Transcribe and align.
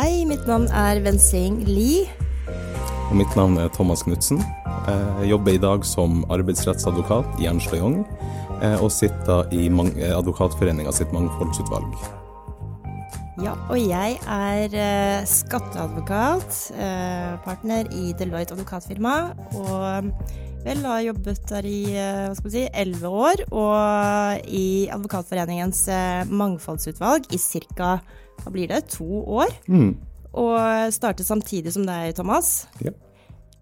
Hei, 0.00 0.22
mitt 0.24 0.46
navn 0.48 0.64
er 0.72 0.96
Wensing 1.04 1.58
Lie. 1.68 2.06
Og 3.10 3.18
mitt 3.18 3.34
navn 3.36 3.58
er 3.60 3.68
Thomas 3.68 4.00
Knutsen. 4.06 4.38
Jeg 4.86 5.26
jobber 5.28 5.52
i 5.52 5.60
dag 5.60 5.82
som 5.84 6.22
arbeidsrettsadvokat 6.32 7.34
i 7.42 7.48
Ernst 7.50 7.74
Young, 7.76 7.98
eh, 8.62 8.80
og 8.80 8.88
sitter 8.94 9.50
i 9.52 9.66
Advokatforeninga 10.08 10.94
sitt 10.96 11.12
mangfoldsutvalg. 11.12 11.98
Ja, 13.44 13.52
og 13.68 13.76
jeg 13.76 14.16
er 14.24 14.78
uh, 14.78 15.26
skatteadvokat, 15.28 16.62
partner 17.44 17.92
i 17.92 18.14
Deloitte 18.16 18.56
advokatfirma. 18.56 19.14
Og 19.60 20.64
vel 20.64 20.82
har 20.86 21.04
jobbet 21.10 21.44
der 21.52 21.68
i 21.68 21.82
hva 21.92 22.32
skal 22.38 22.48
vi 22.48 22.54
si, 22.56 22.64
elleve 22.72 23.12
år, 23.28 23.44
og 23.52 24.48
i 24.48 24.88
Advokatforeningens 24.96 25.84
mangfoldsutvalg 26.32 27.28
i 27.36 27.42
ca. 27.44 27.98
hva 28.44 28.54
blir 28.54 28.70
det, 28.70 28.84
to 28.94 29.24
år. 29.40 29.52
Mm. 29.70 29.94
Og 30.40 30.56
startet 30.94 31.28
samtidig 31.28 31.74
som 31.74 31.86
deg, 31.88 32.14
Thomas. 32.18 32.66
Ja. 32.84 32.94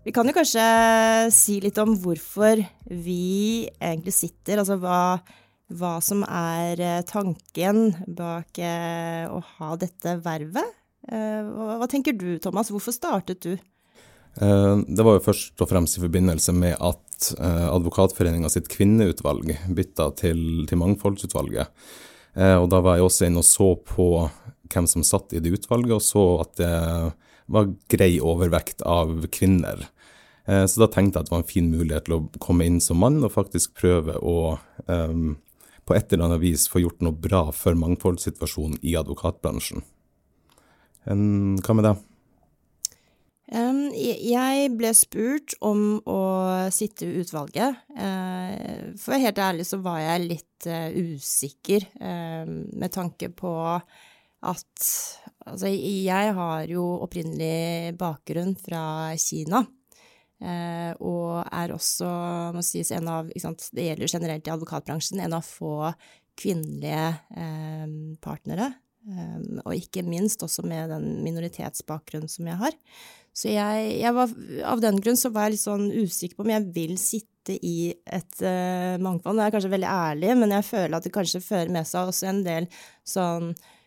Vi 0.07 0.15
kan 0.17 0.29
jo 0.29 0.37
kanskje 0.37 0.65
si 1.35 1.59
litt 1.61 1.79
om 1.83 1.97
hvorfor 2.01 2.63
vi 2.89 3.69
egentlig 3.81 4.15
sitter, 4.17 4.61
altså 4.63 4.79
hva 4.81 5.01
hva 5.69 5.99
som 6.05 6.23
er 6.25 6.81
eh, 6.81 7.05
tanken 7.09 7.93
bak 8.07 8.61
eh, 8.61 9.25
å 9.29 9.41
ha 9.59 9.75
dette 9.81 10.17
vervet. 10.25 10.77
Eh, 11.09 11.45
hva 11.45 11.89
tenker 11.91 12.17
du, 12.17 12.39
Thomas? 12.43 12.73
Hvorfor 12.73 12.95
startet 12.97 13.45
du? 13.45 13.57
Det 14.39 15.03
var 15.03 15.17
jo 15.17 15.25
først 15.25 15.59
og 15.65 15.67
fremst 15.67 15.97
i 15.99 16.03
forbindelse 16.05 16.53
med 16.55 16.77
at 16.79 17.31
Advokatforeninga 17.43 18.47
sitt 18.53 18.69
kvinneutvalg 18.71 19.49
bytta 19.75 20.13
til, 20.21 20.43
til 20.69 20.79
Mangfoldsutvalget. 20.79 21.73
Og 22.37 22.69
da 22.71 22.79
var 22.85 23.01
jeg 23.01 23.09
også 23.09 23.27
inne 23.27 23.43
og 23.43 23.49
så 23.49 23.73
på 23.83 24.07
hvem 24.73 24.89
som 24.91 25.05
satt 25.07 25.35
i 25.35 25.43
det 25.43 25.55
utvalget, 25.59 25.97
og 25.97 26.05
så 26.05 26.25
at 26.45 26.55
det 26.61 26.73
var 27.49 27.71
grei 27.89 28.19
overvekt 28.21 28.85
av 28.85 29.27
kvinner. 29.33 29.87
Så 30.45 30.81
da 30.81 30.89
tenkte 30.89 31.19
jeg 31.19 31.25
at 31.25 31.29
det 31.29 31.35
var 31.35 31.43
en 31.43 31.49
fin 31.49 31.69
mulighet 31.69 32.07
til 32.07 32.17
å 32.19 32.41
komme 32.41 32.65
inn 32.69 32.79
som 32.81 33.01
mann 33.01 33.19
og 33.21 33.35
faktisk 33.35 33.75
prøve 33.77 34.15
å 34.21 34.37
um, 34.89 35.37
på 35.89 35.97
et 35.97 36.13
eller 36.13 36.29
annet 36.29 36.43
vis 36.43 36.67
få 36.69 36.83
gjort 36.83 37.01
noe 37.05 37.17
bra 37.17 37.47
for 37.57 37.79
mangfoldssituasjonen 37.79 38.81
i 38.85 38.95
advokatbransjen. 39.01 39.85
Hva 41.09 41.77
med 41.77 41.89
deg? 41.89 42.05
Um, 43.49 43.87
jeg 43.97 44.69
ble 44.77 44.91
spurt 44.93 45.55
om 45.65 46.03
å 46.05 46.21
sitte 46.75 47.07
i 47.07 47.23
utvalget. 47.23 47.79
Uh, 47.97 48.93
for 49.01 49.17
helt 49.17 49.41
ærlig 49.41 49.65
så 49.71 49.79
var 49.81 50.03
jeg 50.03 50.27
litt 50.27 50.69
uh, 50.69 50.93
usikker 50.93 51.87
uh, 51.97 52.45
med 52.45 52.93
tanke 52.93 53.31
på 53.33 53.55
at 54.47 54.91
Altså, 55.49 55.71
jeg 55.73 56.33
har 56.37 56.71
jo 56.71 56.85
opprinnelig 57.05 57.95
bakgrunn 57.99 58.55
fra 58.61 59.15
Kina. 59.21 59.63
Eh, 60.39 60.91
og 61.03 61.41
er 61.43 61.73
også, 61.75 62.09
må 62.55 62.63
sies, 62.63 62.93
en 62.95 63.09
av 63.11 63.31
Det 63.33 63.87
gjelder 63.87 64.13
generelt 64.13 64.47
i 64.47 64.53
advokatbransjen, 64.55 65.23
en 65.23 65.39
av 65.39 65.47
få 65.47 65.91
kvinnelige 66.39 67.07
eh, 67.35 67.87
partnere. 68.23 68.73
Eh, 69.09 69.39
og 69.65 69.73
ikke 69.75 70.05
minst 70.07 70.45
også 70.45 70.67
med 70.69 70.93
den 70.93 71.09
minoritetsbakgrunnen 71.25 72.31
som 72.31 72.47
jeg 72.47 72.61
har. 72.61 72.77
Så 73.35 73.51
jeg, 73.55 73.89
jeg 74.03 74.15
var, 74.15 74.37
av 74.67 74.83
den 74.83 75.01
grunn 75.03 75.19
så 75.19 75.31
var 75.35 75.47
jeg 75.47 75.57
litt 75.57 75.65
sånn 75.65 75.89
usikker 75.95 76.39
på 76.39 76.47
om 76.47 76.53
jeg 76.53 76.69
vil 76.75 76.95
sitte 76.99 77.55
i 77.65 77.93
et 78.05 78.41
uh, 78.43 78.99
mangfold. 79.01 79.39
Det 79.39 79.45
er 79.47 79.53
kanskje 79.55 79.71
veldig 79.73 79.89
ærlig, 79.89 80.33
men 80.41 80.53
jeg 80.57 80.67
føler 80.67 80.97
at 80.99 81.07
det 81.07 81.13
kanskje 81.15 81.41
fører 81.41 81.71
med 81.73 81.87
seg 81.87 82.11
også 82.11 82.27
en 82.33 82.43
del 82.45 82.67
sånn 83.07 83.53
Eh, 83.53 83.78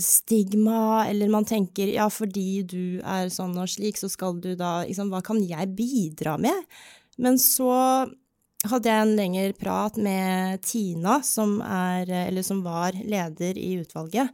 stigma, 0.00 1.06
eller 1.08 1.30
man 1.32 1.46
tenker 1.48 1.88
ja, 1.92 2.08
fordi 2.12 2.62
du 2.68 2.84
er 3.00 3.30
sånn 3.32 3.54
og 3.60 3.70
slik, 3.70 4.00
så 4.00 4.10
skal 4.12 4.40
du 4.42 4.52
da 4.58 4.82
liksom, 4.84 5.12
Hva 5.12 5.22
kan 5.24 5.40
jeg 5.42 5.72
bidra 5.76 6.36
med? 6.40 6.66
Men 7.22 7.38
så 7.40 7.72
hadde 8.68 8.90
jeg 8.90 9.04
en 9.04 9.14
lengre 9.18 9.54
prat 9.58 9.96
med 10.00 10.62
Tina, 10.66 11.20
som, 11.26 11.58
er, 11.64 12.10
eller 12.28 12.44
som 12.46 12.62
var 12.64 12.94
leder 12.94 13.58
i 13.58 13.74
utvalget, 13.82 14.30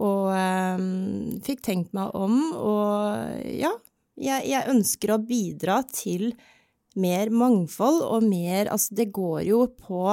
og 0.00 0.30
um, 0.32 1.38
fikk 1.44 1.62
tenkt 1.66 1.94
meg 1.96 2.14
om, 2.16 2.40
og 2.56 3.44
ja, 3.46 3.72
jeg, 4.20 4.46
jeg 4.50 4.70
ønsker 4.72 5.14
å 5.14 5.22
bidra 5.22 5.80
til 5.92 6.32
mer 6.98 7.30
mangfold 7.30 8.00
og 8.02 8.24
mer 8.26 8.70
Altså, 8.72 8.96
det 8.98 9.12
går 9.14 9.44
jo 9.46 9.64
på 9.78 10.04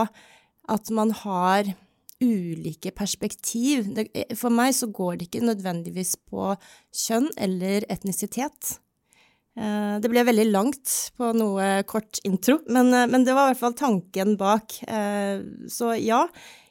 at 0.68 0.92
man 0.94 1.14
har 1.24 1.72
ulike 2.24 2.92
perspektiv. 2.96 3.88
For 4.38 4.54
meg 4.54 4.74
så 4.78 4.90
går 4.90 5.18
det 5.18 5.30
ikke 5.30 5.46
nødvendigvis 5.46 6.16
på 6.30 6.54
kjønn 7.06 7.30
eller 7.38 7.86
etnisitet. 7.94 8.78
Eh, 9.58 9.98
det 10.02 10.10
ble 10.12 10.22
veldig 10.28 10.48
langt 10.52 10.94
på 11.18 11.32
noe 11.34 11.82
kort 11.90 12.20
intro, 12.28 12.60
men, 12.70 12.94
eh, 12.94 13.08
men, 13.10 13.26
det 13.26 13.34
var 13.34 13.48
i 13.48 13.54
hvert 13.54 13.64
fall 13.64 13.78
tanken 13.78 14.36
bak. 14.38 14.76
Eh, 14.86 15.42
så 15.70 15.96
ja, 15.98 16.28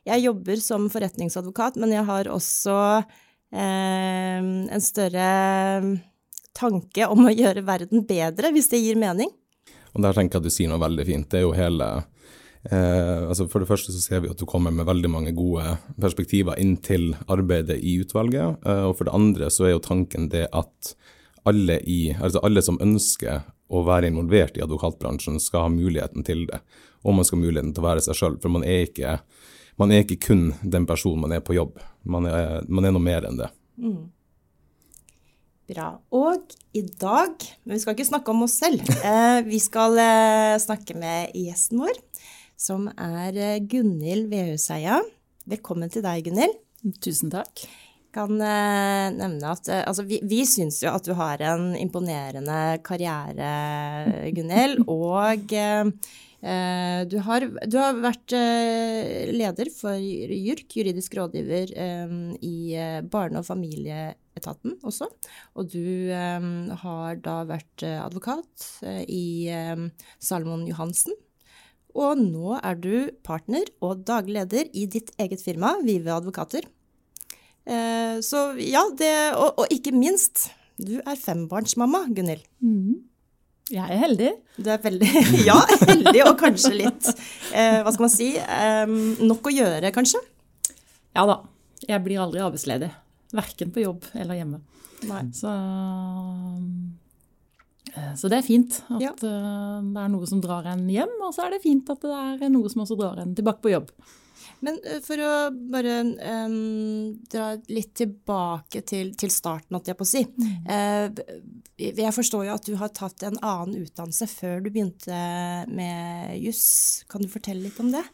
jeg 0.06 0.22
jobber 0.22 0.60
som 0.62 0.86
forretningsadvokat, 0.92 1.80
men 1.82 1.94
jeg 1.96 2.06
har 2.06 2.30
også 2.30 3.04
en 3.56 4.82
større 4.82 5.26
tanke 6.52 7.06
om 7.08 7.28
å 7.30 7.32
gjøre 7.32 7.62
verden 7.64 8.02
bedre, 8.04 8.50
hvis 8.52 8.68
det 8.72 8.80
gir 8.82 8.98
mening. 9.00 9.30
Og 9.94 10.02
der 10.04 10.12
tenker 10.12 10.36
jeg 10.36 10.42
at 10.42 10.48
du 10.50 10.52
sier 10.52 10.68
noe 10.68 10.82
veldig 10.82 11.06
fint. 11.08 11.28
Det 11.30 11.38
er 11.40 11.46
jo 11.46 11.54
hele 11.56 11.88
Eh, 12.70 13.28
altså 13.28 13.46
for 13.50 13.62
det 13.62 13.68
første 13.68 13.94
så 13.94 14.00
ser 14.02 14.22
vi 14.24 14.30
at 14.32 14.40
du 14.40 14.46
kommer 14.48 14.74
med 14.74 14.88
veldig 14.88 15.10
mange 15.12 15.34
gode 15.36 15.76
perspektiver 16.02 16.58
inn 16.58 16.76
til 16.82 17.12
arbeidet 17.30 17.78
i 17.78 17.98
utvalget. 18.02 18.58
Eh, 18.66 18.84
og 18.88 18.96
for 18.98 19.08
det 19.08 19.14
andre 19.16 19.50
så 19.54 19.68
er 19.68 19.76
jo 19.76 19.84
tanken 19.84 20.30
det 20.32 20.48
at 20.50 20.94
alle, 21.46 21.78
i, 21.86 22.10
altså 22.16 22.42
alle 22.42 22.62
som 22.64 22.80
ønsker 22.82 23.44
å 23.70 23.82
være 23.86 24.10
involvert 24.10 24.58
i 24.58 24.64
advokatbransjen, 24.64 25.38
skal 25.42 25.66
ha 25.66 25.70
muligheten 25.72 26.26
til 26.26 26.46
det. 26.50 26.60
Og 27.06 27.14
man 27.14 27.26
skal 27.26 27.40
ha 27.40 27.46
muligheten 27.46 27.74
til 27.74 27.84
å 27.84 27.88
være 27.88 28.02
seg 28.02 28.18
sjøl. 28.18 28.40
For 28.42 28.52
man 28.52 28.66
er, 28.66 28.86
ikke, 28.88 29.18
man 29.78 29.94
er, 29.94 30.02
ikke, 30.02 30.20
kun 30.26 30.48
den 30.62 30.86
personen 30.90 31.22
man 31.22 31.34
er 31.36 31.42
på 31.46 31.54
jobb. 31.56 31.78
Man 32.02 32.26
er, 32.30 32.66
man 32.66 32.86
er 32.86 32.94
noe 32.94 33.02
mer 33.02 33.26
enn 33.28 33.38
det. 33.38 33.50
Mm. 33.78 34.04
Bra. 35.66 35.88
Og 36.14 36.54
i 36.78 36.84
dag 36.86 37.42
Men 37.66 37.74
vi 37.74 37.80
skal 37.82 37.96
ikke 37.96 38.06
snakke 38.06 38.30
om 38.30 38.44
oss 38.46 38.54
selv. 38.62 38.86
Eh, 39.06 39.40
vi 39.46 39.58
skal 39.62 39.98
eh, 39.98 40.54
snakke 40.62 40.94
med 40.98 41.34
gjesten 41.34 41.82
vår 41.82 41.98
som 42.56 42.88
er 42.96 43.36
eh, 43.36 43.58
Gunhild 43.60 44.30
Vehuseia. 44.32 45.00
Velkommen 45.46 45.92
til 45.92 46.04
deg, 46.04 46.24
Gunhild. 46.26 46.56
Tusen 47.04 47.32
takk. 47.32 47.66
Kan 48.16 48.38
uh, 48.40 49.12
nevne 49.12 49.50
at 49.52 49.68
uh, 49.68 49.82
altså, 49.84 50.06
vi, 50.08 50.22
vi 50.24 50.40
syns 50.48 50.80
jo 50.80 50.94
at 50.96 51.04
du 51.04 51.12
har 51.18 51.42
en 51.44 51.74
imponerende 51.76 52.78
karriere, 52.86 54.30
Gunhild. 54.36 54.86
Og 54.88 55.52
eh, 55.52 55.84
du, 57.10 57.18
har, 57.26 57.44
du, 57.66 57.76
har, 57.80 58.00
vært 58.00 58.32
leder 59.34 59.70
for 59.74 59.98
JURK, 59.98 60.78
juridisk 60.78 61.16
rådgiver 61.18 61.72
i 61.74 62.56
Barne- 63.10 63.40
og 63.40 63.48
familieetaten 63.48 64.76
også. 64.86 65.08
Og 65.58 65.72
du 65.72 66.12
har 66.12 67.18
da 67.24 67.40
vært 67.48 67.82
advokat 67.88 68.68
i 69.10 69.48
Salomon 70.22 70.68
Johansen 70.68 71.16
og 71.96 72.20
nå 72.20 72.58
er 72.60 72.78
du 72.78 72.94
partner 73.26 73.66
og 73.84 74.04
daglig 74.08 74.36
leder 74.36 74.70
i 74.76 74.86
ditt 74.90 75.12
eget 75.22 75.42
firma, 75.42 75.76
Vive 75.84 76.12
Advokater. 76.14 76.68
Eh, 77.66 78.18
så 78.22 78.52
ja, 78.62 78.84
det, 78.94 79.12
og, 79.34 79.62
og, 79.62 79.66
ikke 79.74 79.94
minst, 79.96 80.50
du 80.78 80.98
er 81.00 81.18
fembarnsmamma, 81.18 82.04
Gunhild. 82.14 82.44
Mm. 82.62 83.02
Jeg 83.72 83.82
er 83.82 83.98
heldig. 83.98 84.30
Du 84.62 84.68
er 84.70 84.78
veldig 84.78 85.08
Ja, 85.48 85.56
heldig, 85.88 86.20
og 86.22 86.36
kanskje 86.38 86.70
litt 86.76 87.08
eh, 87.50 87.80
Hva 87.82 87.90
skal 87.90 88.04
man 88.04 88.12
si 88.12 88.28
eh, 88.38 88.92
Nok 89.26 89.48
å 89.50 89.52
gjøre, 89.52 89.90
kanskje? 89.90 90.20
Ja 91.18 91.24
da. 91.26 91.40
Jeg 91.82 92.04
blir 92.04 92.22
aldri 92.22 92.44
arbeidsledig. 92.44 92.92
Verken 93.34 93.72
på 93.74 93.82
jobb 93.82 94.06
eller 94.14 94.38
hjemme. 94.38 94.62
Nei. 95.10 95.24
Så 95.34 95.50
så 98.18 98.30
det 98.32 98.40
er 98.40 98.46
fint 98.46 98.78
at 98.92 99.02
ja. 99.02 99.14
Eh, 99.14 99.80
det 99.86 100.04
er 100.04 100.12
noe 100.12 100.28
som 100.28 100.42
drar 100.44 100.68
en 100.72 100.86
hjem, 100.90 101.16
og 101.24 101.34
så 101.34 101.46
er 101.46 101.56
det 101.56 101.64
fint 101.64 101.88
at 101.92 102.04
det 102.04 102.46
er 102.46 102.52
noe 102.52 102.70
som 102.72 102.84
også 102.84 102.98
drar 102.98 103.20
en 103.22 103.34
tilbake 103.36 103.64
på 103.64 103.72
jobb. 103.72 103.92
Men 104.64 104.78
eh, 104.84 105.00
for 105.04 105.20
å 105.20 105.32
bare 105.72 105.98
um, 106.04 107.16
dra 107.32 107.52
litt 107.72 107.94
tilbake 107.98 108.82
til, 108.88 109.12
til 109.18 109.32
starten, 109.32 109.76
holdt 109.76 109.90
jeg 109.92 109.98
på 109.98 110.06
å 110.06 110.10
si. 110.10 110.22
Mm. 110.26 110.68
Uh, 110.68 111.64
jeg 111.76 112.14
forstår 112.16 112.46
jo 112.48 112.54
at 112.56 112.68
du 112.68 112.76
har 112.80 112.92
tatt 112.96 113.26
en 113.26 113.40
annen 113.40 113.86
utdannelse 113.86 114.28
før 114.32 114.62
du 114.64 114.70
begynte 114.70 115.18
med 115.68 116.36
juss. 116.40 117.04
Kan 117.10 117.24
du 117.24 117.32
fortelle 117.32 117.66
litt 117.68 117.80
om 117.82 117.92
det? 117.92 118.04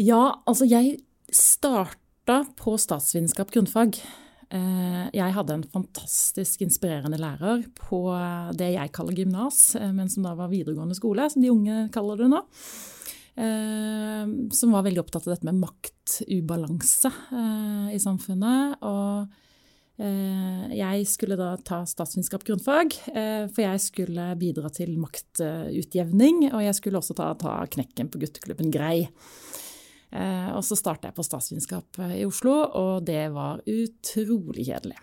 Ja, 0.00 0.40
altså 0.48 0.68
jeg 0.68 1.00
starta 1.34 2.42
på 2.58 2.76
statsvitenskap 2.80 3.52
grunnfag. 3.54 3.98
Eh, 4.50 5.02
jeg 5.14 5.34
hadde 5.36 5.54
en 5.54 5.66
fantastisk 5.70 6.64
inspirerende 6.64 7.20
lærer 7.22 7.62
på 7.78 8.00
det 8.58 8.72
jeg 8.74 8.92
kaller 8.96 9.14
gymnas, 9.14 9.76
eh, 9.78 9.92
men 9.94 10.10
som 10.10 10.26
da 10.26 10.34
var 10.38 10.50
videregående 10.50 10.96
skole, 10.98 11.28
som 11.30 11.42
de 11.42 11.52
unge 11.52 11.84
kaller 11.94 12.18
det 12.18 12.30
nå. 12.32 12.40
Eh, 13.40 14.32
som 14.56 14.74
var 14.74 14.82
veldig 14.88 15.04
opptatt 15.04 15.28
av 15.28 15.36
dette 15.36 15.46
med 15.46 15.60
maktubalanse 15.62 17.12
i 17.94 18.00
samfunnet. 18.02 18.82
Og 18.82 19.38
Jeg 20.00 21.04
skulle 21.04 21.36
da 21.36 21.58
ta 21.60 21.82
statsvitenskap 21.84 22.40
grunnfag, 22.48 22.94
for 23.52 23.60
jeg 23.60 23.80
skulle 23.84 24.30
bidra 24.40 24.70
til 24.72 24.94
maktutjevning. 24.96 26.54
Og 26.54 26.62
jeg 26.64 26.78
skulle 26.78 26.96
også 26.96 27.12
ta, 27.18 27.34
ta 27.36 27.58
knekken 27.68 28.08
på 28.08 28.22
gutteklubben 28.22 28.72
Grei. 28.72 29.10
Og 30.10 30.64
så 30.66 30.74
starta 30.74 31.06
jeg 31.06 31.14
på 31.14 31.22
statsvitenskap 31.22 32.00
i 32.16 32.24
Oslo, 32.26 32.56
og 32.74 33.04
det 33.06 33.28
var 33.30 33.60
utrolig 33.62 34.64
kjedelig. 34.66 34.98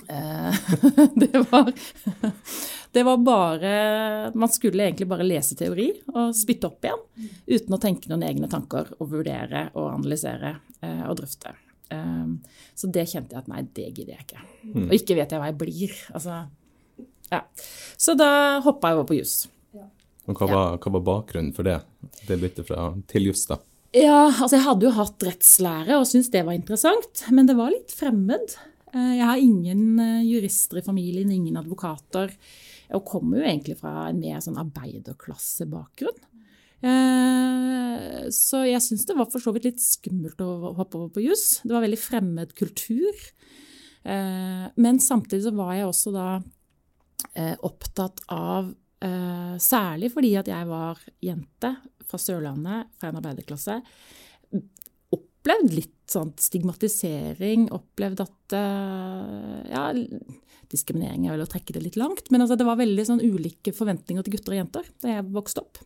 Det 1.20 1.38
var 1.50 1.72
det 2.92 3.02
var 3.02 3.16
bare 3.16 3.72
Man 4.34 4.48
skulle 4.48 4.84
egentlig 4.84 5.08
bare 5.10 5.26
lese 5.26 5.56
teori 5.58 5.90
og 6.14 6.30
spytte 6.36 6.70
opp 6.70 6.86
igjen 6.86 7.02
uten 7.46 7.74
å 7.74 7.80
tenke 7.82 8.10
noen 8.10 8.24
egne 8.26 8.48
tanker 8.50 8.94
og 8.98 9.10
vurdere 9.12 9.66
og 9.74 9.90
analysere 9.92 10.54
eh, 10.80 11.04
og 11.06 11.18
drøfte. 11.20 11.52
Så 12.74 12.86
det 12.94 13.08
kjente 13.10 13.34
jeg 13.34 13.42
at 13.42 13.48
nei, 13.50 13.64
det 13.74 13.88
gidder 13.90 14.14
jeg 14.14 14.26
ikke. 14.26 14.42
Mm. 14.62 14.84
Og 14.86 14.92
ikke 14.94 15.16
vet 15.18 15.32
jeg 15.34 15.42
hva 15.42 15.48
jeg 15.50 15.56
blir. 15.58 15.96
Altså, 16.14 16.36
ja. 17.32 17.40
Så 17.98 18.14
da 18.18 18.28
hoppa 18.64 18.92
jeg 18.92 19.00
over 19.00 19.08
på 19.08 19.16
juss. 19.18 19.34
Og 20.30 20.38
hva 20.38 20.46
var, 20.46 20.78
hva 20.78 20.92
var, 20.94 21.02
bakgrunnen 21.08 21.50
for 21.56 21.66
det, 21.66 21.80
det 22.28 22.38
byttet 22.38 22.68
fra, 22.68 22.92
til 23.10 23.26
juss, 23.30 23.42
da? 23.50 23.58
Ja, 23.90 24.28
altså 24.30 24.54
Jeg 24.54 24.66
hadde 24.68 24.86
jo 24.86 24.94
hatt 24.94 25.24
rettslære 25.26 25.96
og 25.98 26.06
syntes 26.06 26.30
det 26.30 26.44
var 26.46 26.54
interessant, 26.54 27.24
men 27.34 27.48
det 27.48 27.56
var 27.58 27.72
litt 27.72 27.90
fremmed. 27.90 28.52
Eh, 28.94 29.14
jeg 29.18 29.26
har 29.26 29.42
ingen 29.42 29.98
eh, 29.98 30.26
jurister 30.28 30.78
i 30.78 30.84
familien, 30.86 31.32
ingen 31.34 31.58
advokater. 31.58 32.30
Og 32.94 33.06
kommer 33.06 33.40
jo 33.40 33.48
egentlig 33.48 33.78
fra 33.80 34.08
en 34.08 34.20
mer 34.22 34.38
sånn 34.44 34.60
arbeiderklassebakgrunn. 34.62 36.22
Eh, 36.86 38.30
så 38.34 38.62
jeg 38.68 38.82
syns 38.86 39.06
det 39.10 39.18
var 39.18 39.28
for 39.30 39.42
så 39.42 39.54
vidt 39.54 39.66
litt 39.72 39.82
skummelt 39.82 40.38
å 40.42 40.72
hoppe 40.78 41.00
over 41.00 41.10
på 41.16 41.26
juss. 41.26 41.58
Det 41.66 41.74
var 41.74 41.82
veldig 41.82 42.00
fremmed 42.00 42.54
kultur. 42.58 43.26
Men 44.00 44.96
samtidig 45.04 45.42
så 45.44 45.50
var 45.52 45.74
jeg 45.76 45.84
også 45.90 46.10
da 46.14 46.28
opptatt 47.68 48.22
av 48.32 48.70
Særlig 49.60 50.08
fordi 50.14 50.30
at 50.40 50.48
jeg 50.48 50.68
var 50.68 51.02
jente 51.20 51.74
fra 52.10 52.20
Sørlandet, 52.20 52.90
fra 53.00 53.10
en 53.10 53.20
arbeiderklasse. 53.20 53.78
Opplevd 55.16 55.74
litt 55.76 55.96
sånn 56.10 56.34
stigmatisering, 56.42 57.68
opplevd 57.74 58.24
at 58.26 58.56
Ja, 59.70 59.84
diskriminering 60.70 61.26
er 61.26 61.34
vel 61.34 61.44
å 61.44 61.50
trekke 61.50 61.74
det 61.74 61.84
litt 61.84 61.98
langt, 61.98 62.30
men 62.30 62.44
altså, 62.44 62.58
det 62.58 62.66
var 62.68 62.78
veldig 62.80 63.06
sånn 63.06 63.22
ulike 63.22 63.74
forventninger 63.74 64.26
til 64.26 64.36
gutter 64.36 64.54
og 64.54 64.60
jenter 64.60 64.90
da 65.02 65.16
jeg 65.16 65.30
vokste 65.34 65.64
opp. 65.64 65.80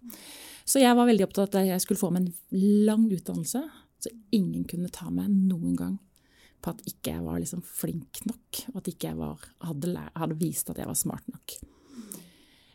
Så 0.65 0.81
jeg 0.81 0.97
var 0.97 1.09
veldig 1.09 1.27
opptatt 1.27 1.57
av 1.57 1.65
at 1.65 1.75
jeg 1.75 1.85
skulle 1.85 2.01
få 2.01 2.11
meg 2.13 2.25
en 2.25 2.65
lang 2.89 3.05
utdannelse, 3.13 3.63
så 4.01 4.13
ingen 4.37 4.65
kunne 4.69 4.93
ta 4.93 5.11
meg 5.13 5.31
noen 5.33 5.77
gang 5.79 5.95
på 6.65 6.73
at 6.73 6.83
ikke 6.89 7.13
jeg 7.13 7.25
var 7.27 7.41
liksom 7.41 7.63
flink 7.65 8.23
nok, 8.29 8.65
og 8.73 8.81
at 8.81 8.91
ikke 8.93 9.11
jeg 9.11 9.21
var, 9.21 9.45
hadde, 9.65 9.95
hadde, 10.17 10.39
vist 10.41 10.71
at 10.73 10.81
jeg 10.81 10.89
var 10.89 10.99
smart 10.99 11.27
nok. 11.29 11.57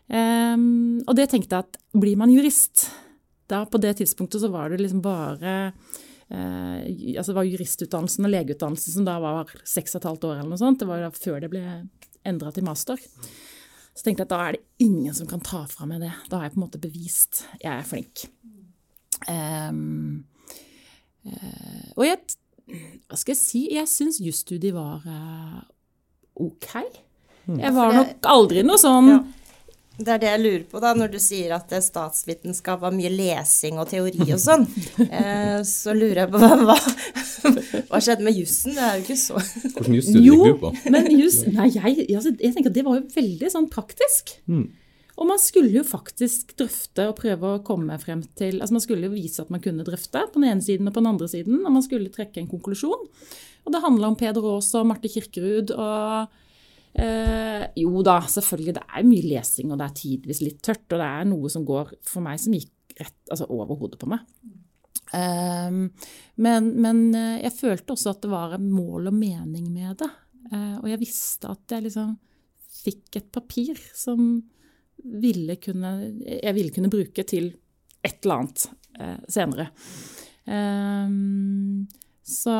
Um, 0.09 1.01
og 1.05 1.13
det 1.17 1.27
tenkte 1.29 1.57
jeg 1.57 1.67
at 1.67 1.79
blir 1.93 2.17
man 2.17 2.33
jurist 2.33 2.87
da 3.49 3.65
På 3.65 3.81
det 3.81 3.95
tidspunktet 3.99 4.41
så 4.43 4.49
var 4.53 4.69
det 4.69 4.81
liksom 4.83 5.01
bare 5.01 5.53
eh, 6.29 7.15
altså 7.17 7.31
det 7.31 7.37
var 7.39 7.47
juristutdannelsen 7.49 8.27
og 8.27 8.33
legeutdannelsen 8.33 8.95
som 8.99 9.07
da 9.07 9.17
var 9.23 9.53
seks 9.67 9.95
og 9.95 10.01
et 10.01 10.09
halvt 10.11 10.27
år 10.29 10.35
eller 10.37 10.51
noe 10.53 10.61
sånt. 10.61 10.81
Det 10.81 10.89
var 10.89 11.01
da 11.03 11.13
før 11.15 11.39
det 11.43 11.51
ble 11.53 11.63
endra 12.29 12.53
til 12.53 12.67
master. 12.67 13.01
Så 13.95 14.05
tenkte 14.05 14.23
jeg 14.23 14.29
at 14.29 14.33
da 14.33 14.41
er 14.45 14.57
det 14.57 14.85
ingen 14.85 15.15
som 15.17 15.27
kan 15.27 15.41
ta 15.43 15.63
fra 15.67 15.87
meg 15.89 16.03
det. 16.05 16.13
Da 16.29 16.39
har 16.39 16.47
jeg 16.47 16.55
på 16.55 16.61
en 16.61 16.65
måte 16.67 16.81
bevist 16.81 17.43
jeg 17.59 17.73
er 17.73 17.87
flink. 17.87 18.27
Um, 19.27 20.23
uh, 21.27 21.89
og 21.97 22.05
jeg 22.07 22.21
Hva 23.09 23.17
skal 23.17 23.33
jeg 23.33 23.39
si? 23.41 23.61
Jeg 23.75 23.89
syns 23.89 24.21
jusstudiet 24.23 24.77
var 24.77 25.03
uh, 25.03 25.59
ok. 26.39 26.69
Mm. 27.49 27.57
Jeg 27.59 27.73
var 27.75 27.97
nok 27.97 28.29
aldri 28.29 28.63
noe 28.63 28.79
sånn 28.79 29.09
ja. 29.09 29.19
Det 29.99 30.13
er 30.13 30.19
det 30.21 30.29
jeg 30.29 30.41
lurer 30.41 30.65
på, 30.71 30.79
da, 30.79 30.93
når 30.95 31.11
du 31.11 31.17
sier 31.19 31.51
at 31.57 31.73
statsvitenskap 31.83 32.79
var 32.85 32.93
mye 32.95 33.11
lesing 33.11 33.79
og 33.81 33.89
teori 33.91 34.29
og 34.29 34.39
sånn. 34.41 34.67
Eh, 35.19 35.59
så 35.65 35.93
lurer 35.95 36.21
jeg 36.21 36.29
på 36.31 36.39
hva, 36.39 36.75
hva 37.89 37.99
skjedde 38.03 38.23
med 38.23 38.35
jussen? 38.37 38.75
Det 38.75 38.83
er 38.83 38.97
jo 38.99 39.03
ikke 39.03 39.17
så 39.17 39.39
Hvordan 39.39 39.95
jusstudier 39.95 40.25
gikk 40.25 40.43
du 40.45 40.59
på? 40.61 40.71
Men 40.93 41.07
just, 41.15 41.47
nei, 41.55 41.69
jeg, 41.73 42.05
altså, 42.13 42.33
jeg, 42.35 42.53
tenker 42.55 42.71
at 42.71 42.77
det 42.77 42.83
var 42.85 42.99
jo 42.99 43.05
veldig 43.15 43.51
sånn 43.51 43.67
praktisk. 43.71 44.35
Mm. 44.51 44.67
Og 45.19 45.27
man 45.27 45.41
skulle 45.41 45.73
jo 45.73 45.85
faktisk 45.87 46.53
drøfte 46.59 47.09
og 47.09 47.17
prøve 47.19 47.53
å 47.55 47.61
komme 47.65 47.97
frem 47.99 48.21
til 48.39 48.59
altså 48.59 48.77
Man 48.77 48.85
skulle 48.85 49.09
jo 49.09 49.15
vise 49.17 49.43
at 49.43 49.51
man 49.51 49.63
kunne 49.63 49.87
drøfte 49.87 50.23
på 50.29 50.39
den 50.39 50.47
ene 50.51 50.63
siden 50.63 50.87
og 50.87 50.95
på 50.95 51.03
den 51.03 51.11
andre 51.11 51.31
siden, 51.31 51.63
og 51.63 51.75
man 51.75 51.85
skulle 51.85 52.13
trekke 52.13 52.43
en 52.43 52.51
konklusjon. 52.51 53.07
Og 53.65 53.73
det 53.73 53.83
handla 53.83 54.11
om 54.11 54.19
Peder 54.19 54.45
Aas 54.53 54.71
og 54.79 54.87
Marte 54.89 55.11
Kirkerud 55.11 55.73
og 55.75 56.39
Eh, 56.93 57.65
jo 57.83 58.03
da, 58.05 58.19
selvfølgelig. 58.25 58.75
Det 58.79 58.85
er 58.87 59.07
mye 59.07 59.27
lesing, 59.27 59.71
og 59.71 59.79
det 59.79 59.87
er 59.87 59.97
tidvis 59.99 60.41
litt 60.45 60.61
tørt. 60.65 60.87
Og 60.89 60.97
det 60.97 61.09
er 61.09 61.27
noe 61.29 61.51
som 61.51 61.67
går 61.67 61.93
for 62.07 62.25
meg 62.25 62.41
som 62.41 62.55
gikk 62.55 62.97
rett, 62.99 63.19
altså 63.29 63.47
over 63.53 63.79
hodet 63.79 63.99
på 64.01 64.09
meg. 64.11 64.25
Eh, 65.15 65.69
men, 66.45 66.71
men, 66.81 67.03
eh, 67.17 67.43
jeg 67.45 67.57
følte 67.57 67.95
også 67.95 68.15
at 68.15 68.23
det 68.25 68.33
var 68.33 68.57
en 68.57 68.71
mål 68.73 69.11
og 69.11 69.19
mening 69.19 69.69
med 69.73 69.99
det. 70.01 70.09
Eh, 70.49 70.75
og 70.81 70.89
jeg 70.89 71.01
visste 71.01 71.51
at 71.51 71.75
jeg 71.75 71.87
liksom 71.87 72.15
fikk 72.79 73.19
et 73.19 73.31
papir 73.33 73.79
som 73.97 74.39
ville 74.99 75.55
kunne, 75.61 75.91
jeg 76.25 76.55
ville 76.55 76.73
kunne 76.75 76.91
bruke 76.91 77.23
til 77.27 77.51
et 78.03 78.23
eller 78.23 78.41
annet 78.41 78.65
eh, 78.99 79.17
senere. 79.31 79.69
Eh, 80.49 81.15
så, 82.29 82.55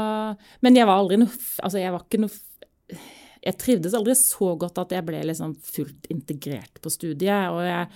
men 0.65 0.77
jeg 0.77 0.87
var 0.89 0.97
aldri 0.97 1.19
noe 1.21 1.29
Altså, 1.61 1.77
jeg 1.77 1.93
var 1.93 2.05
ikke 2.07 2.21
noe 2.23 2.97
jeg 3.39 3.59
trivdes 3.59 3.95
aldri 3.95 4.15
så 4.19 4.53
godt 4.59 4.81
at 4.81 4.95
jeg 4.95 5.05
ble 5.07 5.21
liksom 5.27 5.53
fullt 5.63 6.09
integrert 6.11 6.81
på 6.83 6.91
studiet. 6.91 7.53
Og 7.53 7.63
jeg, 7.63 7.87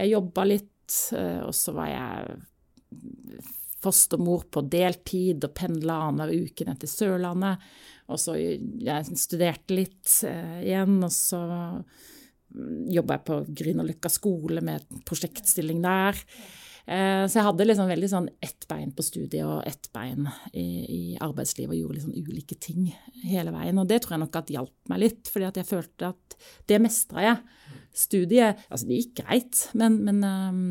jeg 0.00 0.12
jobba 0.14 0.46
litt, 0.48 0.96
eh, 1.14 1.40
og 1.46 1.54
så 1.56 1.74
var 1.76 1.92
jeg 1.92 2.38
fostermor 3.78 4.48
på 4.50 4.64
deltid 4.66 5.46
og 5.46 5.54
pendla 5.54 6.00
annenhver 6.08 6.48
uke 6.48 6.66
ned 6.66 6.80
til 6.82 6.90
Sørlandet. 6.90 7.66
Og 8.08 8.18
så 8.18 8.34
jeg 8.38 9.18
studerte 9.20 9.76
litt 9.76 10.08
uh, 10.24 10.58
igjen, 10.64 10.96
og 11.04 11.12
så 11.12 11.40
jobba 12.88 13.18
jeg 13.18 13.24
på 13.28 13.36
Grünerløkka 13.60 14.10
skole 14.10 14.62
med 14.64 14.86
prosjektstilling 15.06 15.82
der. 15.84 16.16
Eh, 16.88 17.26
så 17.28 17.36
jeg 17.36 17.44
hadde 17.44 17.66
liksom 17.66 17.90
veldig 17.90 18.08
sånn 18.08 18.28
ett 18.40 18.64
bein 18.70 18.94
på 18.96 19.04
studiet 19.04 19.44
og 19.44 19.66
ett 19.68 19.90
bein 19.92 20.24
i, 20.56 20.64
i 20.88 21.00
arbeidslivet 21.20 21.74
og 21.74 21.80
gjorde 21.82 21.98
liksom 21.98 22.14
ulike 22.16 22.56
ting 22.64 22.86
hele 23.28 23.52
veien. 23.52 23.80
Og 23.80 23.90
det 23.90 24.00
tror 24.04 24.16
jeg 24.16 24.22
nok 24.22 24.38
at 24.40 24.52
hjalp 24.54 24.92
meg 24.92 25.02
litt, 25.02 25.28
fordi 25.28 25.48
at 25.50 25.60
jeg 25.60 25.68
følte 25.68 26.12
at 26.14 26.38
det 26.70 26.78
mestra 26.80 27.26
jeg. 27.26 27.42
Studiet 27.92 28.64
Altså, 28.70 28.88
det 28.88 29.02
gikk 29.02 29.20
greit, 29.20 29.60
men, 29.76 30.00
men 30.06 30.24
um, 30.24 30.64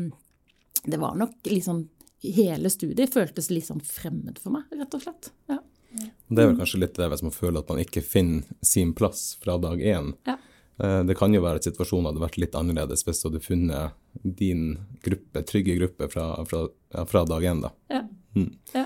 det 0.88 0.98
var 0.98 1.14
nok 1.18 1.38
liksom 1.46 1.86
Hele 2.18 2.66
studiet 2.66 3.12
føltes 3.14 3.46
litt 3.52 3.68
sånn 3.68 3.78
fremmed 3.86 4.40
for 4.42 4.50
meg, 4.50 4.64
rett 4.74 4.94
og 4.96 5.04
slett. 5.04 5.28
Ja. 5.46 5.60
Det 5.94 6.42
er 6.42 6.48
vel 6.48 6.56
kanskje 6.58 6.80
litt 6.82 6.96
det 6.98 7.06
hvis 7.12 7.22
man 7.22 7.30
føler 7.36 7.62
at 7.62 7.68
man 7.70 7.78
ikke 7.78 8.02
finner 8.02 8.42
sin 8.66 8.90
plass 8.98 9.36
fra 9.38 9.54
dag 9.62 9.78
én. 9.78 10.10
Ja. 10.26 10.34
Eh, 10.78 11.00
det 11.08 11.16
kan 11.18 11.34
jo 11.34 11.42
være 11.42 11.58
at 11.60 11.66
situasjonen 11.66 12.10
hadde 12.10 12.22
vært 12.22 12.38
litt 12.38 12.54
annerledes 12.58 13.02
hvis 13.06 13.22
du 13.22 13.28
hadde 13.28 13.42
funnet 13.42 13.96
din 14.22 14.76
gruppe, 15.04 15.42
trygge 15.48 15.74
gruppe 15.80 16.08
fra, 16.12 16.30
fra, 16.48 16.66
fra 17.08 17.24
dag 17.26 17.48
én. 17.50 17.64
Da. 17.64 17.72
Ja. 17.90 18.04
Mm. 18.38 18.52
Ja. 18.74 18.84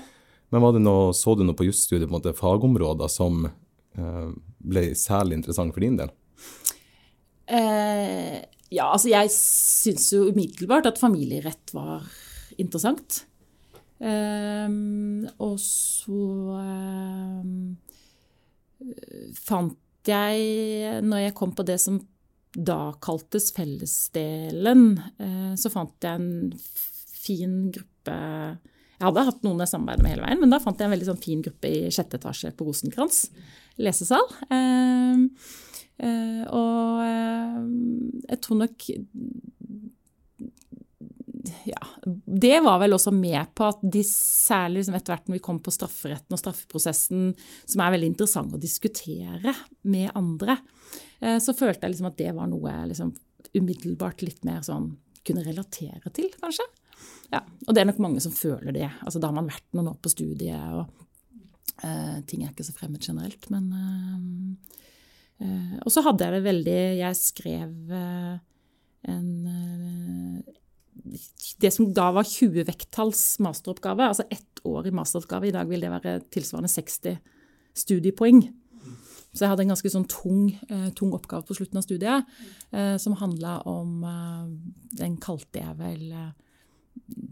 Men 0.53 0.83
noe, 0.85 1.13
så 1.17 1.33
du 1.37 1.43
noe 1.45 1.57
på 1.57 1.65
jusstudiet, 1.65 2.07
på 2.07 2.13
en 2.13 2.19
måte 2.19 2.37
fagområder 2.37 3.09
som 3.09 3.47
eh, 3.47 4.27
ble 4.63 4.83
særlig 4.97 5.39
interessant 5.39 5.73
for 5.73 5.85
din 5.85 5.97
del? 5.97 6.13
Eh, 7.49 8.37
ja, 8.73 8.87
altså 8.87 9.09
jeg 9.11 9.29
syns 9.33 10.09
jo 10.13 10.27
umiddelbart 10.29 10.89
at 10.89 11.01
familierett 11.01 11.73
var 11.73 12.05
interessant. 12.61 13.23
Eh, 14.01 14.69
og 15.41 15.55
så 15.61 16.23
eh, 16.61 17.43
fant 19.41 19.77
jeg, 20.09 20.99
når 21.05 21.27
jeg 21.27 21.35
kom 21.37 21.53
på 21.55 21.65
det 21.67 21.79
som 21.81 22.01
da 22.53 22.93
kaltes 23.01 23.49
fellesdelen, 23.55 24.85
eh, 25.17 25.53
så 25.57 25.71
fant 25.73 26.05
jeg 26.05 26.19
en 26.19 26.53
fin 27.23 27.71
gruppe 27.73 28.13
Jeg 28.13 29.07
hadde 29.07 29.23
hatt 29.25 29.41
noen 29.43 29.63
jeg 29.63 29.71
samarbeidet 29.71 30.03
med 30.05 30.13
hele 30.13 30.25
veien, 30.27 30.39
men 30.43 30.51
da 30.53 30.59
fant 30.63 30.79
jeg 30.79 30.87
en 30.87 30.93
veldig 30.93 31.07
sånn 31.09 31.23
fin 31.23 31.41
gruppe 31.43 31.67
i 31.71 31.89
sjette 31.91 32.19
etasje 32.19 32.53
på 32.55 32.67
Rosenkrantz 32.67 33.25
lesesal. 33.83 34.23
Eh, 34.53 35.23
eh, 36.07 36.43
og 36.53 37.01
jeg 38.29 38.39
tror 38.45 38.61
nok 38.61 38.87
ja, 41.65 41.81
det 42.25 42.59
var 42.63 42.79
vel 42.79 42.95
også 42.95 43.11
med 43.15 43.51
på 43.55 43.67
at 43.67 43.81
de 43.81 44.03
særlig 44.07 44.81
liksom 44.81 44.95
etter 44.95 45.13
hvert 45.13 45.27
når 45.27 45.37
vi 45.37 45.43
kom 45.43 45.59
på 45.63 45.73
strafferetten 45.75 46.35
og 46.35 46.39
straffeprosessen, 46.39 47.33
som 47.67 47.83
er 47.83 47.95
veldig 47.95 48.11
interessant 48.13 48.55
å 48.55 48.61
diskutere 48.61 49.53
med 49.91 50.11
andre, 50.15 50.57
eh, 51.19 51.39
så 51.43 51.55
følte 51.57 51.83
jeg 51.83 51.95
liksom 51.95 52.09
at 52.11 52.19
det 52.21 52.31
var 52.37 52.47
noe 52.51 52.71
jeg 52.71 52.93
liksom 52.93 53.11
umiddelbart 53.59 54.23
litt 54.23 54.47
mer 54.47 54.63
sånn 54.65 54.93
kunne 55.23 55.43
relatere 55.43 56.11
til, 56.15 56.31
kanskje. 56.39 56.65
Ja, 57.33 57.41
og 57.41 57.75
det 57.75 57.81
er 57.81 57.89
nok 57.89 58.01
mange 58.03 58.23
som 58.23 58.35
føler 58.35 58.75
det. 58.75 58.87
Altså, 59.03 59.19
da 59.19 59.29
har 59.29 59.35
man 59.35 59.49
vært 59.51 59.67
noen 59.75 59.91
år 59.93 59.99
på 60.03 60.13
studiet 60.13 60.75
og 60.75 60.99
Uh, 61.83 62.21
ting 62.29 62.43
er 62.43 62.51
ikke 62.51 62.63
så 62.63 62.71
fremmed 62.77 63.01
generelt, 63.01 63.47
men 63.51 63.65
uh, 65.41 65.73
Og 65.81 65.89
så 65.91 66.03
hadde 66.05 66.23
jeg 66.23 66.35
det 66.35 66.43
veldig 66.45 66.75
Jeg 66.99 67.17
skrev 67.17 67.71
en 69.09 69.31
Det 71.59 71.71
som 71.73 71.91
da 71.93 72.09
var 72.15 72.27
20 72.27 72.63
vekttalls 72.67 73.21
masteroppgave, 73.43 74.07
altså 74.07 74.23
ett 74.31 74.61
år 74.63 74.87
i 74.87 74.95
masteroppgave. 74.95 75.49
I 75.49 75.55
dag 75.55 75.67
vil 75.69 75.83
det 75.83 75.91
være 75.91 76.19
tilsvarende 76.31 76.71
60 76.71 77.17
studiepoeng. 77.83 78.43
Så 79.33 79.43
jeg 79.43 79.49
hadde 79.49 79.63
en 79.65 79.73
ganske 79.73 79.89
sånn 79.89 80.05
tung, 80.11 80.51
tung 80.93 81.13
oppgave 81.17 81.47
på 81.47 81.55
slutten 81.57 81.79
av 81.79 81.85
studiet 81.87 82.27
som 83.01 83.15
handla 83.17 83.55
om 83.65 84.03
Den 84.93 85.15
kalte 85.17 85.63
jeg 85.63 85.73
vel 85.79 86.03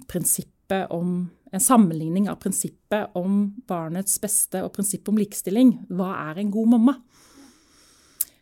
prinsippet 0.09 0.89
om 0.89 1.29
en 1.51 1.61
sammenligning 1.61 2.29
av 2.31 2.39
prinsippet 2.41 3.13
om 3.19 3.51
barnets 3.69 4.17
beste 4.23 4.63
og 4.65 4.73
prinsippet 4.73 5.11
om 5.13 5.19
likestilling. 5.19 5.75
Hva 5.93 6.15
er 6.31 6.41
en 6.41 6.51
god 6.53 6.73
mamma? 6.73 6.95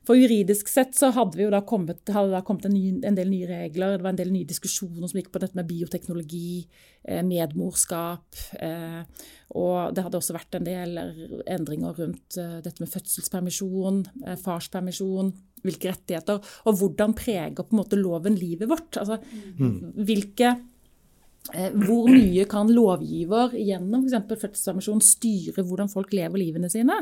For 0.10 0.18
juridisk 0.18 0.72
sett 0.72 0.96
så 0.98 1.12
hadde 1.14 1.38
vi 1.38 1.44
jo 1.44 1.52
da 1.54 1.60
kommet, 1.70 2.00
da 2.10 2.40
kommet 2.46 2.66
en, 2.66 2.74
ny, 2.74 2.96
en, 3.06 3.18
del 3.18 3.30
nye 3.30 3.46
regler. 3.46 4.00
Det 4.00 4.06
var 4.08 4.16
en 4.16 4.18
del 4.18 4.32
nye 4.34 4.48
diskusjoner 4.50 5.06
som 5.06 5.20
gikk 5.20 5.30
på 5.36 5.42
dette 5.44 5.58
med 5.60 5.68
bioteknologi, 5.70 6.64
eh, 7.04 7.22
medmorskap. 7.28 8.40
Eh, 8.58 9.28
og 9.62 9.94
det 9.94 10.08
hadde 10.08 10.18
også 10.18 10.34
vært 10.34 10.58
en 10.58 10.66
del 10.66 10.98
endringer 11.46 12.02
rundt 12.02 12.40
eh, 12.42 12.58
dette 12.66 12.82
med 12.82 12.90
fødselspermisjon, 12.90 14.02
farspermisjon, 14.42 15.30
hvilke 15.62 15.94
rettigheter. 15.94 16.42
Og 16.66 16.82
hvordan 16.82 17.14
preger 17.14 17.62
på 17.62 17.70
en 17.76 17.84
måte 17.84 18.02
loven 18.02 18.40
livet 18.40 18.72
vårt? 18.72 18.98
Altså, 18.98 19.22
mm. 19.62 20.04
hvilke 20.10 20.58
Eh, 21.54 21.72
hvor 21.74 22.10
mye 22.12 22.44
kan 22.50 22.70
lovgiver 22.70 23.56
gjennom 23.58 24.04
f.eks. 24.06 24.42
fødselspermisjon 24.44 25.00
styre 25.02 25.64
hvordan 25.66 25.90
folk 25.90 26.12
lever 26.14 26.42
livene 26.42 26.70
sine? 26.70 27.00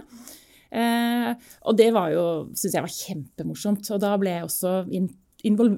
Eh, 0.72 1.32
og 1.68 1.78
det 1.80 1.88
var 1.96 2.12
jo, 2.14 2.26
syns 2.58 2.78
jeg 2.78 2.86
var 2.86 2.94
kjempemorsomt. 2.94 3.92
Og 3.96 4.04
da 4.04 4.14
ble 4.20 4.36
jeg 4.36 4.48
også 4.48 4.74
in, 4.98 5.10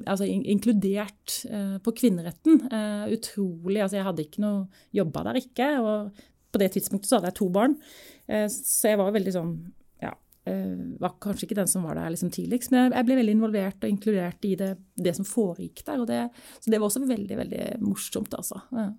altså 0.05 0.27
in, 0.27 0.43
inkludert 0.55 1.39
eh, 1.50 1.77
på 1.86 1.96
kvinneretten. 2.01 2.63
Eh, 2.67 3.05
utrolig. 3.17 3.81
Altså 3.84 4.00
jeg 4.00 4.08
hadde 4.10 4.27
ikke 4.27 4.46
noe 4.46 4.86
Jobba 4.96 5.25
der 5.29 5.41
ikke. 5.43 5.72
Og 5.84 6.24
på 6.50 6.62
det 6.62 6.72
tidspunktet 6.75 7.10
så 7.10 7.19
hadde 7.19 7.34
jeg 7.34 7.41
to 7.41 7.50
barn. 7.53 7.77
Eh, 8.29 8.48
så 8.50 8.93
jeg 8.93 9.01
var 9.01 9.13
veldig 9.15 9.36
sånn 9.36 9.60
Eh, 10.50 10.77
var 11.00 11.17
kanskje 11.22 11.46
ikke 11.48 11.58
den 11.60 11.69
som 11.69 11.84
var 11.86 11.98
der 12.00 12.13
liksom 12.13 12.31
tidligst, 12.34 12.72
men 12.74 12.93
jeg 12.96 13.05
ble 13.05 13.17
veldig 13.19 13.36
involvert 13.36 13.84
og 13.84 13.91
inkludert 13.91 14.46
i 14.48 14.55
det, 14.60 14.72
det 14.98 15.13
som 15.17 15.27
foregikk 15.27 15.84
der. 15.86 16.05
Det, 16.10 16.22
så 16.63 16.72
det 16.72 16.79
var 16.79 16.89
også 16.89 17.03
veldig, 17.05 17.38
veldig 17.41 17.65
morsomt, 17.84 18.34
altså. 18.38 18.62
Ja. 18.74 18.89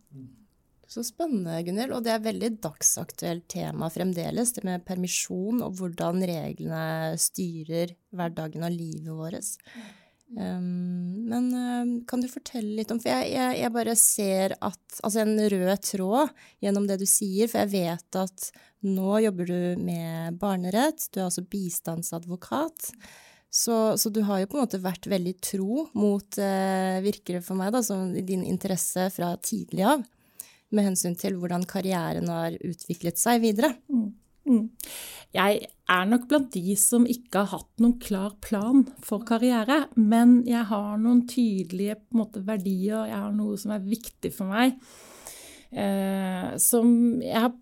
Så 0.90 1.04
spennende, 1.06 1.61
Gunhild. 1.62 1.94
Og 1.94 2.02
det 2.02 2.11
er 2.16 2.25
veldig 2.25 2.50
dagsaktuelt 2.64 3.47
tema 3.52 3.87
fremdeles, 3.94 4.50
det 4.56 4.66
med 4.66 4.82
permisjon 4.88 5.62
og 5.62 5.78
hvordan 5.78 6.25
reglene 6.26 7.14
styrer 7.20 7.94
hverdagen 8.16 8.66
og 8.66 8.75
livet 8.75 9.14
vårt. 9.14 9.52
Um, 10.30 11.26
men 11.30 11.47
uh, 11.54 11.94
kan 12.11 12.23
du 12.23 12.28
fortelle 12.30 12.76
litt 12.78 12.92
om 12.94 13.00
For 13.02 13.11
jeg, 13.11 13.32
jeg, 13.32 13.54
jeg, 13.59 13.70
bare 13.75 13.97
ser 13.99 14.52
at 14.62 15.00
Altså 15.02 15.25
en 15.25 15.32
rød 15.50 15.73
tråd 15.82 16.30
gjennom 16.62 16.87
det 16.87 17.00
du 17.00 17.06
sier, 17.11 17.50
for 17.50 17.64
jeg 17.64 17.73
vet 17.73 18.18
at 18.20 18.44
nå 18.87 19.16
jobber 19.25 19.50
du 19.50 19.82
med 19.82 20.38
barnerett, 20.38 21.09
du 21.11 21.18
er 21.18 21.26
altså 21.26 21.42
bistandsadvokat. 21.50 22.92
Så, 23.50 23.75
så 23.99 24.11
du 24.14 24.23
har 24.26 24.40
jo 24.40 24.52
på 24.52 24.59
en 24.59 24.64
måte 24.64 24.80
vært 24.82 25.11
veldig 25.11 25.35
tro 25.42 25.88
mot, 25.99 26.38
uh, 26.38 27.02
virker 27.02 27.38
det 27.38 27.44
for 27.47 27.59
meg, 27.59 27.75
da, 27.75 27.82
din 28.23 28.47
interesse 28.47 29.11
fra 29.14 29.35
tidlig 29.42 29.87
av, 29.90 30.06
med 30.74 30.90
hensyn 30.90 31.16
til 31.18 31.36
hvordan 31.40 31.66
karrieren 31.68 32.30
har 32.30 32.56
utviklet 32.66 33.20
seg 33.20 33.42
videre. 33.42 33.74
Mm. 33.90 34.08
Mm. 34.50 34.66
Jeg 35.36 35.66
er 35.90 36.06
nok 36.10 36.24
blant 36.30 36.48
de 36.54 36.74
som 36.78 37.04
ikke 37.08 37.44
har 37.44 37.60
hatt 37.60 37.82
noen 37.82 37.98
klar 38.02 38.32
plan 38.42 38.82
for 39.04 39.22
karriere, 39.26 39.84
men 39.94 40.40
jeg 40.48 40.64
har 40.70 40.96
noen 41.02 41.22
tydelige 41.30 42.00
måte, 42.16 42.42
verdier, 42.46 43.06
jeg 43.10 43.18
har 43.18 43.34
noe 43.36 43.58
som 43.60 43.74
er 43.76 43.84
viktig 43.84 44.32
for 44.34 44.50
meg, 44.50 44.74
eh, 45.70 46.50
som, 46.62 46.90
jeg, 47.22 47.52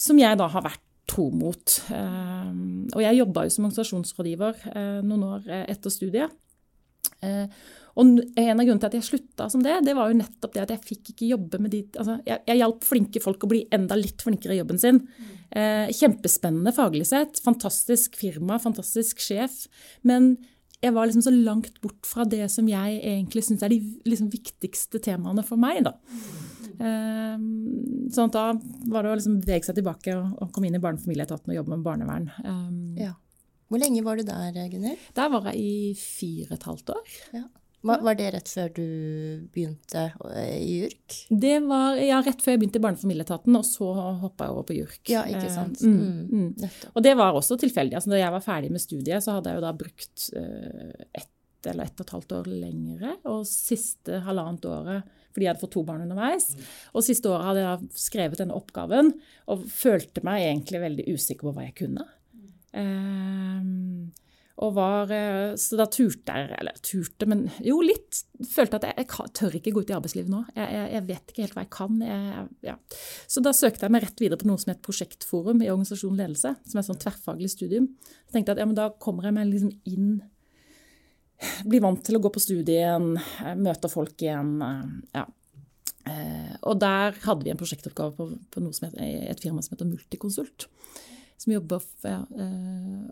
som, 0.00 0.18
jeg, 0.22 0.40
da 0.40 0.48
har 0.50 0.66
vært 0.66 0.82
tro 1.10 1.28
mot. 1.34 1.78
Eh, 1.94 2.50
og 2.94 3.00
jeg 3.04 3.20
jobba 3.20 3.46
jo 3.46 3.54
som 3.54 3.68
organisasjonsrådgiver 3.68 4.66
eh, 4.72 5.00
noen 5.06 5.28
år 5.36 5.48
eh, 5.50 5.64
etter 5.76 5.92
studiet. 5.92 6.34
Eh, 7.22 7.46
og 7.94 8.08
en 8.10 8.58
av 8.58 8.64
grunnene 8.66 8.82
til 8.82 8.88
at 8.88 8.96
jeg 8.98 9.06
slutta 9.06 9.46
som 9.52 9.62
det, 9.62 9.76
det 9.86 9.94
var 9.94 10.10
jo 10.10 10.18
nettopp 10.18 10.54
det 10.56 10.64
at 10.64 10.72
jeg 10.74 10.86
fikk 10.88 11.12
ikke 11.12 11.28
jobbe 11.30 11.60
med 11.62 11.70
de 11.74 11.82
altså, 12.00 12.16
Jeg, 12.26 12.42
jeg 12.48 12.58
hjalp 12.58 12.86
flinke 12.88 13.22
folk 13.22 13.46
å 13.46 13.50
bli 13.52 13.60
enda 13.74 13.98
litt 13.98 14.24
flinkere 14.24 14.56
i 14.56 14.58
jobben 14.58 14.80
sin. 14.82 14.98
Eh, 15.54 15.92
kjempespennende 15.94 16.74
faglig 16.74 17.06
sett. 17.12 17.38
Fantastisk 17.44 18.18
firma, 18.18 18.58
fantastisk 18.62 19.22
sjef. 19.22 19.64
Men 20.02 20.34
jeg 20.82 20.92
var 20.96 21.08
liksom 21.08 21.24
så 21.24 21.32
langt 21.32 21.78
bort 21.84 22.08
fra 22.08 22.26
det 22.28 22.48
som 22.52 22.66
jeg 22.68 22.98
egentlig 22.98 23.44
syns 23.46 23.62
er 23.64 23.72
de 23.72 23.80
liksom, 24.08 24.32
viktigste 24.32 25.00
temaene 25.04 25.46
for 25.46 25.60
meg. 25.60 25.84
da. 25.86 25.94
Eh, 26.74 27.38
sånn 28.10 28.30
at 28.30 28.34
da 28.34 28.46
var 28.90 29.06
det 29.06 29.12
å 29.12 29.18
liksom 29.20 29.38
bevege 29.44 29.68
seg 29.68 29.78
tilbake 29.78 30.16
og, 30.18 30.48
komme 30.50 30.68
inn 30.68 30.78
i 30.78 30.82
barne- 30.82 30.98
og 30.98 31.06
familieetaten 31.06 31.54
og 31.54 31.60
jobbe 31.62 31.76
med 31.76 31.86
barnevern. 31.86 32.32
Um, 32.42 32.96
ja. 32.98 33.14
Hvor 33.70 33.80
lenge 33.80 34.02
var 34.06 34.18
du 34.18 34.26
der, 34.26 34.50
Gunnhild? 34.52 34.98
Der 35.16 35.30
var 35.32 35.46
jeg 35.52 35.62
i 35.62 35.94
fire 35.98 36.50
og 36.50 36.58
et 36.58 36.66
halvt 36.68 36.98
år. 36.98 37.14
Ja. 37.38 37.46
Var, 37.84 38.00
var, 38.00 38.16
det 38.16 38.30
rett 38.32 38.48
før 38.48 38.70
du 38.72 38.84
begynte 39.52 40.06
eh, 40.32 40.54
i 40.56 40.76
JURK? 40.78 41.16
Det 41.28 41.58
var 41.66 41.98
ja, 42.00 42.22
rett 42.24 42.40
før 42.40 42.54
jeg 42.54 42.62
begynte 42.62 42.80
i 42.80 42.84
Barne- 42.86 42.96
og 42.96 43.04
familieetaten, 43.04 43.58
og 43.58 43.66
så 43.68 43.88
hoppa 44.22 44.46
jeg 44.46 44.54
over 44.54 44.66
på 44.70 44.76
JURK. 44.78 45.02
Ja, 45.12 45.26
ikke 45.28 45.52
sant. 45.52 45.82
Mm, 45.84 45.98
mm, 46.00 46.46
mm. 46.62 46.78
Og 46.94 47.04
det 47.04 47.12
var 47.20 47.36
også 47.36 47.58
tilfeldig. 47.60 47.98
Altså, 47.98 48.14
da 48.14 48.22
jeg 48.22 48.32
var 48.32 48.46
ferdig 48.46 48.72
med 48.72 48.84
studiet, 48.84 49.24
så 49.24 49.36
hadde 49.36 49.52
jeg 49.52 49.60
jo 49.60 49.66
da 49.66 49.74
brukt 49.76 50.26
uh, 50.32 51.04
ett 51.12 51.30
eller 51.68 51.88
ett 51.88 52.00
og 52.00 52.06
et 52.06 52.14
halvt 52.16 52.34
år 52.38 52.48
lengre, 52.52 53.12
og 53.30 53.44
siste 53.48 54.18
halvannet 54.24 54.66
året 54.68 55.20
fordi 55.34 55.48
jeg 55.48 55.50
hadde 55.50 55.64
fått 55.64 55.72
to 55.74 55.80
barn 55.82 56.04
underveis. 56.04 56.52
Og 56.94 57.02
siste 57.02 57.26
året 57.26 57.48
hadde 57.48 57.62
jeg 57.64 58.02
skrevet 58.04 58.38
denne 58.38 58.54
oppgaven 58.54 59.08
og 59.50 59.64
følte 59.66 60.22
meg 60.22 60.44
egentlig 60.46 60.82
veldig 60.84 61.06
usikker 61.10 61.48
på 61.48 61.54
hva 61.56 61.64
jeg 61.66 61.74
kunne. 61.80 62.04
Um, 62.70 64.12
og 64.62 64.74
var, 64.76 65.10
eh, 65.10 65.56
så 65.58 65.78
da 65.78 65.86
turte 65.90 66.34
jeg, 66.34 66.50
eller 66.60 66.76
turte, 66.84 67.26
men 67.26 67.48
jo 67.64 67.80
litt. 67.82 68.20
Følte 68.46 68.78
at 68.78 68.86
jeg, 68.86 69.02
jeg 69.02 69.32
tør 69.34 69.56
ikke 69.58 69.72
gå 69.74 69.82
ut 69.82 69.90
i 69.90 69.96
arbeidslivet 69.96 70.30
nå. 70.30 70.44
Jeg, 70.54 70.68
jeg, 70.76 70.90
jeg 70.94 71.06
vet 71.08 71.32
ikke 71.32 71.42
helt 71.42 71.56
hva 71.56 71.64
jeg 71.64 71.72
kan. 71.74 72.04
Ja. 72.62 72.76
Så 73.30 73.42
da 73.42 73.54
søkte 73.56 73.88
jeg 73.88 73.94
meg 73.94 74.04
rett 74.06 74.22
videre 74.22 74.38
på 74.38 74.46
noe 74.50 74.62
som 74.62 74.70
het 74.70 74.82
Prosjektforum 74.84 75.62
i 75.64 75.70
organisasjon 75.72 76.20
ledelse, 76.20 76.54
som 76.62 76.78
er 76.78 76.84
et 76.84 76.90
sånn 76.90 77.02
tverrfaglig 77.02 77.50
studium. 77.50 77.90
Så 78.28 78.36
tenkte 78.36 78.54
jeg 78.54 78.60
at 78.60 78.62
ja, 78.62 78.78
da 78.78 78.88
kommer 79.02 79.26
jeg 79.26 79.38
meg 79.38 79.50
liksom 79.50 79.74
inn 79.90 80.14
Blir 81.66 81.82
vant 81.82 81.98
til 82.06 82.16
å 82.16 82.20
gå 82.22 82.30
på 82.32 82.40
studiet 82.40 82.70
igjen, 82.72 83.18
møter 83.60 83.90
folk 83.90 84.22
igjen. 84.22 84.52
Ja. 85.12 85.24
Eh, 86.08 86.54
og 86.68 86.78
der 86.80 87.16
hadde 87.24 87.44
vi 87.44 87.50
en 87.52 87.58
prosjektoppgave 87.60 88.14
på, 88.16 88.28
på 88.54 88.62
et 88.62 89.42
firma 89.42 89.64
som 89.64 89.74
heter 89.74 89.88
Multiconsult 89.88 90.68
som 91.36 91.52
jobber 91.52 91.82
eh, 92.08 92.18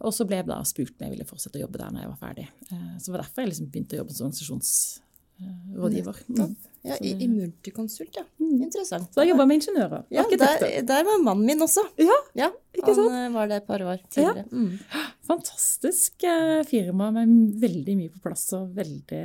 Og 0.01 0.13
så 0.15 0.27
ble 0.29 0.41
jeg 0.41 0.49
da 0.49 0.59
spurt 0.67 0.95
om 0.97 1.07
jeg 1.07 1.15
ville 1.17 1.29
fortsette 1.29 1.59
å 1.59 1.65
jobbe 1.65 1.81
der 1.81 1.91
når 1.95 2.05
jeg 2.05 2.13
var 2.13 2.21
ferdig. 2.21 2.49
Eh, 2.71 2.93
så 2.99 3.05
det 3.09 3.15
var 3.17 3.25
derfor 3.25 3.43
jeg 3.43 3.51
liksom 3.53 3.71
begynte 3.73 3.97
å 3.97 4.03
jobbe 4.03 4.15
som 4.17 4.27
organisasjonsrådgiver. 4.29 6.17
Mm. 6.29 6.55
Ja, 6.83 6.97
i, 6.99 7.13
i 7.13 7.29
Multiconsult, 7.31 8.17
ja. 8.19 8.25
Mm. 8.43 8.65
Interessant. 8.67 9.07
Så 9.15 9.23
jeg 9.23 9.31
jobba 9.31 9.47
med 9.47 9.61
ingeniører. 9.61 10.03
Ja, 10.15 10.25
der, 10.31 10.65
der, 10.89 11.05
var 11.07 11.23
mannen 11.23 11.47
min 11.47 11.63
også. 11.67 11.85
Ja, 12.01 12.19
ja 12.39 12.49
ikke 12.75 12.95
sant? 12.97 13.11
Han 13.13 13.21
eh, 13.21 13.35
var 13.37 13.45
det 13.51 13.61
et 13.61 13.69
par 13.69 13.81
år 13.87 13.99
tidligere. 14.09 14.47
Ja. 14.47 14.51
Mm. 14.51 14.73
Fantastisk 15.29 16.27
firma 16.67 17.13
med 17.15 17.29
veldig 17.63 17.95
mye 18.01 18.11
på 18.17 18.23
plass 18.25 18.49
og 18.59 18.75
veldig, 18.79 19.25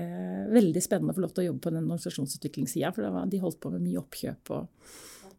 veldig 0.54 0.82
spennende 0.84 1.14
å 1.14 1.18
få 1.18 1.26
lov 1.26 1.34
til 1.34 1.44
å 1.46 1.50
jobbe 1.52 1.64
på 1.66 1.74
den 1.74 1.86
organisasjonsutviklingssida. 1.86 2.94
For 2.94 3.02
var, 3.14 3.26
de 3.30 3.42
holdt 3.42 3.62
på 3.64 3.74
med 3.74 3.86
mye 3.88 4.02
oppkjøp 4.04 4.54
og 4.58 4.62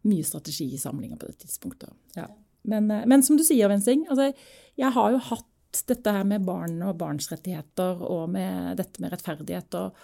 mye 0.08 0.26
strategi 0.26 0.66
i 0.74 0.80
samlinger 0.80 1.18
på 1.20 1.30
det 1.30 1.42
tidspunktet. 1.44 1.90
Ja. 2.18 2.26
Men, 2.68 2.90
eh, 2.94 3.06
men, 3.08 3.24
som 3.26 3.38
du 3.38 3.44
sier, 3.46 3.70
Vensing, 3.72 4.06
altså, 4.10 4.32
jeg 4.78 4.94
har 4.94 5.14
jo 5.14 5.22
hatt 5.30 5.82
dette 5.88 6.12
her 6.14 6.24
med 6.24 6.46
barn 6.46 6.80
og 6.86 6.96
barns 7.00 7.28
rettigheter 7.32 8.00
og 8.04 8.30
med 8.32 8.78
dette 8.80 9.02
med 9.02 9.12
rettferdighet 9.12 9.76
og 9.78 9.98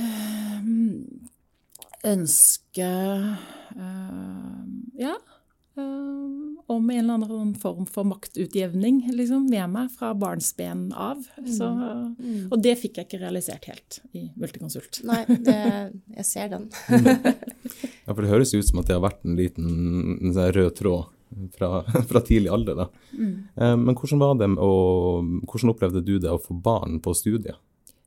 øh, 0.00 0.72
ønske 2.14 2.90
øh, 3.76 4.64
Ja. 5.00 5.16
Øh, 5.78 6.44
om 6.66 6.90
en 6.90 6.98
eller 6.98 7.14
annen 7.14 7.54
form 7.58 7.86
for 7.86 8.06
maktutjevning 8.08 9.02
liksom, 9.12 9.48
med 9.50 9.66
meg 9.72 9.90
fra 9.92 10.12
barnsben 10.16 10.86
av. 10.94 11.24
Så, 11.50 11.66
mm. 11.66 12.46
Og 12.52 12.60
det 12.62 12.76
fikk 12.80 13.00
jeg 13.00 13.08
ikke 13.08 13.20
realisert 13.24 13.66
helt 13.68 13.98
i 14.16 14.28
Multiconsult. 14.38 15.02
Nei, 15.08 15.24
det, 15.28 15.58
jeg 16.14 16.28
ser 16.28 16.52
den. 16.54 16.68
ja, 18.06 18.14
for 18.14 18.22
det 18.22 18.30
høres 18.30 18.54
ut 18.54 18.70
som 18.70 18.80
at 18.80 18.88
det 18.88 18.96
har 18.96 19.04
vært 19.04 19.26
en 19.26 19.36
liten 19.38 19.68
en 20.14 20.36
sånn 20.36 20.54
rød 20.56 20.72
tråd 20.78 21.10
fra, 21.56 21.82
fra, 22.10 22.22
tidlig 22.24 22.52
alder. 22.52 22.86
Mm. 23.12 23.36
Eh, 23.56 23.76
men 23.80 23.94
hvordan 23.94 24.22
var 24.22 24.34
det, 24.40 24.50
og 24.58 25.30
hvordan 25.50 25.74
opplevde 25.74 26.04
du 26.04 26.16
det 26.22 26.32
å 26.32 26.40
få 26.40 26.56
barn 26.64 27.00
på 27.04 27.14
studiet? 27.16 27.60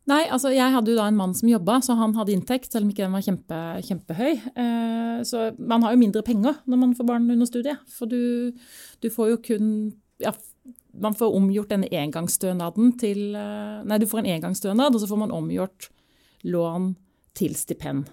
Nei, 0.08 0.22
altså 0.32 0.54
jeg 0.56 0.72
hadde 0.72 0.94
jo 0.94 0.98
da 1.02 1.10
en 1.10 1.18
mann 1.20 1.34
som 1.36 1.50
jobba, 1.52 1.82
så 1.84 1.98
han 2.00 2.14
hadde 2.16 2.32
inntekt, 2.32 2.72
selv 2.72 2.86
om 2.86 2.92
ikke 2.94 3.04
den 3.04 3.16
var 3.16 3.26
kjempe, 3.26 3.58
kjempehøy. 3.90 4.38
Eh, 4.56 5.18
så 5.28 5.50
man 5.60 5.84
har 5.84 5.94
jo 5.94 6.00
mindre 6.00 6.24
penger 6.24 6.62
når 6.64 6.80
man 6.80 6.94
får 6.96 7.10
barn 7.10 7.28
under 7.34 7.50
studiet. 7.50 7.82
For 7.92 8.08
du, 8.08 8.56
du 9.04 9.10
får 9.12 9.34
jo 9.34 9.42
kun 9.50 9.74
ja, 10.24 10.32
Man 10.98 11.14
får 11.14 11.36
omgjort 11.36 11.70
denne 11.70 11.90
engangsstønaden 11.94 12.96
til 12.98 13.36
eh, 13.38 13.84
Nei, 13.86 14.00
du 14.02 14.08
får 14.10 14.24
en 14.24 14.32
engangsstønad, 14.38 14.96
og 14.96 15.04
så 15.04 15.12
får 15.12 15.20
man 15.26 15.36
omgjort 15.36 15.92
lån 16.48 16.94
til 17.38 17.54
stipend. 17.60 18.08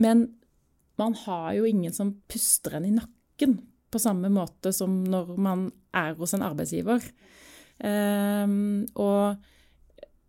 Men 0.00 0.30
man 0.98 1.14
har 1.26 1.52
jo 1.58 1.68
ingen 1.68 1.92
som 1.92 2.14
puster 2.28 2.78
en 2.78 2.88
i 2.88 2.94
nakken 2.96 3.60
på 3.90 4.00
samme 4.02 4.30
måte 4.32 4.72
som 4.74 5.02
når 5.04 5.36
man 5.40 5.68
er 5.96 6.14
hos 6.18 6.34
en 6.36 6.44
arbeidsgiver. 6.46 7.04
Um, 7.80 8.84
og 9.00 9.40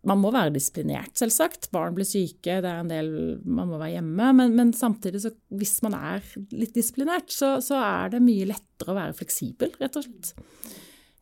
man 0.08 0.18
må 0.18 0.32
være 0.34 0.54
disiplinert, 0.54 1.14
selvsagt. 1.18 1.68
Barn 1.74 1.94
blir 1.94 2.06
syke, 2.08 2.58
det 2.64 2.68
er 2.68 2.80
en 2.82 2.90
del 2.90 3.10
man 3.46 3.70
må 3.70 3.78
være 3.78 4.00
hjemme. 4.00 4.30
Men, 4.38 4.56
men 4.58 4.72
samtidig, 4.74 5.22
så, 5.22 5.30
hvis 5.54 5.76
man 5.86 5.94
er 5.98 6.24
litt 6.50 6.74
disiplinert, 6.74 7.30
så, 7.30 7.54
så, 7.62 7.78
er 7.78 8.14
det 8.14 8.24
mye 8.24 8.48
lettere 8.50 8.94
å 8.94 8.98
være 8.98 9.18
fleksibel, 9.20 9.74
rett 9.78 9.98
og 10.00 10.08
slett. 10.08 10.32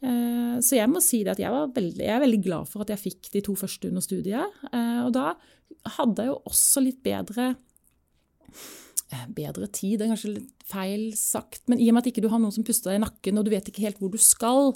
Uh, 0.01 0.57
så 0.65 0.79
jeg 0.79 0.89
må 0.89 1.03
si 1.05 1.21
at 1.29 1.41
jeg, 1.43 1.53
veldig, 1.77 2.01
jeg, 2.01 2.15
er 2.15 2.25
veldig 2.25 2.43
glad 2.47 2.71
for 2.71 2.87
at 2.87 2.95
jeg 2.95 3.03
fikk 3.03 3.33
de 3.35 3.45
to 3.45 3.57
første 3.59 3.91
under 3.91 4.05
studiet. 4.05 4.61
Uh, 4.73 5.03
og 5.05 5.13
da 5.19 5.35
hadde 5.99 6.25
jeg 6.25 6.33
jo 6.33 6.41
også 6.49 6.85
litt 6.85 7.03
bedre 7.05 7.53
bedre 9.35 9.69
tid, 9.73 9.99
det 9.99 10.07
er 10.07 10.13
kanskje 10.13 10.35
litt 10.37 10.67
feil 10.71 11.11
sagt, 11.19 11.63
men 11.71 11.81
i 11.81 11.89
og 11.91 11.97
med 11.97 12.05
at 12.05 12.11
ikke 12.13 12.25
du 12.25 12.31
har 12.33 12.41
noen 12.43 12.55
som 12.55 12.67
puster 12.67 12.93
deg 12.93 13.01
i 13.01 13.05
nakken, 13.05 13.41
og 13.41 13.47
du 13.47 13.53
vet 13.53 13.71
ikke 13.71 13.85
helt 13.87 13.99
hvor 14.03 14.13
du 14.13 14.19
skal, 14.23 14.75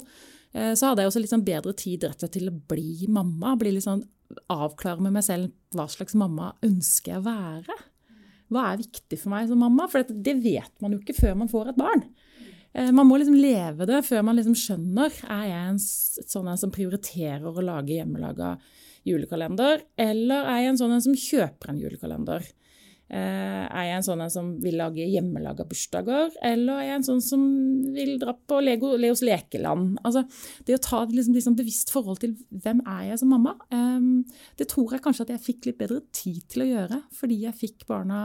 eh, 0.53 0.73
så 0.75 0.91
hadde 0.91 1.05
jeg 1.05 1.11
også 1.11 1.23
litt 1.23 1.33
sånn 1.33 1.47
bedre 1.47 1.75
tid 1.77 2.05
rett 2.07 2.19
og 2.19 2.25
slett 2.25 2.37
til 2.37 2.51
å 2.51 2.59
bli 2.73 3.07
mamma. 3.11 3.55
Bli 3.59 3.75
litt 3.75 3.87
sånn 3.87 4.03
avklare 4.51 5.03
med 5.05 5.15
meg 5.15 5.25
selv 5.25 5.53
hva 5.75 5.87
slags 5.91 6.17
mamma 6.17 6.53
ønsker 6.65 7.13
jeg 7.13 7.23
å 7.23 7.27
være. 7.27 7.79
Hva 8.53 8.69
er 8.71 8.83
viktig 8.83 9.17
for 9.21 9.33
meg 9.33 9.49
som 9.49 9.61
mamma? 9.61 9.87
For 9.89 10.05
det 10.05 10.35
vet 10.43 10.73
man 10.83 10.93
jo 10.93 11.01
ikke 11.01 11.17
før 11.17 11.37
man 11.39 11.51
får 11.51 11.71
et 11.71 11.79
barn. 11.81 12.05
Eh, 12.75 12.91
man 12.91 13.07
må 13.07 13.19
liksom 13.21 13.37
leve 13.39 13.87
det 13.89 14.01
før 14.05 14.25
man 14.27 14.37
liksom 14.37 14.57
skjønner 14.59 15.13
er 15.31 15.45
jeg 15.47 15.69
en 15.71 15.79
sånn 15.79 16.51
en 16.51 16.59
som 16.59 16.73
prioriterer 16.75 17.47
å 17.47 17.63
lage 17.63 17.95
hjemmelaga 17.95 18.57
julekalender, 19.05 19.83
eller 20.01 20.47
er 20.49 20.63
jeg 20.63 20.71
en 20.71 20.79
sånn 20.79 20.95
en 20.95 21.03
som 21.05 21.17
kjøper 21.17 21.71
en 21.71 21.81
julekalender. 21.83 22.47
Eh, 23.05 23.65
er 23.69 23.83
jeg 23.85 23.97
en 23.99 24.05
sånn 24.07 24.23
som 24.33 24.47
vil 24.63 24.79
lage 24.79 25.05
hjemmelaga 25.05 25.65
bursdager, 25.69 26.31
eller 26.45 26.79
er 26.81 26.87
jeg 26.87 26.97
en 26.97 27.05
sånn 27.05 27.21
som 27.21 27.43
vil 27.93 28.15
dra 28.21 28.33
på 28.33 28.61
Lego, 28.65 28.95
Leos 28.97 29.21
lekeland? 29.21 29.99
Altså, 30.01 30.23
det 30.65 30.79
å 30.79 30.81
ta 30.81 31.03
liksom, 31.11 31.35
liksom 31.37 31.57
bevisst 31.59 31.93
forhold 31.93 32.23
til 32.23 32.33
hvem 32.49 32.81
er 32.81 33.11
jeg 33.11 33.21
som 33.21 33.29
mamma, 33.29 33.53
um, 33.69 34.23
det 34.57 34.71
tror 34.73 34.95
jeg 34.95 35.05
kanskje 35.05 35.27
at 35.27 35.35
jeg 35.35 35.45
fikk 35.45 35.69
litt 35.69 35.79
bedre 35.83 36.01
tid 36.17 36.41
til 36.49 36.65
å 36.65 36.69
gjøre, 36.71 37.01
fordi 37.13 37.39
jeg 37.43 37.59
fikk 37.61 37.85
barna 37.91 38.23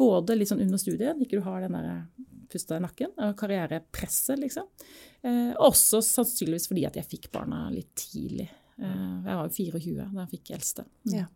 både 0.00 0.36
litt 0.36 0.52
sånn 0.52 0.60
under 0.66 0.80
studiet, 0.80 1.16
ikke 1.24 1.40
du 1.40 1.46
har 1.48 1.64
den 1.64 1.80
der 1.80 2.04
pusta 2.52 2.76
i 2.76 2.84
nakken, 2.84 3.16
og 3.24 3.34
karrierepresset, 3.40 4.36
liksom. 4.44 4.68
Uh, 5.24 5.56
også 5.64 6.04
sannsynligvis 6.04 6.68
fordi 6.68 6.84
at 6.88 7.00
jeg 7.00 7.08
fikk 7.08 7.32
barna 7.32 7.70
litt 7.72 7.94
tidlig. 7.96 8.50
Jeg 8.80 9.36
var 9.36 9.44
jo 9.44 9.52
24 9.76 10.04
da 10.14 10.22
jeg 10.22 10.30
fikk 10.38 10.54
eldste. 10.56 10.86
Mm. 11.04 11.14
Ja. 11.18 11.26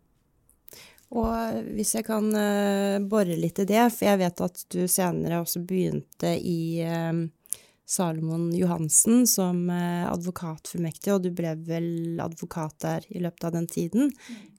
Og 1.13 1.61
hvis 1.75 1.93
jeg 1.97 2.07
kan 2.07 2.27
uh, 2.33 2.97
bore 3.05 3.37
litt 3.37 3.61
i 3.61 3.67
det, 3.69 3.83
for 3.93 4.09
jeg 4.09 4.21
vet 4.23 4.41
at 4.47 4.63
du 4.73 4.85
senere 4.89 5.43
også 5.43 5.61
begynte 5.67 6.33
i 6.39 6.81
uh, 6.81 7.21
Salomon 7.85 8.49
Johansen 8.57 9.27
som 9.29 9.67
uh, 9.69 10.09
advokatfullmektig, 10.09 11.13
og 11.13 11.23
du 11.27 11.29
ble 11.35 11.53
vel 11.67 12.19
advokat 12.23 12.79
der 12.81 13.07
i 13.13 13.21
løpet 13.21 13.47
av 13.47 13.55
den 13.59 13.69
tiden. 13.69 14.11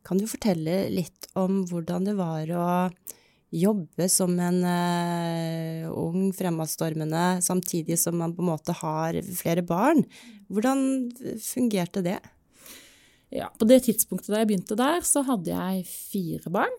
Kan 0.06 0.22
du 0.22 0.28
fortelle 0.30 0.86
litt 0.92 1.28
om 1.34 1.64
hvordan 1.66 2.06
det 2.06 2.16
var 2.20 2.54
å 2.54 2.68
jobbe 3.56 4.08
som 4.10 4.32
en 4.42 4.58
ung, 5.86 6.32
fremadstormende, 6.34 7.38
samtidig 7.46 7.96
som 7.98 8.18
man 8.18 8.34
på 8.34 8.42
en 8.42 8.50
måte 8.50 8.74
har 8.74 9.16
flere 9.38 9.62
barn? 9.66 10.02
Hvordan 10.50 10.82
fungerte 11.42 12.02
det? 12.04 12.18
Ja, 13.36 13.50
på 13.52 13.68
det 13.68 13.82
tidspunktet 13.84 14.32
da 14.32 14.40
jeg 14.40 14.50
begynte 14.50 14.78
der, 14.78 15.02
så 15.04 15.22
hadde 15.26 15.52
jeg 15.52 15.86
fire 15.90 16.52
barn. 16.52 16.76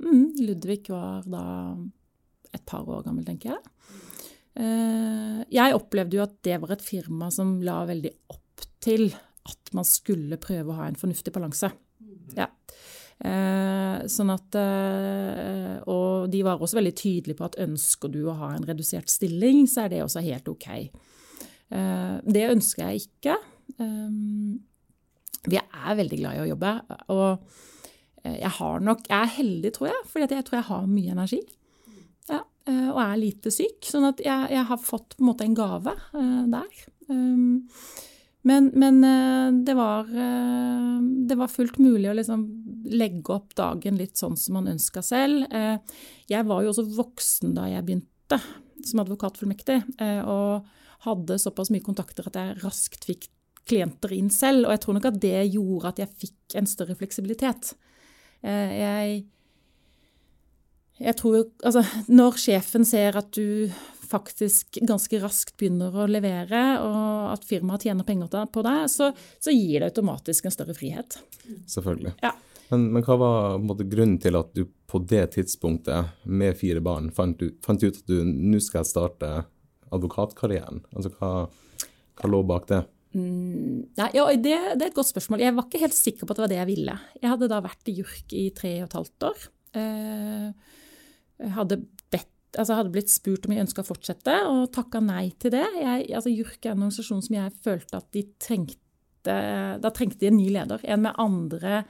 Mm, 0.00 0.38
Ludvig 0.46 0.86
var 0.88 1.26
da 1.28 1.44
et 2.54 2.64
par 2.68 2.86
år 2.88 3.04
gammel, 3.04 3.26
tenker 3.26 3.52
jeg. 3.52 3.60
Eh, 4.58 5.42
jeg 5.54 5.76
opplevde 5.76 6.18
jo 6.18 6.24
at 6.24 6.38
det 6.46 6.58
var 6.62 6.74
et 6.74 6.84
firma 6.84 7.30
som 7.34 7.58
la 7.64 7.82
veldig 7.88 8.12
opp 8.34 8.64
til 8.82 9.10
at 9.48 9.72
man 9.76 9.86
skulle 9.86 10.40
prøve 10.40 10.72
å 10.72 10.78
ha 10.80 10.88
en 10.88 10.98
fornuftig 10.98 11.32
balanse. 11.34 11.70
Ja. 12.36 12.48
Eh, 13.18 14.06
sånn 14.06 14.30
at 14.30 14.54
eh, 14.54 15.78
Og 15.90 16.28
de 16.30 16.42
var 16.46 16.60
også 16.62 16.78
veldig 16.78 16.92
tydelige 16.94 17.38
på 17.40 17.48
at 17.48 17.58
ønsker 17.64 18.12
du 18.14 18.20
å 18.28 18.36
ha 18.38 18.52
en 18.54 18.66
redusert 18.68 19.10
stilling, 19.10 19.64
så 19.66 19.84
er 19.84 19.94
det 19.94 20.02
også 20.04 20.22
helt 20.26 20.48
ok. 20.50 20.68
Det 21.68 22.44
ønsker 22.48 22.86
jeg 22.86 23.02
ikke. 23.02 23.34
Vi 25.50 25.60
er 25.60 25.98
veldig 25.98 26.18
glad 26.20 26.36
i 26.36 26.42
å 26.42 26.50
jobbe. 26.50 26.74
Og 27.14 27.28
eh, 28.24 28.36
jeg 28.40 28.52
har 28.58 28.84
nok 28.84 29.06
Jeg 29.08 29.18
er 29.18 29.36
heldig, 29.38 29.72
tror 29.76 29.90
jeg, 29.90 30.02
fordi 30.12 30.38
jeg 30.38 30.48
tror 30.48 30.60
jeg 30.60 30.68
har 30.72 30.90
mye 30.90 31.14
energi. 31.16 31.40
Ja, 32.28 32.42
eh, 32.68 32.90
og 32.90 33.00
er 33.04 33.22
lite 33.22 33.54
syk. 33.54 33.80
Sånn 33.88 34.08
at 34.10 34.22
jeg, 34.24 34.52
jeg 34.54 34.68
har 34.70 34.82
fått 34.82 35.16
på 35.16 35.24
en 35.24 35.30
måte 35.30 35.48
en 35.48 35.56
gave 35.58 35.96
uh, 35.96 36.44
der. 36.52 36.84
Um, 37.08 37.64
men, 38.48 38.68
men 38.78 39.02
det, 39.66 39.74
var, 39.76 40.06
det 40.08 41.36
var 41.36 41.50
fullt 41.52 41.76
mulig 41.82 42.06
å 42.08 42.14
liksom 42.16 42.44
legge 42.88 43.34
opp 43.34 43.50
dagen 43.58 43.98
litt 43.98 44.16
sånn 44.16 44.38
som 44.40 44.56
man 44.56 44.70
ønska 44.70 45.02
selv. 45.04 45.42
jeg 46.30 46.46
var 46.48 46.62
jo 46.62 46.70
også 46.70 46.84
voksen 46.96 47.52
da 47.58 47.66
jeg 47.68 47.84
begynte 47.84 48.38
som 48.86 49.02
advokatfullmektig, 49.02 49.82
og 50.30 50.70
hadde 51.04 51.40
såpass 51.42 51.72
mye 51.74 51.84
kontakter 51.84 52.30
at 52.30 52.38
jeg 52.38 52.56
raskt 52.62 53.04
fikk 53.10 53.28
klienter 53.68 54.14
inn 54.16 54.30
selv. 54.32 54.66
Og 54.66 54.74
jeg 54.74 54.82
tror 54.84 54.98
nok 54.98 55.10
at 55.10 55.20
det 55.22 55.36
gjorde 55.52 55.92
at 55.92 56.02
jeg 56.02 56.16
fikk 56.24 56.58
en 56.60 56.70
større 56.70 56.96
fleksibilitet. 56.98 57.74
Eh, 58.46 58.72
jeg, 58.78 59.20
jeg 61.02 61.16
tror 61.18 61.40
Altså, 61.66 61.84
når 62.08 62.38
sjefen 62.40 62.86
ser 62.86 63.18
at 63.18 63.32
du 63.34 63.70
faktisk 64.08 64.78
ganske 64.88 65.20
raskt 65.20 65.56
begynner 65.60 65.92
å 65.92 66.08
levere, 66.08 66.62
og 66.80 67.32
at 67.34 67.44
firmaet 67.44 67.84
tjener 67.84 68.06
penger 68.08 68.46
på 68.52 68.64
deg, 68.64 68.86
så, 68.88 69.10
så, 69.36 69.52
gir 69.52 69.82
det 69.82 69.90
automatisk 69.92 70.48
en 70.48 70.54
større 70.54 70.76
frihet. 70.76 71.18
Selvfølgelig. 71.68 72.14
Ja. 72.24 72.32
Men, 72.68 72.88
men, 72.92 73.04
hva 73.04 73.16
var 73.20 73.60
måte, 73.64 73.86
grunnen 73.88 74.18
til 74.20 74.36
at 74.36 74.52
du 74.56 74.66
på 74.88 75.00
det 75.08 75.26
tidspunktet, 75.36 76.12
med 76.24 76.56
fire 76.56 76.80
barn, 76.84 77.10
fant, 77.12 77.42
fant 77.64 77.84
ut 77.84 78.00
at 78.00 78.08
du 78.08 78.22
nå 78.24 78.60
skal 78.64 78.86
starte 78.88 79.42
advokatkarrieren? 79.92 80.84
Altså, 80.96 81.12
hva, 81.18 81.32
hva 82.20 82.32
lå 82.32 82.42
bak 82.48 82.68
det? 82.72 82.82
Mm, 83.18 83.84
nei, 83.98 84.08
ja, 84.14 84.24
det, 84.30 84.56
det, 84.78 84.82
er 84.82 84.90
et 84.90 84.96
godt 84.96 85.10
spørsmål. 85.10 85.42
Jeg 85.42 85.54
var 85.56 85.66
ikke 85.66 85.82
helt 85.82 85.96
sikker 85.96 86.26
på 86.26 86.34
at 86.34 86.38
det 86.38 86.44
var 86.44 86.52
det 86.52 86.58
jeg 86.60 86.70
ville. 86.70 86.96
Jeg 87.18 87.30
hadde 87.32 87.50
da 87.50 87.60
vært 87.64 87.90
i 87.90 87.94
JURK 87.98 88.34
i 88.38 88.48
tre 88.56 88.74
og 88.82 88.88
et 88.88 88.98
halvt 88.98 89.28
år. 89.30 89.46
Eh, 89.80 90.74
jeg 91.38 91.54
hadde, 91.54 91.80
bedt, 92.14 92.34
altså 92.54 92.78
hadde 92.78 92.92
blitt 92.94 93.12
spurt 93.12 93.46
om 93.46 93.54
jeg 93.54 93.66
ønska 93.66 93.84
å 93.84 93.88
fortsette, 93.88 94.36
og 94.50 94.68
takka 94.74 95.02
nei 95.04 95.28
til 95.40 95.54
det. 95.54 95.64
Jeg, 95.78 96.10
altså 96.18 96.34
JURK 96.34 96.60
er 96.60 96.74
en 96.74 96.84
organisasjon 96.86 97.24
som 97.26 97.38
jeg 97.38 97.56
følte 97.64 98.02
at 98.02 98.12
de 98.16 98.26
trengte 98.42 98.84
Da 99.28 99.90
trengte 99.92 100.22
de 100.22 100.30
en 100.30 100.38
ny 100.38 100.46
leder. 100.54 100.80
En 100.88 101.02
med 101.04 101.18
andre, 101.20 101.82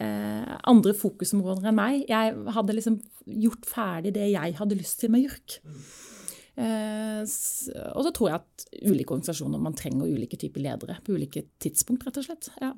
eh, 0.00 0.52
andre 0.70 0.94
fokusområder 0.96 1.66
enn 1.68 1.76
meg. 1.76 2.04
Jeg 2.08 2.36
hadde 2.54 2.76
liksom 2.76 3.00
gjort 3.28 3.66
ferdig 3.68 4.14
det 4.16 4.30
jeg 4.30 4.54
hadde 4.56 4.78
lyst 4.78 5.02
til 5.02 5.12
med 5.12 5.26
JURK. 5.26 5.58
Eh, 6.58 7.22
og 7.22 8.02
så 8.02 8.12
tror 8.14 8.32
jeg 8.32 8.40
at 8.40 8.66
ulike 8.90 9.14
organisasjoner 9.14 9.62
man 9.62 9.76
trenger 9.78 10.10
ulike 10.10 10.38
typer 10.40 10.64
ledere 10.64 10.98
på 11.04 11.14
ulike 11.14 11.44
tidspunkt, 11.62 12.06
rett 12.06 12.18
og 12.20 12.26
slett. 12.26 12.50
Ja. 12.62 12.72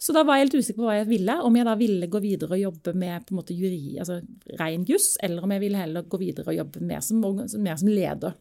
Så 0.00 0.14
da 0.16 0.22
var 0.24 0.38
jeg 0.38 0.46
helt 0.46 0.60
usikker 0.62 0.80
på 0.80 0.86
hva 0.86 0.96
jeg 0.96 1.10
ville. 1.10 1.34
Om 1.44 1.56
jeg 1.58 1.66
da 1.68 1.74
ville 1.76 2.08
gå 2.08 2.20
videre 2.24 2.56
og 2.56 2.62
jobbe 2.62 2.94
med 2.96 3.26
på 3.26 3.34
en 3.34 3.40
måte 3.42 3.56
juri, 3.56 3.98
altså 4.00 4.20
ren 4.60 4.86
juss, 4.88 5.12
eller 5.20 5.44
om 5.44 5.52
jeg 5.52 5.64
ville 5.66 5.82
heller 5.82 6.06
gå 6.08 6.20
videre 6.22 6.48
og 6.48 6.56
jobbe 6.56 6.84
mer 6.88 7.02
som, 7.04 7.20
mer 7.20 7.80
som 7.82 7.90
leder. 7.90 8.38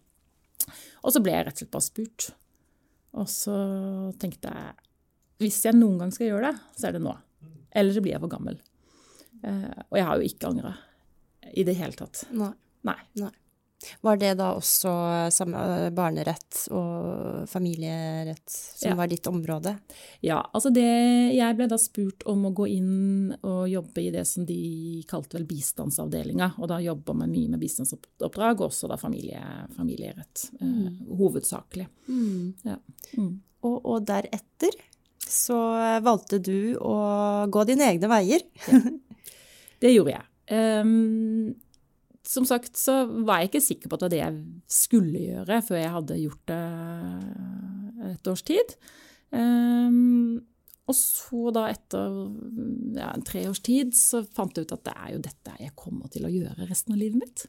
Og 1.04 1.16
så 1.16 1.24
ble 1.24 1.34
jeg 1.36 1.48
rett 1.48 1.58
og 1.58 1.64
slett 1.64 1.74
bare 1.74 1.88
spurt. 1.90 2.30
Og 3.20 3.28
så 3.32 3.58
tenkte 4.22 4.54
jeg 4.54 4.78
hvis 5.40 5.62
jeg 5.66 5.76
noen 5.76 6.00
gang 6.02 6.10
skal 6.12 6.30
gjøre 6.30 6.50
det, 6.52 6.64
så 6.76 6.90
er 6.90 6.96
det 6.96 7.04
nå. 7.04 7.14
Eller 7.80 7.96
så 7.96 8.04
blir 8.04 8.16
jeg 8.16 8.24
for 8.24 8.32
gammel. 8.32 8.58
Eh, 9.44 9.84
og 9.88 10.00
jeg 10.00 10.08
har 10.08 10.20
jo 10.20 10.32
ikke 10.32 10.50
angra 10.52 10.74
i 11.56 11.64
det 11.68 11.76
hele 11.80 11.96
tatt. 12.00 12.26
Nei. 12.36 12.52
Nei. 12.88 13.00
Nei. 13.20 13.32
Var 14.02 14.18
det 14.20 14.34
da 14.40 14.50
også 14.58 14.92
samme 15.32 15.62
barnerett 15.96 16.66
og 16.76 17.46
familierett 17.48 18.52
som 18.52 18.92
ja. 18.92 18.98
var 19.00 19.08
ditt 19.08 19.28
område? 19.32 19.78
Ja, 20.26 20.42
altså 20.52 20.72
det 20.74 20.84
Jeg 21.36 21.56
ble 21.56 21.70
da 21.72 21.80
spurt 21.80 22.26
om 22.28 22.44
å 22.50 22.54
gå 22.56 22.68
inn 22.74 23.32
og 23.40 23.70
jobbe 23.72 24.04
i 24.04 24.12
det 24.14 24.26
som 24.28 24.46
de 24.48 24.60
kalte 25.10 25.38
vel 25.38 25.48
bistandsavdelinga. 25.48 26.52
Og 26.60 26.72
da 26.72 26.82
jobba 26.84 27.16
vi 27.22 27.30
mye 27.32 27.56
med 27.56 27.64
bistandsoppdrag, 27.64 28.60
og 28.60 28.68
også 28.68 28.92
da 28.92 29.00
familie, 29.00 29.42
familierett. 29.78 30.50
Eh, 30.60 30.68
mm. 30.68 30.86
Eh, 30.86 31.18
hovedsakelig. 31.24 31.88
Mm. 32.10 32.54
Ja. 32.68 32.78
Mm. 33.16 33.34
Og, 33.64 33.78
og, 33.80 34.04
deretter? 34.08 34.76
så 35.30 35.58
valgte 36.02 36.40
du 36.42 36.74
å 36.82 36.96
gå 37.52 37.64
dine 37.70 37.92
egne 37.94 38.10
veier. 38.10 38.46
Det 39.80 39.94
gjorde 39.94 40.16
jeg. 40.16 40.26
Um, 40.50 41.54
som 42.30 42.46
sagt 42.46 42.78
så 42.78 43.02
var 43.26 43.42
jeg 43.42 43.50
ikke 43.50 43.66
sikker 43.66 43.90
på 43.90 43.98
at 43.98 44.04
det 44.04 44.08
var 44.08 44.14
det 44.14 44.22
jeg 44.22 44.74
skulle 44.80 45.22
gjøre 45.24 45.62
før 45.66 45.80
jeg 45.80 45.94
hadde 45.96 46.20
gjort 46.22 46.52
det 46.52 46.64
et 48.10 48.30
års 48.30 48.44
tid. 48.46 48.76
Um, 49.34 50.38
og 50.90 50.98
så 50.98 51.54
da 51.54 51.68
etter 51.70 52.14
ja, 52.98 53.12
en 53.12 53.26
tre 53.26 53.44
års 53.50 53.62
tid 53.66 53.94
så 53.98 54.24
fant 54.26 54.58
jeg 54.58 54.66
ut 54.66 54.76
at 54.78 54.86
det 54.88 54.94
er 54.96 55.12
jo 55.16 55.24
dette 55.26 55.58
jeg 55.62 55.76
kommer 55.78 56.10
til 56.14 56.26
å 56.26 56.34
gjøre 56.34 56.70
resten 56.70 56.96
av 56.96 57.02
livet 57.02 57.22
mitt. 57.22 57.46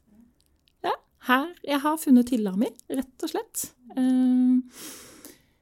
Ja, 0.84 0.96
her 1.28 1.52
jeg 1.64 1.80
har 1.84 2.00
funnet 2.00 2.32
hylla 2.32 2.52
mi, 2.60 2.72
rett 2.92 3.24
og 3.26 3.32
slett. 3.32 3.70
Um, 3.96 4.64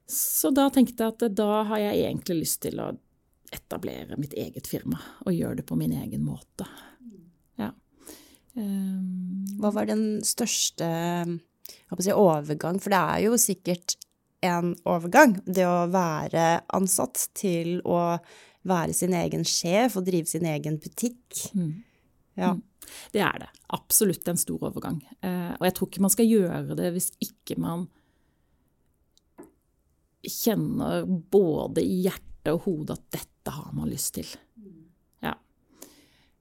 så 0.09 0.51
da 0.55 0.67
tenkte 0.73 1.05
jeg 1.05 1.15
at 1.15 1.37
da 1.37 1.63
har 1.69 1.83
jeg 1.83 2.05
egentlig 2.07 2.43
lyst 2.45 2.63
til 2.65 2.79
å 2.83 2.91
etablere 3.51 4.19
mitt 4.21 4.35
eget 4.37 4.67
firma 4.69 4.99
og 5.25 5.33
gjøre 5.33 5.59
det 5.59 5.67
på 5.67 5.77
min 5.79 5.95
egen 5.97 6.23
måte. 6.25 6.67
Um, 8.57 9.45
Hva 9.59 9.71
var 9.75 9.89
den 9.89 10.21
største 10.25 10.87
si, 11.27 12.13
overgang? 12.13 12.79
For 12.81 12.93
det 12.93 12.99
er 12.99 13.25
jo 13.27 13.39
sikkert 13.39 13.97
en 14.45 14.73
overgang. 14.87 15.37
Det 15.45 15.67
å 15.67 15.89
være 15.91 16.61
ansatt 16.75 17.27
til 17.37 17.79
å 17.87 18.17
være 18.69 18.95
sin 18.95 19.13
egen 19.15 19.45
sjef 19.47 19.97
og 19.99 20.07
drive 20.07 20.29
sin 20.29 20.47
egen 20.49 20.79
butikk. 20.81 21.45
Mm. 21.53 21.71
Ja. 22.39 22.55
Mm. 22.55 22.65
Det 23.13 23.21
er 23.21 23.41
det. 23.43 23.49
Absolutt 23.75 24.27
en 24.31 24.39
stor 24.39 24.69
overgang. 24.71 24.99
Eh, 25.21 25.53
og 25.55 25.65
jeg 25.67 25.75
tror 25.77 25.89
ikke 25.89 26.05
man 26.05 26.13
skal 26.13 26.29
gjøre 26.29 26.77
det 26.79 26.93
hvis 26.95 27.11
ikke 27.23 27.59
man 27.61 27.87
kjenner 30.25 31.05
både 31.07 31.83
i 31.85 32.01
hjertet 32.05 32.53
og 32.53 32.63
hodet 32.65 32.97
at 32.97 33.19
dette 33.19 33.53
har 33.53 33.69
man 33.75 33.89
lyst 33.91 34.15
til. 34.17 34.29
Ja. 35.23 35.35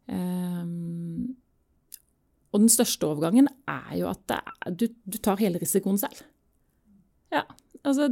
Um, 0.06 1.36
og 2.48 2.62
den 2.62 2.72
største 2.72 3.06
overgangen 3.06 3.48
er 3.68 3.94
jo 3.98 4.08
at 4.10 4.36
er, 4.38 4.52
du, 4.72 4.86
du 5.04 5.18
tar 5.20 5.40
hele 5.42 5.60
risikoen 5.60 6.00
selv. 6.00 6.22
Ja, 7.34 7.44
Altså, 7.86 8.08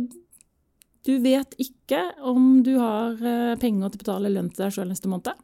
du 1.06 1.12
vet 1.22 1.54
ikke 1.62 2.00
om 2.26 2.62
du 2.66 2.76
har 2.80 3.18
eh, 3.20 3.56
penger 3.60 3.90
til 3.90 4.00
å 4.00 4.04
betale 4.04 4.32
lønn 4.32 4.50
til 4.52 4.64
deg 4.64 4.74
sjøl 4.74 4.90
neste 4.90 5.10
måned. 5.10 5.42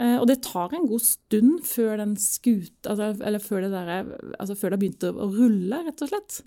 Eh, 0.00 0.16
og 0.16 0.26
det 0.30 0.40
tar 0.46 0.74
en 0.76 0.88
god 0.88 1.04
stund 1.04 1.62
før 1.68 1.98
den 2.00 2.14
skuta 2.20 2.94
altså, 2.94 3.12
eller 3.20 3.42
før 3.42 3.66
det, 3.66 3.72
der, 3.74 4.12
altså 4.38 4.56
før 4.58 4.72
det 4.72 4.78
har 4.78 4.84
begynt 4.84 5.08
å 5.08 5.30
rulle, 5.32 5.82
rett 5.88 6.04
og 6.04 6.12
slett. 6.12 6.40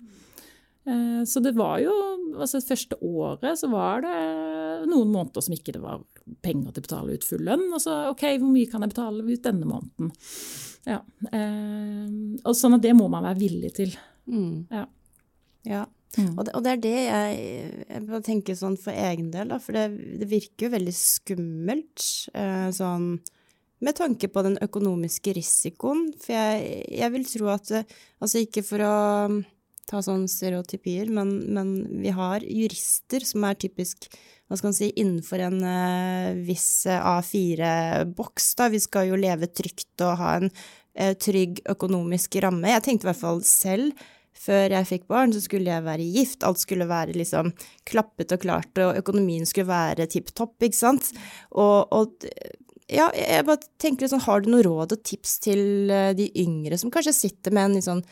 Eh, 0.86 1.22
så 1.26 1.42
det 1.42 1.54
var 1.56 1.80
jo 1.82 1.94
altså 2.36 2.60
det 2.60 2.68
første 2.68 2.98
året 3.02 3.58
så 3.58 3.70
var 3.72 4.04
det 4.04 4.16
noen 4.90 5.10
måneder 5.12 5.44
som 5.44 5.54
ikke 5.56 5.74
det 5.74 5.82
var 5.82 6.04
penger 6.44 6.74
til 6.74 6.82
å 6.82 6.86
betale 6.88 7.16
ut 7.16 7.26
full 7.26 7.44
lønn. 7.46 7.66
Og 7.72 7.82
så 7.82 7.96
OK, 8.10 8.26
hvor 8.38 8.52
mye 8.52 8.70
kan 8.70 8.84
jeg 8.84 8.94
betale 8.94 9.26
ut 9.26 9.46
denne 9.46 9.68
måneden? 9.70 10.12
Ja. 10.86 11.00
Og 12.44 12.54
sånn 12.54 12.76
at 12.76 12.84
det 12.84 12.94
må 12.98 13.08
man 13.10 13.26
være 13.26 13.40
villig 13.40 13.72
til. 13.78 13.94
Mm. 14.30 14.66
Ja. 14.70 14.84
ja. 15.66 15.84
Mm. 16.16 16.32
Og, 16.38 16.44
det, 16.46 16.52
og, 16.56 16.62
det, 16.64 16.72
er 16.72 16.82
det 16.84 16.96
jeg, 16.96 17.40
jeg 17.90 18.22
tenker 18.24 18.56
sånn 18.56 18.76
for 18.80 18.96
egen 18.96 19.32
del, 19.34 19.50
da, 19.52 19.58
for 19.60 19.76
det, 19.76 19.88
det 20.20 20.28
virker 20.30 20.68
jo 20.68 20.72
veldig 20.76 20.94
skummelt 20.96 22.04
eh, 22.32 22.68
sånn 22.72 23.16
med 23.84 23.98
tanke 23.98 24.30
på 24.32 24.40
den 24.46 24.56
økonomiske 24.64 25.34
risikoen. 25.36 26.06
For 26.22 26.32
jeg, 26.32 26.86
jeg 26.96 27.12
vil 27.12 27.26
tro 27.28 27.50
at 27.52 27.72
Altså 27.76 28.40
ikke 28.40 28.62
for 28.64 28.80
å 28.80 28.94
ta 29.86 30.00
sånn 30.02 30.26
stereotypier, 30.30 31.10
men, 31.14 31.36
men, 31.54 31.76
vi 32.02 32.14
har 32.14 32.42
jurister 32.42 33.26
som 33.26 33.44
er 33.46 33.58
typisk 33.60 34.08
hva 34.46 34.58
skal 34.58 34.70
man 34.70 34.76
si, 34.76 34.90
innenfor 34.94 35.42
en 35.42 35.62
uh, 35.62 36.34
viss 36.46 36.86
A4-boks. 36.86 38.52
da. 38.58 38.68
Vi 38.70 38.78
skal 38.82 39.08
jo 39.08 39.18
leve 39.18 39.48
trygt 39.50 40.04
og 40.06 40.20
ha 40.20 40.36
en 40.38 40.52
uh, 40.52 41.14
trygg 41.18 41.64
økonomisk 41.72 42.38
ramme. 42.44 42.70
Jeg 42.70 42.84
tenkte 42.86 43.08
i 43.08 43.10
hvert 43.10 43.24
fall 43.24 43.42
selv 43.46 44.06
før 44.36 44.76
jeg 44.76 44.88
fikk 44.90 45.08
barn, 45.10 45.32
så 45.34 45.40
skulle 45.42 45.72
jeg 45.72 45.86
være 45.86 46.06
gift. 46.14 46.44
Alt 46.46 46.62
skulle 46.62 46.86
være 46.86 47.16
liksom 47.16 47.50
klappet 47.88 48.36
og 48.36 48.44
klart, 48.44 48.70
og 48.82 49.00
økonomien 49.00 49.48
skulle 49.48 49.70
være 49.70 50.06
tipp 50.12 50.30
topp, 50.36 50.54
ikke 50.62 50.78
sant. 50.78 51.10
Og, 51.56 51.90
og 51.90 52.28
ja, 52.86 53.08
jeg 53.18 53.46
bare 53.48 53.66
tenker 53.82 54.06
litt 54.06 54.14
sånn, 54.14 54.26
har 54.28 54.42
du 54.42 54.50
noe 54.52 54.64
råd 54.66 54.94
og 54.94 55.04
tips 55.06 55.38
til 55.42 55.90
eh, 55.90 56.12
de 56.14 56.28
yngre 56.38 56.78
som 56.78 56.92
kanskje 56.94 57.16
sitter 57.16 57.54
med 57.54 57.66
en 57.66 57.78
litt 57.78 57.86
sånn 57.88 58.04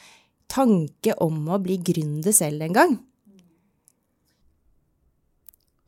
tanke 0.51 1.17
om 1.23 1.43
å 1.51 1.61
bli 1.63 1.79
gründer 1.85 2.35
selv 2.35 2.65
en 2.67 2.77
gang? 2.77 2.97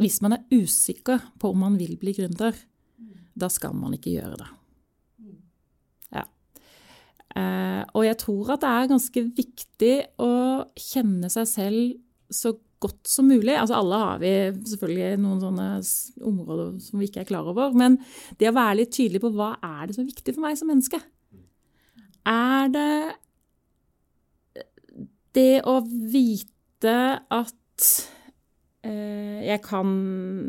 Hvis 0.03 0.21
man 0.25 0.37
er 0.37 0.45
usikker 0.53 1.23
på 1.41 1.55
om 1.55 1.63
man 1.65 1.79
vil 1.81 1.97
bli 2.01 2.13
gründer, 2.17 2.57
da 3.37 3.49
skal 3.53 3.77
man 3.77 3.97
ikke 3.97 4.13
gjøre 4.17 4.41
det. 4.43 4.51
Ja. 6.17 6.25
og 7.93 8.05
jeg 8.07 8.17
tror 8.21 8.55
at 8.55 8.63
det 8.63 8.73
er 8.73 8.93
ganske 8.93 9.25
viktig 9.41 9.95
å 10.23 10.33
kjenne 10.81 11.29
seg 11.33 11.49
selv 11.51 12.33
så 12.33 12.55
godt 12.83 13.09
som 13.09 13.29
mulig. 13.29 13.55
Altså 13.57 13.77
alle 13.79 13.99
har 14.01 14.23
vi 14.23 14.33
selvfølgelig 14.69 15.21
noen 15.23 15.43
sånne 15.43 15.69
områder 16.29 16.73
som 16.85 17.01
vi 17.01 17.09
ikke 17.09 17.25
er 17.25 17.31
klar 17.31 17.49
over. 17.53 17.77
Men 17.77 17.99
det 18.41 18.51
å 18.51 18.57
være 18.57 18.83
litt 18.83 18.95
tydelig 18.97 19.23
på 19.25 19.33
hva 19.37 19.55
er 19.57 19.87
det 19.87 19.97
som 19.97 20.05
er 20.05 20.13
viktig 20.13 20.37
for 20.37 20.45
meg 20.45 20.59
som 20.61 20.71
menneske? 20.71 21.01
Er 22.27 22.73
det 22.75 22.91
det 25.37 25.63
å 25.69 25.79
vite 25.85 26.97
at 27.33 27.87
eh, 28.87 29.47
jeg 29.47 29.63
kan 29.65 29.89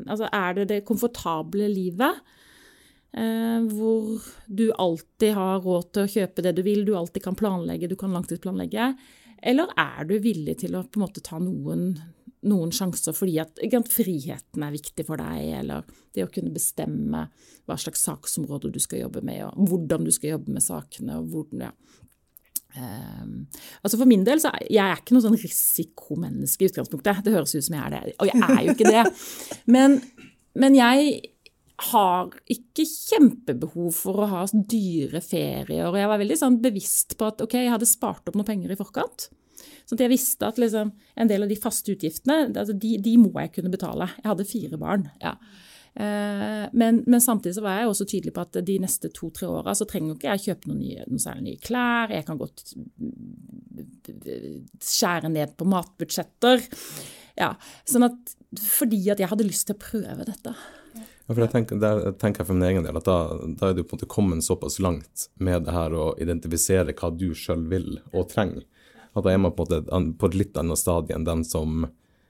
Altså 0.07 0.29
er 0.31 0.57
det 0.59 0.67
det 0.71 0.83
komfortable 0.87 1.69
livet? 1.71 2.23
Eh, 3.17 3.61
hvor 3.71 4.23
du 4.45 4.67
alltid 4.71 5.33
har 5.37 5.63
råd 5.63 5.93
til 5.93 6.03
å 6.03 6.11
kjøpe 6.11 6.43
det 6.45 6.57
du 6.57 6.61
vil, 6.65 6.83
du 6.85 6.93
alltid 6.97 7.23
kan 7.23 7.37
planlegge, 7.37 7.89
du 7.89 7.97
kan 7.99 8.13
langtidsplanlegge? 8.13 8.91
Eller 9.41 9.71
er 9.77 10.05
du 10.09 10.17
villig 10.21 10.59
til 10.61 10.75
å 10.77 10.83
på 10.85 10.99
en 10.99 11.05
måte 11.05 11.23
ta 11.25 11.39
noen, 11.41 11.91
noen 12.49 12.73
sjanser 12.73 13.15
fordi 13.17 13.37
at 13.41 13.61
friheten 13.91 14.65
er 14.65 14.75
viktig 14.75 15.05
for 15.07 15.21
deg, 15.21 15.53
eller 15.61 15.85
det 16.15 16.25
å 16.25 16.31
kunne 16.33 16.53
bestemme 16.53 17.27
hva 17.67 17.77
slags 17.79 18.05
saksområder 18.07 18.73
du 18.73 18.79
skal 18.81 19.05
jobbe 19.05 19.23
med, 19.25 19.43
og 19.49 19.71
hvordan 19.71 20.07
du 20.07 20.13
skal 20.13 20.35
jobbe 20.35 20.53
med 20.57 20.65
sakene, 20.65 21.19
og 21.21 21.31
hvordan, 21.33 21.67
ja. 21.69 22.03
Um, 22.77 23.47
altså 23.81 23.97
For 23.97 24.09
min 24.09 24.25
del 24.27 24.41
så 24.43 24.51
er 24.53 24.67
jeg 24.69 24.83
er 24.83 24.99
ikke 25.01 25.15
noe 25.15 25.25
sånn 25.25 25.39
risikomenneske 25.39 26.65
i 26.65 26.69
utgangspunktet. 26.71 27.23
Det 27.25 27.33
høres 27.33 27.55
ut 27.55 27.65
som 27.65 27.77
jeg 27.77 27.85
er 27.87 27.95
det, 27.95 28.13
og 28.21 28.29
jeg 28.29 28.43
er 28.43 28.61
jo 28.67 28.75
ikke 28.75 28.93
det. 28.93 29.07
Men, 29.75 29.99
men 30.57 30.73
jeg 30.73 31.17
har 31.91 32.31
ikke 32.49 32.85
kjempebehov 32.87 33.91
for 33.93 34.23
å 34.23 34.29
ha 34.31 34.45
dyre 34.49 35.21
ferier. 35.21 35.85
Og 35.85 35.97
jeg 35.99 36.09
var 36.09 36.17
veldig 36.17 36.37
sånn 36.39 36.57
bevisst 36.63 37.13
på 37.19 37.27
at 37.29 37.43
ok, 37.45 37.53
jeg 37.59 37.73
hadde 37.73 37.89
spart 37.89 38.25
opp 38.25 38.39
noen 38.39 38.47
penger 38.47 38.73
i 38.73 38.79
forkant. 38.79 39.27
Så 39.85 39.95
jeg 39.99 40.09
visste 40.11 40.49
at 40.49 40.57
liksom, 40.57 40.89
en 41.15 41.29
del 41.29 41.45
av 41.45 41.51
de 41.51 41.59
faste 41.59 41.93
utgiftene, 41.93 42.47
altså 42.49 42.73
de, 42.73 42.95
de, 43.03 43.13
må 43.21 43.29
jeg 43.43 43.53
kunne 43.59 43.71
betale. 43.73 44.09
Jeg 44.17 44.29
hadde 44.31 44.49
fire 44.49 44.81
barn. 44.81 45.05
ja. 45.21 45.37
Eh, 45.97 46.69
men, 46.77 47.03
men, 47.07 47.21
samtidig 47.21 47.55
så 47.55 47.63
var 47.65 47.79
jeg 47.79 47.89
også 47.89 48.05
tydelig 48.05 48.33
på 48.35 48.43
at 48.43 48.59
de 48.67 48.75
neste 48.83 49.09
to-tre 49.15 49.47
åra 49.49 49.73
så 49.77 49.87
trenger 49.89 50.13
ikke 50.13 50.29
jeg 50.35 50.43
kjøpe 50.43 50.69
noen, 50.69 50.81
nye, 50.83 51.05
noen 51.09 51.23
særlig 51.23 51.45
nye 51.47 51.61
klær. 51.63 52.13
Jeg 52.13 52.27
kan 52.27 52.37
godt 52.37 52.75
skjære 54.83 55.31
ned 55.33 55.55
på 55.57 55.65
matbudsjetter. 55.71 56.61
Ja, 57.37 57.55
sånn 57.89 58.05
at, 58.11 58.35
fordi 58.61 59.01
at 59.13 59.23
jeg 59.23 59.31
hadde 59.31 59.47
lyst 59.47 59.69
til 59.69 59.77
å 59.77 59.81
prøve 59.81 60.27
dette. 60.27 60.53
Ja, 60.93 61.33
for 61.33 61.43
jeg 61.43 61.53
tenker, 61.55 61.81
der 61.81 62.13
tenker 62.21 62.43
jeg 62.43 62.51
for 62.51 62.59
min 62.59 62.69
egen 62.69 62.85
del 62.85 63.01
at 63.01 63.09
da, 63.09 63.19
da 63.57 63.71
er 63.71 63.75
du 63.75 63.81
på 63.81 63.95
en 63.95 63.99
måte 63.99 64.13
kommet 64.13 64.45
såpass 64.45 64.77
langt 64.83 65.27
med 65.41 65.65
det 65.65 65.73
her 65.75 65.97
å 65.97 66.11
identifisere 66.21 66.93
hva 66.97 67.09
du 67.11 67.31
sjøl 67.35 67.65
vil 67.73 67.97
og 68.13 68.29
trenger. 68.31 68.69
At 69.17 69.25
da 69.25 69.33
er 69.33 69.41
man 69.41 69.55
på, 69.57 69.65
en 69.65 69.81
måte 69.89 70.19
på 70.21 70.29
et 70.29 70.37
litt 70.43 70.61
annet 70.61 70.77
stadie 70.77 71.17
enn 71.17 71.25
den 71.25 71.41
som 71.47 71.87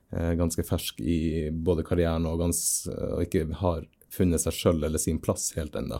ganske 0.10 0.64
fersk 0.64 1.02
i 1.04 1.50
både 1.52 1.84
karrieren 1.84 2.24
og, 2.30 2.38
gans, 2.40 2.60
og 2.88 3.26
ikke 3.26 3.42
har 3.60 3.82
funnet 4.14 4.40
seg 4.40 4.56
sjøl 4.56 4.80
eller 4.88 5.02
sin 5.02 5.18
plass 5.20 5.50
helt 5.58 5.76
ennå. 5.76 6.00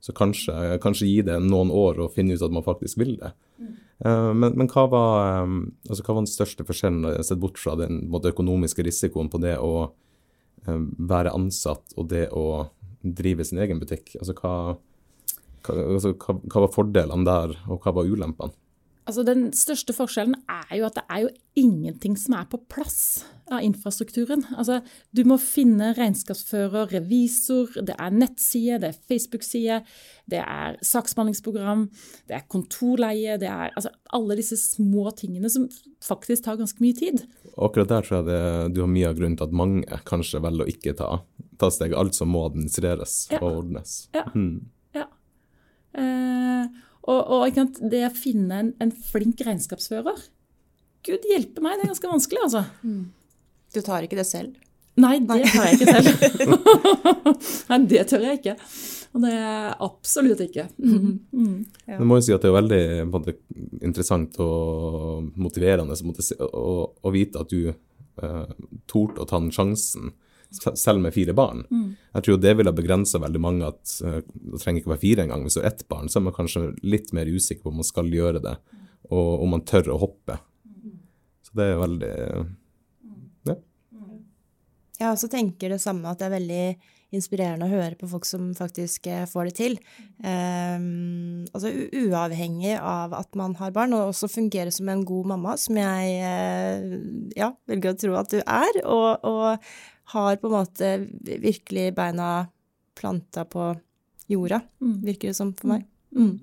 Så 0.00 0.14
kanskje, 0.16 0.54
kanskje, 0.80 1.10
gi 1.10 1.18
det 1.26 1.36
noen 1.44 1.68
år 1.68 2.00
og 2.00 2.14
finne 2.14 2.32
ut 2.32 2.44
at 2.46 2.54
man 2.54 2.64
faktisk 2.64 2.96
vil 3.02 3.18
det. 3.20 3.34
Uh, 4.02 4.32
men, 4.32 4.56
men 4.56 4.70
hva, 4.72 4.86
var, 4.90 5.44
altså, 5.44 6.00
hva, 6.00 6.14
var, 6.14 6.22
den 6.24 6.32
største 6.32 6.64
forskjellen, 6.66 7.20
sett 7.22 7.42
bort 7.44 7.60
fra 7.60 7.76
den 7.78 8.06
måte, 8.10 8.32
økonomiske 8.32 8.88
risikoen 8.88 9.28
på 9.30 9.42
det 9.44 9.58
å 9.60 9.92
Eh, 10.62 10.82
være 11.10 11.32
ansatt 11.34 11.94
og 11.98 12.06
det 12.12 12.28
å 12.30 12.68
drive 13.02 13.44
sin 13.46 13.60
egen 13.62 13.80
butikk? 13.82 14.14
Altså 14.20 14.34
hva, 14.38 14.54
hva, 15.66 15.78
altså, 15.96 16.14
hva 16.14 16.64
var 16.64 16.74
fordelene 16.74 17.26
der, 17.26 17.56
og 17.66 17.82
hva 17.82 17.96
var 17.98 18.10
ulempene? 18.10 18.54
Altså 19.02 19.24
Den 19.26 19.48
største 19.56 19.90
forskjellen 19.96 20.36
er 20.46 20.76
jo 20.78 20.84
at 20.86 20.94
det 20.94 21.02
er 21.10 21.22
jo 21.24 21.30
ingenting 21.58 22.14
som 22.16 22.36
er 22.38 22.44
på 22.48 22.60
plass 22.70 23.24
av 23.50 23.64
infrastrukturen. 23.66 24.44
Altså 24.54 24.76
Du 25.10 25.24
må 25.26 25.36
finne 25.42 25.90
regnskapsfører, 25.96 26.92
revisor, 26.94 27.72
det 27.82 27.96
er 27.98 28.14
nettside, 28.14 28.78
det 28.84 28.92
er 28.92 29.00
Facebook-side, 29.10 29.80
det 30.30 30.38
er 30.38 30.78
saksbehandlingsprogram, 30.86 31.88
det 32.30 32.36
er 32.38 32.46
kontorleie, 32.48 33.34
det 33.42 33.50
er 33.50 33.74
altså 33.74 33.90
alle 34.14 34.36
disse 34.38 34.56
små 34.60 35.10
tingene 35.18 35.50
som 35.50 35.66
faktisk 36.06 36.46
tar 36.46 36.60
ganske 36.62 36.78
mye 36.84 36.94
tid. 36.96 37.24
akkurat 37.58 37.88
der 37.90 38.06
tror 38.06 38.20
jeg 38.22 38.28
det, 38.30 38.74
du 38.76 38.80
har 38.84 38.88
mye 38.94 39.08
av 39.10 39.18
grunnen 39.18 39.36
til 39.36 39.50
at 39.50 39.58
mange 39.64 39.98
kanskje 40.08 40.40
velger 40.46 40.64
å 40.64 40.70
ikke 40.76 40.94
ta, 41.02 41.10
ta 41.58 41.68
steg. 41.74 41.92
Alt 41.98 42.14
som 42.14 42.30
må 42.30 42.46
administreres 42.46 43.26
Ja. 43.34 43.42
og 43.42 43.64
ordnes. 43.64 44.08
Ja. 44.14 44.24
Hmm. 44.30 44.70
Ja. 44.94 45.08
Eh, 45.94 46.66
og, 47.02 47.20
og 47.34 47.56
det 47.90 48.04
å 48.06 48.12
finne 48.14 48.60
en, 48.62 48.72
en 48.82 48.92
flink 48.94 49.40
regnskapsfører 49.46 50.20
Gud 51.02 51.24
hjelpe 51.26 51.58
meg, 51.64 51.80
det 51.80 51.88
er 51.88 51.90
ganske 51.90 52.10
vanskelig, 52.12 52.42
altså. 52.46 52.60
Du 53.74 53.80
tar 53.82 54.04
ikke 54.06 54.20
det 54.20 54.26
selv? 54.28 54.52
Nei, 55.02 55.16
det 55.24 55.48
tar 55.50 55.64
jeg 55.66 55.80
ikke 55.80 55.94
selv. 55.96 56.58
Nei, 57.72 57.78
det 57.90 58.02
tør 58.10 58.26
jeg 58.28 58.38
ikke. 58.38 58.54
Og 59.16 59.24
det 59.24 59.32
er 59.34 59.72
absolutt 59.82 60.42
ikke. 60.44 60.66
Mm. 60.78 61.64
Ja. 61.88 61.96
Jeg 61.98 62.06
må 62.08 62.20
jo 62.20 62.24
si 62.28 62.34
at 62.36 62.44
det 62.44 62.52
er 62.52 62.56
veldig 62.58 62.80
måte, 63.10 63.34
interessant 63.82 64.38
og 64.44 65.32
motiverende 65.42 65.96
å, 66.46 66.76
å 67.02 67.12
vite 67.16 67.42
at 67.42 67.50
du 67.50 67.72
eh, 67.72 68.54
torde 68.88 69.24
å 69.24 69.28
ta 69.28 69.40
den 69.42 69.50
sjansen, 69.52 70.12
se- 70.12 70.12
selv 70.52 71.02
med 71.02 71.14
fire 71.14 71.34
barn. 71.36 71.64
Jeg 72.12 72.26
tror 72.26 72.40
det 72.42 72.54
ville 72.58 72.74
begrensa 72.76 73.20
veldig 73.22 73.42
mange 73.42 73.68
at 73.72 73.96
eh, 74.04 74.20
det 74.22 74.62
trenger 74.62 74.82
ikke 74.82 74.94
være 74.94 75.04
fire 75.04 75.26
engang. 75.26 75.44
Hvis 75.46 75.58
du 75.58 75.62
har 75.62 75.70
ett 75.72 75.84
barn, 75.88 76.10
så 76.12 76.20
er 76.20 76.26
man 76.28 76.36
kanskje 76.36 76.64
litt 76.84 77.12
mer 77.16 77.30
usikker 77.30 77.64
på 77.64 77.72
om 77.72 77.80
man 77.80 77.88
skal 77.88 78.10
gjøre 78.12 78.42
det, 78.44 78.56
og 79.10 79.44
om 79.44 79.54
man 79.56 79.66
tør 79.68 79.94
å 79.94 80.00
hoppe. 80.02 80.38
Så 81.46 81.56
det 81.58 81.68
er 81.68 81.82
veldig 81.82 82.14
ja. 83.50 83.56
Jeg 85.00 85.08
også 85.10 85.30
tenker 85.32 85.72
det 85.74 85.82
samme, 85.82 86.10
at 86.10 86.20
det 86.20 86.28
er 86.28 86.36
veldig 86.38 86.66
inspirerende 87.12 87.66
å 87.66 87.72
høre 87.72 87.96
på 88.00 88.08
folk 88.08 88.26
som 88.28 88.50
faktisk 88.56 89.06
eh, 89.10 89.24
får 89.28 89.50
det 89.50 89.54
til. 89.58 89.76
Um, 90.24 91.44
altså 91.52 91.72
uavhengig 91.92 92.76
av 92.78 93.12
at 93.16 93.36
man 93.38 93.56
har 93.60 93.74
barn, 93.76 93.92
og 93.96 94.12
også 94.12 94.30
fungere 94.32 94.72
som 94.74 94.88
en 94.88 95.04
god 95.08 95.32
mamma, 95.34 95.56
som 95.60 95.78
jeg 95.80 96.14
uh, 96.24 97.26
ja, 97.36 97.52
velger 97.68 97.92
å 97.92 98.00
tro 98.00 98.16
at 98.20 98.32
du 98.32 98.40
er, 98.40 98.80
og, 98.84 99.28
og 99.28 99.72
har 100.04 100.36
på 100.36 100.46
en 100.50 100.52
måte 100.52 100.90
virkelig 101.40 101.94
beina 101.94 102.48
planta 102.98 103.44
på 103.44 103.70
jorda, 104.28 104.60
Mm. 104.80 105.00
virker 105.04 105.28
det 105.28 105.36
som 105.36 105.52
for 105.54 105.68
meg. 105.68 105.86
Mm. 106.14 106.38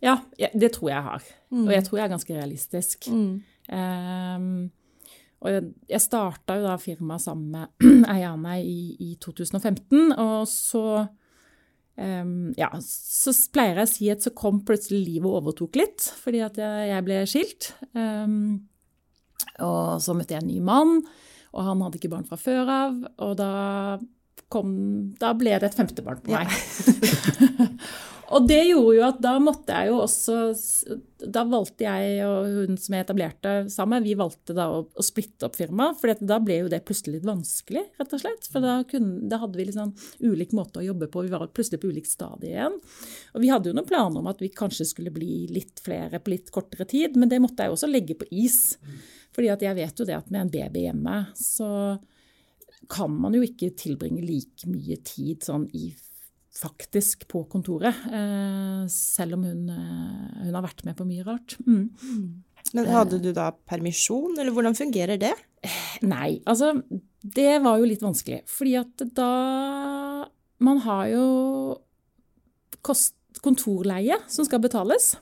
Ja, 0.00 0.18
ja, 0.38 0.48
det 0.54 0.72
tror 0.72 0.90
jeg 0.90 1.02
har. 1.02 1.22
Mm. 1.50 1.66
Og 1.66 1.72
jeg 1.74 1.84
tror 1.84 1.98
jeg 1.98 2.04
er 2.04 2.12
ganske 2.14 2.34
realistisk. 2.36 3.08
Mm. 3.10 3.42
Um, 3.68 4.70
og 5.40 5.50
jeg, 5.52 5.64
jeg 5.88 6.00
starta 6.02 6.56
jo 6.58 6.66
da 6.66 6.76
firmaet 6.80 7.20
sammen 7.22 7.50
med 7.50 7.68
eierne 8.14 8.56
i, 8.62 8.96
i 9.00 9.14
2015, 9.20 10.12
og 10.18 10.46
så 10.50 11.06
um, 11.96 12.54
Ja, 12.58 12.70
så 12.82 13.34
pleier 13.52 13.76
jeg 13.82 13.86
å 13.88 13.92
si 13.92 14.10
at 14.14 14.24
så 14.24 14.32
kom 14.34 14.62
plutselig 14.66 15.04
livet 15.06 15.28
og 15.28 15.42
overtok 15.42 15.78
litt, 15.78 16.08
fordi 16.22 16.42
at 16.46 16.58
jeg, 16.58 16.88
jeg 16.92 17.06
ble 17.06 17.20
skilt. 17.30 17.70
Um, 17.94 18.68
og 19.62 19.98
så 20.02 20.14
møtte 20.16 20.34
jeg 20.36 20.42
en 20.44 20.50
ny 20.50 20.58
mann, 20.64 21.00
og 21.58 21.66
han 21.66 21.82
hadde 21.84 21.98
ikke 21.98 22.12
barn 22.12 22.28
fra 22.28 22.38
før 22.40 22.70
av, 22.70 23.02
og 23.26 23.34
da 23.40 23.50
kom 24.48 24.70
Da 25.20 25.34
ble 25.36 25.58
det 25.60 25.66
et 25.68 25.76
femte 25.76 26.00
barn 26.06 26.22
på 26.24 26.30
meg. 26.32 26.48
Ja. 26.48 27.66
Og 28.28 28.44
det 28.44 28.60
gjorde 28.68 28.96
jo 28.98 29.04
at 29.06 29.20
da 29.24 29.34
måtte 29.40 29.72
jeg 29.72 29.88
jo 29.88 30.00
også 30.02 30.34
Da 31.32 31.44
valgte 31.48 31.86
jeg 31.86 32.18
og 32.26 32.48
hun 32.52 32.76
som 32.80 32.96
jeg 32.96 33.06
etablerte 33.06 33.52
sammen, 33.72 34.04
vi 34.04 34.16
valgte 34.18 34.54
da 34.56 34.66
å, 34.72 34.82
å 34.84 35.04
splitte 35.04 35.48
opp 35.48 35.56
firmaet. 35.58 35.96
For 36.00 36.12
da 36.20 36.38
ble 36.42 36.60
jo 36.60 36.70
det 36.70 36.82
plutselig 36.86 37.18
litt 37.18 37.28
vanskelig, 37.28 37.86
rett 37.98 38.14
og 38.14 38.22
slett. 38.22 38.50
For 38.52 38.64
da, 38.64 38.76
kunne, 38.88 39.24
da 39.30 39.40
hadde 39.42 39.58
vi 39.58 39.66
sånn 39.74 39.94
ulik 40.20 40.52
måte 40.56 40.82
å 40.82 40.86
jobbe 40.86 41.08
på. 41.10 41.24
Vi 41.24 41.32
var 41.32 41.46
plutselig 41.50 41.80
på 41.82 41.90
ulikt 41.92 42.12
stadie 42.12 42.52
igjen. 42.52 42.76
Og 43.34 43.44
vi 43.44 43.52
hadde 43.52 43.72
jo 43.72 43.78
noen 43.78 43.88
planer 43.88 44.20
om 44.20 44.30
at 44.30 44.42
vi 44.44 44.52
kanskje 44.52 44.90
skulle 44.92 45.14
bli 45.14 45.46
litt 45.52 45.80
flere 45.84 46.20
på 46.20 46.34
litt 46.34 46.52
kortere 46.54 46.86
tid, 46.88 47.16
men 47.18 47.32
det 47.32 47.40
måtte 47.42 47.64
jeg 47.64 47.72
jo 47.72 47.78
også 47.78 47.90
legge 47.90 48.18
på 48.20 48.28
is. 48.44 48.76
Fordi 49.34 49.50
at 49.54 49.64
jeg 49.64 49.78
vet 49.78 50.00
jo 50.00 50.06
det 50.08 50.18
at 50.18 50.30
med 50.30 50.46
en 50.46 50.52
baby 50.52 50.84
hjemme, 50.86 51.22
så 51.38 51.70
kan 52.92 53.12
man 53.12 53.34
jo 53.36 53.42
ikke 53.44 53.72
tilbringe 53.76 54.22
like 54.24 54.68
mye 54.70 55.00
tid 55.04 55.42
sånn 55.44 55.66
i 55.76 55.90
faktisk 56.58 57.26
på 57.30 57.44
kontoret, 57.50 57.94
eh, 58.10 58.86
selv 58.90 59.38
om 59.38 59.44
hun, 59.46 59.68
eh, 59.70 60.44
hun 60.44 60.54
har 60.54 60.64
vært 60.64 60.84
med 60.84 60.96
på 60.98 61.06
mye 61.06 61.26
rart. 61.26 61.56
Mm. 61.66 62.42
Men 62.74 62.90
hadde 62.90 63.20
du 63.22 63.30
da 63.32 63.52
permisjon, 63.70 64.36
eller 64.38 64.52
hvordan 64.52 64.76
fungerer 64.76 65.18
det? 65.20 65.34
Nei, 66.02 66.40
altså 66.46 66.74
det 67.22 67.62
var 67.64 67.78
jo 67.78 67.88
litt 67.88 68.04
vanskelig. 68.04 68.42
Fordi 68.50 68.74
at 68.78 69.14
da 69.14 69.30
Man 70.58 70.80
har 70.82 71.06
jo 71.06 71.78
kost, 72.82 73.14
kontorleie 73.44 74.16
som 74.26 74.42
skal 74.42 74.58
betales. 74.58 75.12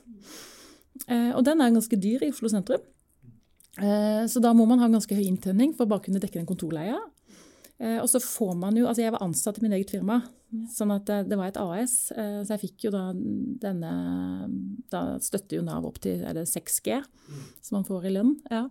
Eh, 1.05 1.29
og 1.37 1.43
den 1.45 1.61
er 1.61 1.75
ganske 1.75 1.99
dyr 2.01 2.23
i 2.25 2.31
Oslo 2.33 2.49
sentrum. 2.49 2.81
Eh, 3.77 4.23
så 4.25 4.41
da 4.41 4.49
må 4.57 4.65
man 4.65 4.81
ha 4.81 4.89
ganske 4.89 5.13
høy 5.13 5.27
inntjening 5.27 5.75
for 5.77 5.85
å 5.85 5.91
bare 5.91 6.07
kunne 6.07 6.21
dekke 6.23 6.39
den 6.39 6.49
kontorleia. 6.49 6.97
Eh, 7.77 7.99
og 8.01 8.07
så 8.09 8.21
får 8.23 8.55
man 8.57 8.77
jo 8.79 8.87
Altså 8.89 9.03
jeg 9.03 9.13
var 9.13 9.21
ansatt 9.21 9.59
i 9.59 9.61
min 9.61 9.75
eget 9.77 9.91
firma, 9.93 10.15
sånn 10.73 10.95
at 10.95 11.05
det, 11.05 11.17
det 11.29 11.37
var 11.37 11.51
et 11.51 11.59
AS. 11.61 11.97
Eh, 12.15 12.39
så 12.41 12.55
jeg 12.55 12.63
fikk 12.67 12.87
jo 12.87 12.93
da 12.95 13.03
denne 13.13 13.91
Da 14.89 15.03
støtter 15.21 15.59
jo 15.59 15.65
Nav 15.67 15.85
opp 15.85 15.99
til 16.01 16.23
er 16.25 16.37
det 16.37 16.47
6G, 16.49 17.01
som 17.61 17.79
man 17.79 17.87
får 17.87 18.09
i 18.09 18.15
lønn. 18.17 18.37
ja. 18.53 18.67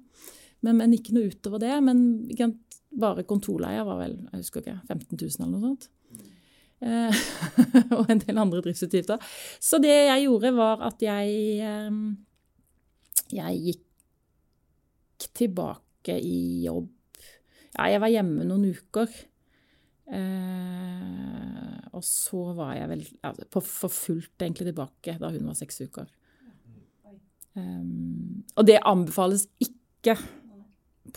Men, 0.64 0.81
men 0.81 0.95
ikke 0.97 1.14
noe 1.14 1.29
utover 1.31 1.61
det. 1.62 1.75
Men 1.85 2.01
bare 2.97 3.27
kontorleia 3.29 3.85
var 3.87 4.01
vel 4.01 4.16
jeg 4.16 4.40
husker 4.40 4.64
ikke, 4.64 4.79
15 4.88 5.21
000 5.21 5.45
eller 5.45 5.53
noe 5.53 5.66
sånt. 5.69 5.90
Eh, 6.81 7.21
og 7.97 8.11
en 8.12 8.21
del 8.23 8.40
andre 8.40 8.62
driftsutgifter. 8.64 9.23
Så 9.61 9.81
det 9.83 9.95
jeg 9.95 10.27
gjorde, 10.27 10.53
var 10.57 10.85
at 10.87 11.03
jeg 11.05 11.37
eh, 11.64 12.01
Jeg 13.37 13.62
gikk 13.66 15.31
tilbake 15.35 16.14
i 16.23 16.64
jobb. 16.66 16.90
Ja, 17.76 17.88
jeg 17.92 18.00
var 18.00 18.12
hjemme 18.12 18.46
noen 18.48 18.70
uker. 18.72 19.10
Eh, 20.06 21.78
og 21.96 22.04
så 22.06 22.42
var 22.56 22.76
jeg 22.78 22.90
vel 22.92 23.02
ja, 23.06 23.32
på, 23.52 23.62
for 23.64 23.92
fullt 23.92 24.44
egentlig 24.44 24.70
tilbake 24.70 25.16
da 25.20 25.32
hun 25.34 25.48
var 25.50 25.58
seks 25.58 25.82
uker. 25.84 26.08
Um, 27.56 28.44
og 28.52 28.66
det 28.68 28.76
anbefales 28.84 29.46
ikke 29.64 30.16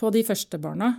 på 0.00 0.10
de 0.14 0.22
første 0.24 0.60
barna. 0.62 0.94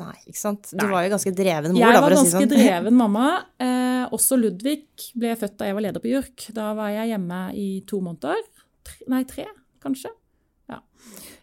Nei, 0.00 0.14
ikke 0.24 0.40
sant? 0.40 0.70
Du 0.72 0.80
Nei. 0.80 0.88
var 0.90 1.04
jo 1.04 1.12
ganske 1.12 1.32
dreven 1.36 1.74
mor, 1.74 1.82
Jeg 1.82 1.94
da, 1.94 2.00
var 2.00 2.08
for 2.08 2.16
å 2.16 2.22
si 2.22 2.30
ganske 2.32 2.40
sånn. 2.40 2.52
dreven 2.54 2.96
mamma. 2.96 3.26
Eh, 3.60 4.04
også 4.16 4.38
Ludvig 4.40 4.86
ble 5.20 5.34
født 5.38 5.58
da 5.60 5.68
jeg 5.68 5.76
var 5.76 5.84
leder 5.84 6.02
på 6.02 6.10
JURK. 6.10 6.46
Da 6.56 6.70
var 6.78 6.94
jeg 6.94 7.12
hjemme 7.12 7.40
i 7.60 7.66
to 7.88 8.00
måneder. 8.04 8.40
Tre, 8.88 8.98
nei, 9.12 9.20
tre, 9.28 9.44
kanskje. 9.84 10.10
Ja. 10.72 10.80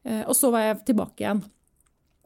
Eh, 0.03 0.23
og 0.25 0.33
så 0.37 0.49
var 0.51 0.65
jeg 0.65 0.81
tilbake 0.89 1.23
igjen. 1.23 1.43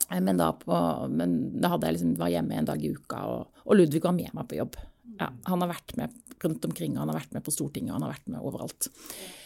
Eh, 0.09 0.19
Men 0.21 0.39
da, 0.39 0.51
på, 0.57 0.79
men 1.09 1.37
da 1.61 1.75
jeg 1.77 1.97
liksom, 1.97 2.15
var 2.19 2.33
hjemme 2.33 2.57
en 2.59 2.69
dag 2.69 2.83
i 2.83 2.91
uka, 2.93 3.21
og, 3.29 3.63
og 3.63 3.77
Ludvig 3.79 4.03
var 4.03 4.15
med 4.17 4.33
meg 4.33 4.49
på 4.49 4.59
jobb. 4.59 4.77
Ja, 5.19 5.29
han 5.45 5.61
har 5.61 5.69
vært 5.69 5.95
med 5.99 6.13
rundt 6.43 6.65
omkring, 6.65 6.97
han 6.97 7.07
har 7.11 7.19
vært 7.19 7.33
med 7.35 7.43
på 7.45 7.53
Stortinget, 7.53 7.93
han 7.95 8.03
har 8.03 8.11
vært 8.15 8.29
med 8.33 8.43
overalt. 8.43 8.89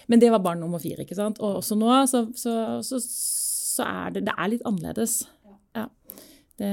Men 0.08 0.22
det 0.22 0.32
var 0.34 0.42
barn 0.46 0.62
nummer 0.64 0.82
fire, 0.82 1.04
ikke 1.04 1.18
sant. 1.18 1.42
Og 1.44 1.60
også 1.60 1.78
nå 1.78 1.92
så, 2.10 2.24
så, 2.40 2.54
så, 2.86 3.02
så 3.04 3.86
er 3.88 4.16
det, 4.16 4.24
det 4.30 4.36
er 4.38 4.54
litt 4.54 4.66
annerledes. 4.66 5.20
Ja. 5.78 5.88
Det, 6.58 6.70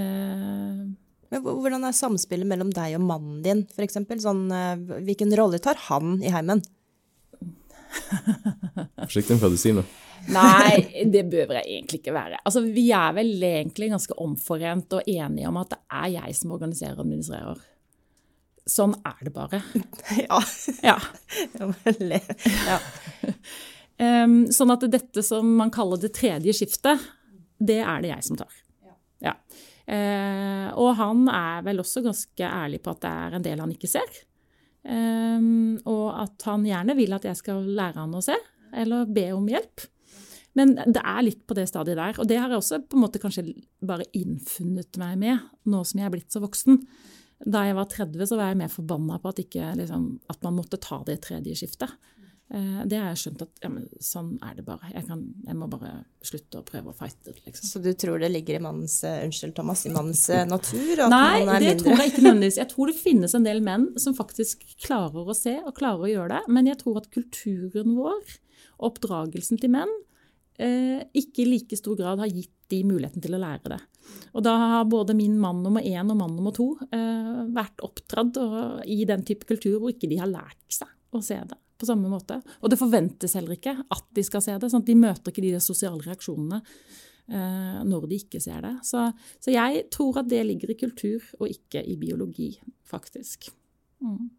Men 1.35 1.43
hvordan 1.45 1.85
er 1.85 1.97
samspillet 1.97 2.49
mellom 2.49 2.71
deg 2.73 2.95
og 2.97 3.05
mannen 3.05 3.43
din, 3.45 3.65
eksempel? 3.85 4.23
Sånn, 4.23 4.47
eh, 4.55 4.79
hvilken 5.05 5.35
rolle 5.37 5.61
tar 5.63 5.81
han 5.91 6.21
i 6.23 6.33
heimen? 6.33 6.63
Forsiktig 9.05 9.37
med 9.37 9.43
hva 9.45 9.53
du 9.53 9.61
sier 9.61 9.77
nå. 9.79 9.85
Nei, 10.33 11.05
det 11.13 11.27
behøver 11.29 11.59
jeg 11.61 11.79
egentlig 11.79 12.01
ikke 12.01 12.15
være. 12.17 12.39
Altså, 12.47 12.63
vi 12.65 12.87
er 12.97 13.13
vel 13.17 13.33
egentlig 13.45 13.91
ganske 13.93 14.17
omforent 14.21 14.97
og 14.97 15.09
enige 15.11 15.51
om 15.51 15.59
at 15.61 15.75
det 15.75 15.81
er 16.01 16.11
jeg 16.15 16.37
som 16.39 16.55
organiserer 16.57 16.97
og 16.97 17.05
administrerer. 17.05 17.63
Sånn 18.65 18.95
er 19.05 19.21
det 19.27 19.35
bare. 19.35 19.61
ja. 20.25 20.41
Ja. 20.87 20.97
ja. 22.71 22.79
um, 24.25 24.39
sånn 24.55 24.73
at 24.73 24.89
dette 24.95 25.25
som 25.27 25.51
man 25.61 25.73
kaller 25.75 26.01
det 26.01 26.15
tredje 26.17 26.57
skiftet, 26.57 27.03
det 27.61 27.83
er 27.85 28.05
det 28.05 28.15
jeg 28.15 28.29
som 28.31 28.41
tar. 28.41 28.61
Ja. 29.25 29.37
Uh, 29.85 30.71
og 30.81 30.95
han 30.97 31.27
er 31.29 31.65
vel 31.67 31.83
også 31.83 32.01
ganske 32.05 32.49
ærlig 32.49 32.81
på 32.85 32.95
at 32.95 33.05
det 33.05 33.13
er 33.13 33.37
en 33.37 33.45
del 33.45 33.61
han 33.61 33.75
ikke 33.77 33.91
ser. 33.93 34.25
Em, 34.85 35.79
og 35.89 36.07
at 36.21 36.45
han 36.49 36.67
gjerne 36.69 36.97
vil 36.99 37.17
at 37.17 37.25
jeg 37.25 37.41
skal 37.41 37.65
lære 37.65 38.03
han 38.03 38.17
å 38.17 38.23
se, 38.25 38.37
eller 38.75 39.09
be 39.09 39.31
om 39.33 39.47
hjelp. 39.49 39.87
Men 40.55 40.77
det 40.79 41.03
er 41.03 41.25
litt 41.27 41.43
på 41.49 41.57
det 41.59 41.67
stadiet 41.71 41.99
der. 41.99 42.19
Og 42.23 42.29
det 42.31 42.39
har 42.39 42.53
jeg 42.53 42.61
også 42.61 42.81
på 42.87 42.99
en 42.99 43.03
måte 43.03 43.21
kanskje 43.23 43.49
bare 43.85 44.07
innfunnet 44.15 45.01
meg 45.03 45.19
med, 45.19 45.51
nå 45.67 45.83
som 45.83 46.01
jeg 46.01 46.09
er 46.09 46.15
blitt 46.15 46.35
så 46.35 46.43
voksen. 46.45 46.79
Da 47.45 47.65
jeg 47.67 47.77
var 47.77 47.89
30, 47.91 48.23
så 48.31 48.39
var 48.39 48.53
jeg 48.53 48.61
mer 48.63 48.71
forbanna 48.73 49.19
på 49.21 49.33
at, 49.33 49.41
ikke, 49.43 49.73
liksom, 49.81 50.07
at 50.31 50.45
man 50.47 50.55
måtte 50.61 50.79
ta 50.81 51.01
det 51.09 51.19
tredje 51.27 51.57
skiftet. 51.59 51.97
Eh, 52.55 52.83
det 52.87 52.99
har 53.01 53.09
jeg 53.11 53.21
skjønt 53.25 53.41
at 53.43 53.65
ja, 53.65 53.69
men 53.73 53.87
sånn 54.05 54.35
er 54.45 54.55
det 54.59 54.65
bare. 54.67 54.87
Jeg, 54.93 55.07
kan, 55.09 55.23
jeg, 55.47 55.57
må 55.59 55.67
bare 55.73 55.93
slutte 56.25 56.61
å 56.61 56.67
prøve 56.67 56.93
å 56.93 56.97
fighte. 56.97 57.35
Liksom. 57.41 57.67
Så 57.67 57.83
du 57.83 57.91
tror 57.99 58.23
det 58.23 58.31
ligger 58.31 58.59
i 58.59 58.63
mannens 58.63 59.01
uh, 59.03 59.25
unnskyld, 59.25 59.57
Thomas, 59.57 59.83
i 59.89 59.95
mannens 59.95 60.23
uh, 60.31 60.45
natur? 60.47 61.03
Nei, 61.11 61.41
det 61.41 61.49
mindre. 61.49 61.75
tror 61.83 62.03
jeg 62.03 62.13
ikke 62.13 62.27
nødvendigvis. 62.29 62.61
Jeg 62.63 62.71
tror 62.71 62.93
det 62.93 62.97
finnes 63.01 63.35
en 63.35 63.49
del 63.49 63.63
menn 63.65 63.89
som 64.03 64.15
faktisk 64.15 64.63
klarer 64.85 65.33
å 65.33 65.37
se 65.37 65.57
og 65.65 65.75
klarer 65.81 66.07
å 66.07 66.13
gjøre 66.13 66.37
det. 66.37 66.55
Men 66.55 66.71
jeg 66.71 66.79
tror 66.85 67.01
at 67.03 67.11
kulturen 67.17 67.97
vår, 67.99 68.37
oppdragelsen 68.87 69.59
til 69.63 69.75
menn, 69.75 69.91
ikke 70.55 71.43
i 71.43 71.49
like 71.49 71.75
stor 71.75 71.97
grad 71.99 72.21
har 72.23 72.31
gitt 72.31 72.53
de 72.71 72.85
muligheten 72.87 73.23
til 73.25 73.35
å 73.35 73.41
lære 73.43 73.73
det. 73.73 73.81
Og 74.39 74.45
da 74.47 74.53
har 74.61 74.87
både 74.87 75.17
min 75.19 75.35
mann 75.43 75.65
nummer 75.65 75.83
én 75.83 76.07
og 76.07 76.21
mann 76.21 76.37
nummer 76.37 76.55
to 76.55 76.69
vært 77.57 77.83
oppdratt 77.83 78.39
i 78.87 79.01
den 79.09 79.27
type 79.27 79.49
kultur 79.51 79.81
hvor 79.81 79.91
ikke 79.91 80.13
de 80.13 80.21
har 80.23 80.31
lært 80.31 80.63
seg 80.71 80.91
å 81.11 81.23
se 81.25 81.41
det 81.43 81.59
på 81.79 81.89
samme 81.89 82.11
måte. 82.11 82.41
Og 82.63 82.71
det 82.73 82.81
forventes 82.81 83.35
heller 83.39 83.57
ikke 83.57 83.77
at 83.83 84.07
de 84.15 84.25
skal 84.27 84.45
se 84.45 84.55
det. 84.59 84.71
sånn 84.71 84.85
at 84.85 84.91
De 84.91 84.99
møter 84.99 85.33
ikke 85.33 85.45
de 85.45 85.59
sosiale 85.63 86.03
reaksjonene 86.05 86.61
eh, 86.63 87.83
når 87.89 88.09
de 88.11 88.21
ikke 88.23 88.41
ser 88.43 88.63
det. 88.65 88.77
Så, 88.87 89.09
så, 89.41 89.53
jeg 89.55 89.87
tror 89.95 90.23
at 90.23 90.31
det 90.31 90.45
ligger 90.47 90.75
i 90.75 90.79
kultur 90.79 91.27
og 91.41 91.51
ikke 91.51 91.83
i 91.83 91.99
biologi, 92.01 92.53
faktisk. 92.89 93.51
Mm. 94.05 94.31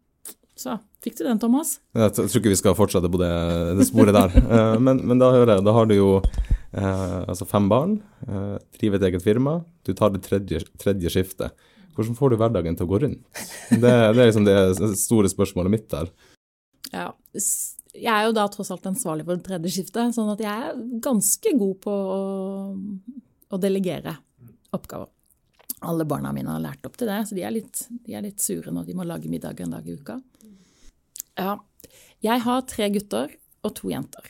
Så 0.56 0.78
fikk 1.04 1.18
du 1.18 1.26
den, 1.26 1.40
Thomas? 1.40 1.76
Jeg 1.92 2.14
tror 2.16 2.40
ikke 2.40 2.54
vi 2.54 2.58
skal 2.58 2.76
fortsette 2.78 3.10
på 3.12 3.20
det, 3.20 3.32
det 3.76 3.88
sporet 3.88 4.16
der. 4.16 4.32
Eh, 4.56 4.76
men, 4.80 5.02
men, 5.04 5.20
da 5.20 5.32
hører 5.34 5.56
jeg, 5.56 5.66
da 5.66 5.74
har 5.76 5.88
du 5.88 5.96
jo 5.96 6.10
eh, 6.22 7.22
altså 7.28 7.48
fem 7.48 7.66
barn, 7.68 7.98
eh, 8.24 8.54
driver 8.78 9.00
et 9.00 9.08
eget 9.10 9.24
firma, 9.24 9.58
du 9.84 9.92
tar 9.96 10.14
det 10.14 10.22
tredje, 10.24 10.62
tredje 10.80 11.12
skiftet. 11.12 11.66
Hvordan 11.96 12.16
får 12.16 12.32
du 12.32 12.38
hverdagen 12.40 12.76
til 12.76 12.86
å 12.86 12.90
gå 12.90 13.00
rundt? 13.04 13.22
Det, 13.70 13.80
det 13.80 13.92
er 13.92 14.28
liksom 14.28 14.46
det 14.46 14.56
store 15.00 15.30
spørsmålet 15.32 15.72
mitt 15.72 15.86
der. 15.92 16.10
Ja, 16.92 17.10
jeg 17.96 18.12
er 18.12 18.26
jo 18.28 18.34
da 18.36 18.46
tross 18.52 18.70
alt 18.74 18.86
ansvarlig 18.88 19.24
for 19.26 19.38
det 19.38 19.46
tredje 19.46 19.72
skiftet, 19.76 20.14
sånn 20.16 20.32
at 20.32 20.42
jeg 20.44 20.68
er 20.68 20.80
ganske 21.04 21.52
god 21.58 21.76
på 21.86 21.92
å, 21.92 22.22
å 23.48 23.60
delegere 23.60 24.16
oppgaver. 24.76 25.10
Alle 25.86 26.06
barna 26.08 26.32
mine 26.32 26.52
har 26.54 26.62
lært 26.62 26.86
opp 26.88 26.96
til 26.98 27.08
det, 27.10 27.20
så 27.28 27.36
de 27.36 27.44
er, 27.44 27.52
litt, 27.52 27.86
de 28.06 28.16
er 28.16 28.24
litt 28.24 28.40
sure 28.42 28.72
når 28.72 28.88
de 28.88 28.96
må 28.96 29.04
lage 29.06 29.30
middag 29.30 29.60
en 29.60 29.74
dag 29.76 29.86
i 29.86 29.96
uka. 29.96 30.18
Ja. 31.36 31.58
Jeg 32.24 32.42
har 32.46 32.64
tre 32.68 32.88
gutter 32.94 33.34
og 33.66 33.74
to 33.76 33.90
jenter. 33.92 34.24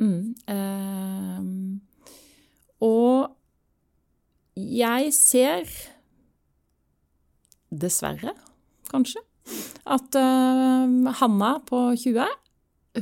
Mm. 0.00 0.34
Eh, 0.52 1.40
og 2.84 3.32
jeg 4.60 5.12
ser 5.16 5.64
Dessverre, 7.70 8.34
kanskje 8.90 9.22
at 9.90 10.16
uh, 10.18 11.12
Hanna 11.20 11.52
på 11.66 11.82
20 11.98 12.26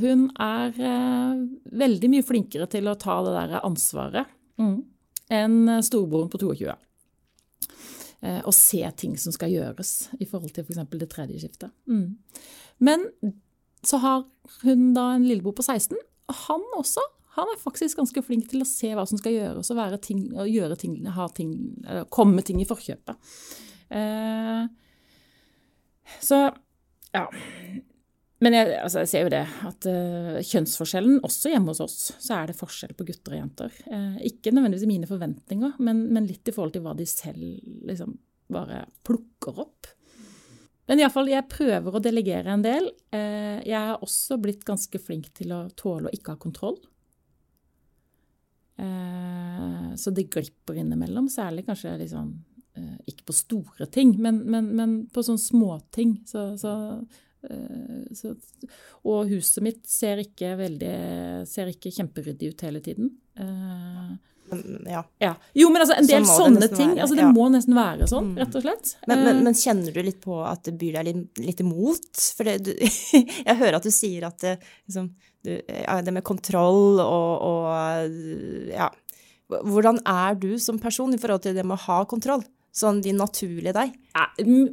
hun 0.02 0.26
er 0.36 0.74
uh, 0.76 1.38
veldig 1.80 2.10
mye 2.12 2.26
flinkere 2.26 2.68
til 2.70 2.90
å 2.90 2.96
ta 3.00 3.18
det 3.24 3.34
der 3.36 3.64
ansvaret 3.64 4.28
mm. 4.60 4.76
enn 5.32 5.58
storebroren 5.84 6.30
på 6.32 6.40
22. 6.42 6.74
Uh, 8.18 8.40
og 8.42 8.52
se 8.56 8.82
ting 8.98 9.14
som 9.20 9.34
skal 9.34 9.52
gjøres 9.54 9.92
i 10.18 10.26
forhold 10.28 10.52
til 10.54 10.66
f.eks. 10.66 10.82
For 10.82 11.00
det 11.00 11.10
tredje 11.12 11.44
skiftet. 11.44 11.72
Mm. 11.88 12.18
Men 12.84 13.06
så 13.86 14.00
har 14.02 14.26
hun 14.64 14.90
da 14.96 15.12
en 15.14 15.24
lillebror 15.28 15.56
på 15.56 15.64
16, 15.64 15.96
og 16.28 16.42
han 16.48 16.66
også. 16.76 17.04
Han 17.38 17.52
er 17.52 17.60
faktisk 17.62 18.00
ganske 18.00 18.22
flink 18.26 18.48
til 18.50 18.64
å 18.64 18.68
se 18.68 18.90
hva 18.98 19.04
som 19.06 19.20
skal 19.20 19.36
gjøres, 19.36 19.70
og, 19.70 19.96
ting, 20.02 20.24
og 20.34 20.50
gjøre 20.50 20.76
ting, 20.80 20.98
ting, 21.36 21.52
komme 22.10 22.42
ting 22.42 22.60
i 22.60 22.66
forkjøpet. 22.68 23.32
Uh, 23.88 24.66
så 26.24 26.48
ja. 27.14 27.26
Men 28.38 28.54
jeg, 28.54 28.74
altså 28.78 29.02
jeg, 29.02 29.10
ser 29.10 29.24
jo 29.24 29.30
det, 29.32 29.44
at 29.66 29.86
uh, 29.90 30.38
kjønnsforskjellen, 30.46 31.20
også 31.26 31.50
hjemme 31.50 31.72
hos 31.72 31.82
oss, 31.82 31.96
så 32.22 32.36
er 32.36 32.50
det 32.50 32.58
forskjell 32.58 32.94
på 32.94 33.06
gutter 33.08 33.34
og 33.34 33.40
jenter. 33.40 33.78
Uh, 33.90 34.18
ikke 34.28 34.52
nødvendigvis 34.54 34.86
i 34.86 34.90
mine 34.92 35.08
forventninger, 35.10 35.78
men, 35.82 36.04
men, 36.14 36.28
litt 36.28 36.46
i 36.46 36.54
forhold 36.54 36.76
til 36.76 36.84
hva 36.84 36.94
de 36.98 37.06
selv 37.10 37.42
liksom 37.88 38.14
bare 38.54 38.84
plukker 39.06 39.58
opp. 39.64 39.90
Men 40.88 41.02
iallfall, 41.02 41.32
jeg 41.32 41.50
prøver 41.50 41.98
å 41.98 42.02
delegere 42.04 42.54
en 42.54 42.62
del. 42.64 42.86
Uh, 43.10 43.58
jeg 43.66 43.74
har 43.74 44.06
også 44.06 44.38
blitt 44.40 44.62
ganske 44.68 45.02
flink 45.02 45.32
til 45.36 45.56
å 45.56 45.64
tåle 45.74 46.08
å 46.08 46.14
ikke 46.14 46.36
ha 46.36 46.40
kontroll. 46.40 46.78
så 49.98 50.12
det 50.14 50.28
glipper 50.30 50.76
innimellom, 50.78 51.26
særlig 51.26 51.64
kanskje 51.66 51.96
liksom 51.98 52.28
Eh, 52.30 52.47
ikke 53.08 53.28
på 53.30 53.36
store 53.36 53.88
ting, 53.92 54.14
men, 54.22 54.42
men, 54.50 54.70
men 54.76 54.94
på 55.12 55.24
sånne 55.24 55.42
småting. 55.42 56.18
Så, 56.28 56.50
så, 56.60 56.74
eh, 57.48 58.06
så, 58.16 58.34
og 59.08 59.32
huset 59.32 59.64
mitt 59.64 59.84
ser 59.88 60.22
ikke 60.24 60.54
veldig 60.58 60.94
Ser 61.48 61.70
ikke 61.72 61.94
kjemperyddig 61.94 62.52
ut 62.52 62.66
hele 62.66 62.82
tiden. 62.84 63.12
Eh, 63.38 64.16
ja. 64.86 65.04
ja. 65.18 65.34
Jo, 65.52 65.68
men 65.70 65.82
altså, 65.82 65.96
en 65.98 66.08
del 66.08 66.26
så 66.26 66.38
sånne 66.42 66.68
ting. 66.72 66.94
Altså, 66.96 67.16
det 67.18 67.24
ja. 67.26 67.32
må 67.34 67.48
nesten 67.52 67.76
være 67.76 68.08
sånn, 68.10 68.32
mm. 68.32 68.38
rett 68.42 68.58
og 68.58 68.64
slett. 68.64 68.92
Men, 69.10 69.24
men, 69.26 69.42
men, 69.46 69.56
kjenner 69.58 69.94
du 69.94 70.00
litt 70.04 70.20
på 70.24 70.40
at 70.46 70.64
det 70.68 70.76
byr 70.80 70.98
deg 70.98 71.10
litt, 71.10 71.42
litt 71.44 71.64
imot? 71.64 72.08
For 72.36 72.48
det, 72.48 72.58
du, 72.68 72.72
jeg 73.48 73.58
hører 73.60 73.78
at 73.80 73.88
du 73.88 73.92
sier 73.94 74.28
at 74.28 74.38
det, 74.44 74.56
liksom, 74.88 75.10
du, 75.46 75.52
ja, 75.58 75.98
det 76.04 76.14
med 76.14 76.26
kontroll 76.26 76.98
og, 76.98 77.44
og 77.46 78.72
ja 78.72 78.88
Hvordan 79.48 80.00
er 80.04 80.34
du 80.36 80.50
som 80.60 80.76
person 80.82 81.14
i 81.14 81.18
forhold 81.20 81.46
til 81.46 81.54
det 81.56 81.62
med 81.64 81.78
å 81.78 81.84
ha 81.86 82.02
kontroll? 82.10 82.42
Sånn 82.74 83.00
din 83.02 83.16
naturlige 83.18 83.72
deg? 83.74 83.94
Ja, 84.12 84.26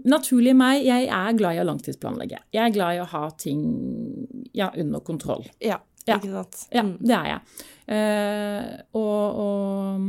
naturlig 0.05 0.53
meg, 0.57 0.83
jeg 0.85 1.07
er 1.09 1.37
glad 1.37 1.57
i 1.57 1.61
å 1.63 1.65
langtidsplanlegge. 1.65 2.41
Jeg 2.53 2.63
er 2.67 2.73
glad 2.75 2.97
i 2.97 3.01
å 3.01 3.07
ha 3.09 3.23
ting 3.39 3.61
ja, 4.53 4.69
under 4.75 4.99
kontroll. 5.05 5.45
Ja, 5.63 5.79
ikke 6.05 6.31
sant. 6.33 6.67
Ja, 6.73 6.83
mm. 6.85 6.97
det 7.01 7.15
er 7.17 7.27
jeg. 7.31 7.41
Uh, 7.85 8.65
og, 8.97 9.25
og 9.45 9.99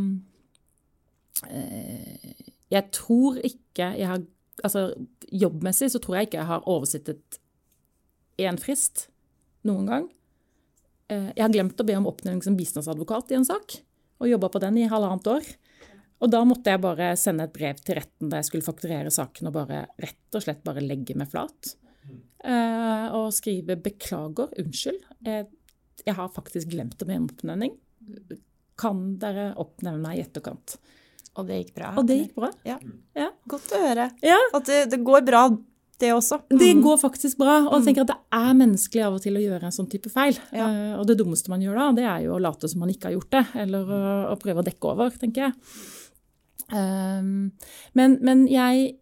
uh, 1.47 2.45
jeg 2.73 2.85
tror 2.97 3.39
ikke 3.45 3.93
jeg 3.99 4.09
har 4.09 4.25
Altså 4.65 4.87
jobbmessig 5.29 5.91
så 5.93 5.99
tror 6.01 6.15
jeg 6.17 6.27
ikke 6.27 6.39
jeg 6.39 6.49
har 6.49 6.63
oversittet 6.73 7.37
én 8.41 8.57
frist 8.57 9.03
noen 9.69 9.91
gang. 9.91 10.07
Uh, 11.13 11.29
jeg 11.37 11.43
har 11.43 11.53
glemt 11.53 11.83
å 11.83 11.85
be 11.85 11.93
om 11.99 12.09
oppnevning 12.09 12.41
som 12.43 12.57
bistandsadvokat 12.57 13.35
i 13.35 13.37
en 13.37 13.45
sak, 13.45 13.77
og 14.17 14.31
jobba 14.31 14.49
på 14.55 14.63
den 14.65 14.79
i 14.81 14.89
halvannet 14.89 15.29
år. 15.29 15.45
Og 16.25 16.33
da 16.33 16.41
måtte 16.49 16.73
jeg 16.73 16.81
bare 16.81 17.11
sende 17.21 17.45
et 17.45 17.53
brev 17.53 17.81
til 17.85 17.99
retten 17.99 18.31
da 18.33 18.41
jeg 18.41 18.49
skulle 18.49 18.67
fakturere 18.67 19.13
saken, 19.13 19.51
og 19.51 19.57
bare 19.59 19.83
rett 20.01 20.39
og 20.39 20.45
slett 20.45 20.65
bare 20.65 20.85
legge 20.85 21.17
meg 21.19 21.29
flat. 21.33 21.75
Uh, 22.47 23.11
og 23.17 23.33
skrive 23.35 23.75
'beklager, 23.81 24.53
unnskyld, 24.61 25.01
jeg, 25.27 25.49
jeg 26.07 26.15
har 26.15 26.29
faktisk 26.33 26.71
glemt 26.73 27.01
be 27.03 27.17
en 27.17 27.27
oppnevning'. 27.27 27.75
Kan 28.79 29.17
dere 29.21 29.51
oppnevne 29.61 30.03
meg 30.05 30.19
i 30.19 30.25
etterkant? 30.25 30.77
Og 31.37 31.49
det 31.49 31.61
gikk 31.61 31.73
bra? 31.77 31.93
Og 32.01 32.07
det 32.09 32.19
gikk 32.21 32.37
bra. 32.39 32.51
Ja. 32.65 32.77
ja. 33.17 33.31
Godt 33.51 33.73
å 33.77 33.81
høre. 33.81 34.11
Ja. 34.25 34.39
At 34.57 34.69
det, 34.69 34.87
det, 34.93 35.01
går 35.05 35.25
bra, 35.27 35.43
det 36.01 36.13
også. 36.17 36.39
Det 36.49 36.71
mm. 36.79 36.83
går 36.85 37.01
faktisk 37.01 37.41
bra. 37.41 37.59
Og 37.67 37.75
jeg 37.75 37.83
mm. 37.83 37.89
tenker 37.89 38.07
at 38.07 38.13
det 38.13 38.39
er 38.39 38.57
menneskelig 38.63 39.05
av 39.09 39.19
og 39.19 39.25
til 39.25 39.37
å 39.37 39.43
gjøre 39.43 39.69
en 39.69 39.77
sånn 39.77 39.91
type 39.93 40.13
feil. 40.13 40.39
Ja. 40.57 40.69
Uh, 40.69 40.95
og 41.01 41.05
det 41.11 41.19
dummeste 41.21 41.53
man 41.53 41.65
gjør 41.65 41.77
da, 41.81 41.91
det 41.99 42.09
er 42.09 42.25
jo 42.29 42.37
å 42.37 42.41
late 42.47 42.71
som 42.73 42.85
man 42.85 42.93
ikke 42.93 43.11
har 43.11 43.17
gjort 43.19 43.37
det, 43.37 43.45
eller 43.67 43.93
å, 43.99 44.03
å 44.33 44.41
prøve 44.41 44.65
å 44.65 44.69
dekke 44.71 44.93
over, 44.95 45.21
tenker 45.21 45.49
jeg. 45.49 45.57
Um, 46.73 47.53
men, 47.95 48.19
men, 48.27 48.47
jeg 48.51 48.97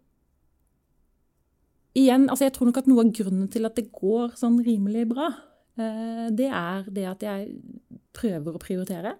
Igjen, 1.95 2.27
altså 2.29 2.43
jeg 2.43 2.53
tror 2.53 2.67
nok 2.69 2.77
at 2.81 2.87
noe 2.91 3.05
av 3.05 3.11
grunnen 3.15 3.47
til 3.49 3.65
at 3.65 3.77
det 3.79 3.87
går 3.95 4.33
sånn 4.35 4.57
rimelig 4.65 5.05
bra, 5.13 5.29
uh, 5.79 6.25
det 6.27 6.49
er 6.51 6.89
det 6.91 7.05
at 7.07 7.23
jeg 7.23 7.53
prøver 8.15 8.57
å 8.57 8.59
prioritere. 8.59 9.13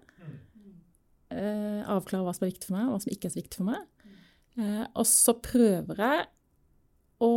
Uh, 1.32 1.80
avklare 1.88 2.20
hva 2.26 2.34
som 2.36 2.44
er 2.44 2.52
viktig 2.52 2.68
for 2.68 2.76
meg, 2.76 2.84
og 2.84 2.92
hva 2.92 3.00
som 3.00 3.14
ikke 3.14 3.30
er 3.30 3.32
så 3.32 3.40
viktig 3.40 3.62
for 3.62 3.70
meg. 3.70 4.12
Uh, 4.60 4.84
og 4.92 5.08
så 5.08 5.34
prøver 5.40 6.04
jeg 6.04 6.28
å 7.24 7.32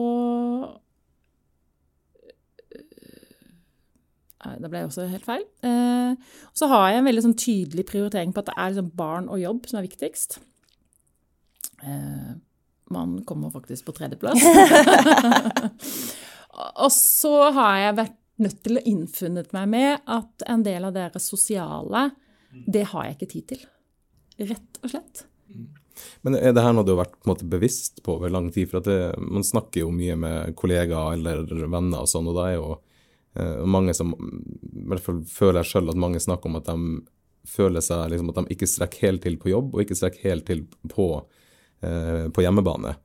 Det 4.59 4.69
ble 4.71 4.81
også 4.87 5.03
helt 5.11 5.25
feil. 5.27 5.41
så 6.55 6.67
har 6.71 6.85
jeg 6.89 6.99
en 6.99 7.07
veldig 7.09 7.21
sånn 7.25 7.35
tydelig 7.37 7.83
prioritering 7.89 8.31
på 8.33 8.39
at 8.39 8.47
det 8.47 8.53
er 8.55 8.71
liksom 8.71 8.91
barn 8.97 9.27
og 9.27 9.41
jobb 9.41 9.67
som 9.67 9.79
er 9.79 9.85
viktigst. 9.85 10.37
Eh, 11.83 12.35
man 12.89 13.25
kommer 13.25 13.49
faktisk 13.49 13.85
på 13.85 13.91
tredjeplass. 13.91 14.43
og 16.83 16.91
så 16.91 17.51
har 17.51 17.77
jeg 17.77 17.97
vært 17.99 18.17
nødt 18.39 18.61
til 18.65 18.79
å 18.79 18.85
innfunnet 18.87 19.51
meg 19.55 19.69
med 19.69 20.09
at 20.09 20.45
en 20.49 20.63
del 20.65 20.87
av 20.87 20.95
deres 20.95 21.27
sosiale, 21.29 22.09
det 22.49 22.87
har 22.93 23.05
jeg 23.05 23.17
ikke 23.17 23.31
tid 23.33 23.47
til. 23.53 23.65
Rett 24.49 24.81
og 24.81 24.93
slett. 24.93 25.25
Men 26.23 26.37
er 26.39 26.53
det 26.55 26.63
her 26.63 26.73
noe 26.73 26.87
du 26.87 26.93
har 26.93 27.03
vært 27.03 27.17
på 27.19 27.29
måte, 27.29 27.47
bevisst 27.49 27.99
på 28.03 28.15
over 28.15 28.31
lang 28.31 28.47
tid? 28.55 28.69
For 28.71 28.83
det, 28.83 28.99
man 29.19 29.45
snakker 29.45 29.83
jo 29.83 29.91
mye 29.93 30.15
med 30.17 30.55
kollegaer 30.57 31.19
eller 31.19 31.67
venner 31.67 32.05
og 32.05 32.09
sånn, 32.09 32.29
og 32.31 32.39
da 32.39 32.47
er 32.47 32.55
jo 32.55 32.69
eh, 33.35 33.65
mange 33.67 33.93
som 33.97 34.15
I 34.15 34.85
hvert 34.89 35.03
fall 35.03 35.19
føler 35.29 35.61
jeg 35.61 35.73
sjøl 35.73 35.91
at 35.91 35.99
mange 35.99 36.23
snakker 36.23 36.49
om 36.49 36.61
at 36.61 36.71
de 36.71 37.03
føler 37.49 37.83
seg 37.83 38.07
liksom, 38.13 38.31
at 38.31 38.39
de 38.39 38.55
ikke 38.55 38.69
strekker 38.69 39.09
helt 39.09 39.25
til 39.27 39.37
på 39.41 39.51
jobb, 39.51 39.75
og 39.75 39.83
ikke 39.83 39.99
strekker 39.99 40.31
helt 40.31 40.47
til 40.47 40.63
på 40.89 41.11
Eh, 41.19 41.38
på 41.79 42.43
hjemmebane. 42.43 42.95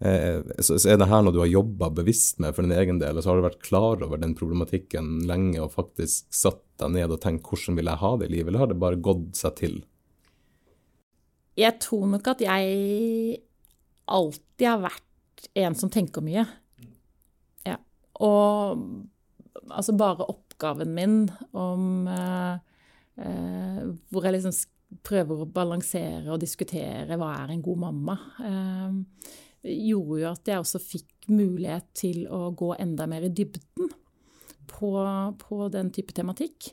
Eh, 0.00 0.40
så 0.64 0.78
er 0.88 0.96
det 0.96 1.10
her 1.10 1.20
noe 1.20 1.34
du 1.34 1.42
har 1.42 1.50
jobba 1.50 1.90
bevisst 1.92 2.38
med 2.40 2.54
for 2.56 2.64
din 2.64 2.72
egen 2.72 3.00
del, 3.02 3.18
og 3.18 3.24
så 3.24 3.30
har 3.30 3.40
du 3.40 3.44
vært 3.44 3.60
klar 3.66 4.00
over 4.06 4.20
den 4.20 4.32
problematikken 4.38 5.18
lenge 5.28 5.60
og 5.60 5.74
faktisk 5.74 6.30
satt 6.32 6.62
deg 6.80 6.94
ned 6.94 7.12
og 7.12 7.20
tenkt 7.20 7.44
hvordan 7.44 7.76
vil 7.76 7.90
jeg 7.90 8.00
ha 8.00 8.12
det 8.16 8.30
i 8.30 8.32
livet, 8.38 8.48
eller 8.48 8.64
har 8.64 8.72
det 8.72 8.80
bare 8.80 9.02
gått 9.04 9.36
seg 9.36 9.58
til? 9.60 9.76
Jeg 11.60 11.76
tror 11.84 12.08
nok 12.14 12.32
at 12.32 12.40
jeg 12.46 13.42
alltid 14.08 14.66
har 14.70 14.82
vært 14.86 15.48
en 15.60 15.76
som 15.76 15.92
tenker 15.92 16.24
mye. 16.24 16.46
Ja. 17.68 17.76
Og 18.24 18.80
altså 19.68 19.92
bare 20.00 20.30
oppgaven 20.32 20.94
min 20.96 21.18
om 21.52 22.08
eh, 22.08 22.56
eh, 23.20 23.84
Hvor 24.08 24.24
jeg 24.24 24.38
liksom 24.38 24.54
prøver 25.06 25.44
å 25.44 25.50
balansere 25.50 26.32
og 26.32 26.40
diskutere 26.42 27.18
hva 27.18 27.30
er 27.42 27.54
en 27.54 27.62
god 27.64 27.82
mamma. 27.84 28.16
Eh, 28.44 29.30
gjorde 29.62 30.20
jo 30.22 30.28
at 30.30 30.48
jeg 30.48 30.62
også 30.62 30.80
fikk 30.82 31.30
mulighet 31.30 31.90
til 31.96 32.22
å 32.32 32.48
gå 32.56 32.72
enda 32.80 33.06
mer 33.10 33.26
i 33.26 33.32
dybden 33.32 33.90
på, 34.70 34.92
på 35.40 35.58
den 35.72 35.90
type 35.94 36.14
tematikk. 36.16 36.72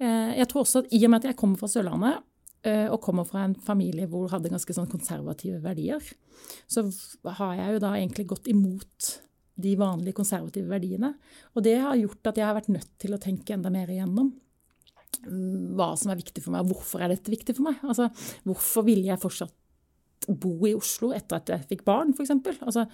Eh, 0.00 0.36
jeg 0.38 0.50
tror 0.50 0.64
også 0.64 0.84
at 0.84 0.92
i 0.94 1.00
og 1.04 1.12
med 1.12 1.22
at 1.22 1.30
jeg 1.30 1.40
kommer 1.40 1.60
fra 1.60 1.70
Sørlandet, 1.70 2.26
eh, 2.66 2.86
og 2.92 3.00
kommer 3.04 3.26
fra 3.28 3.46
en 3.46 3.56
familie 3.56 4.08
hvor 4.10 4.26
jeg 4.26 4.36
hadde 4.36 4.52
ganske 4.52 4.76
sånn 4.76 4.90
konservative 4.90 5.62
verdier, 5.64 6.12
så 6.70 6.86
har 7.40 7.56
jeg 7.58 7.76
jo 7.76 7.82
da 7.86 7.96
egentlig 7.96 8.28
gått 8.30 8.52
imot 8.52 9.14
de 9.60 9.74
vanlige 9.76 10.16
konservative 10.16 10.70
verdiene. 10.70 11.14
Og 11.54 11.64
det 11.66 11.76
har 11.82 11.98
gjort 11.98 12.30
at 12.30 12.38
jeg 12.40 12.48
har 12.48 12.56
vært 12.56 12.72
nødt 12.72 12.94
til 13.00 13.16
å 13.16 13.20
tenke 13.20 13.56
enda 13.56 13.72
mer 13.72 13.90
igjennom 13.92 14.32
hva 15.20 15.92
som 15.98 16.12
er 16.12 16.20
viktig 16.20 16.42
for 16.44 16.54
meg, 16.54 16.64
og 16.64 16.74
hvorfor 16.74 17.02
er 17.02 17.12
dette 17.12 17.32
viktig 17.32 17.56
for 17.56 17.68
meg. 17.68 17.80
Altså, 17.84 18.08
hvorfor 18.48 18.86
ville 18.86 19.10
jeg 19.10 19.20
fortsatt 19.20 19.56
bo 20.28 20.52
i 20.68 20.74
Oslo 20.76 21.10
etter 21.16 21.40
at 21.40 21.52
jeg 21.52 21.68
fikk 21.74 21.84
barn, 21.88 22.12
f.eks. 22.14 22.32
Altså, 22.60 22.86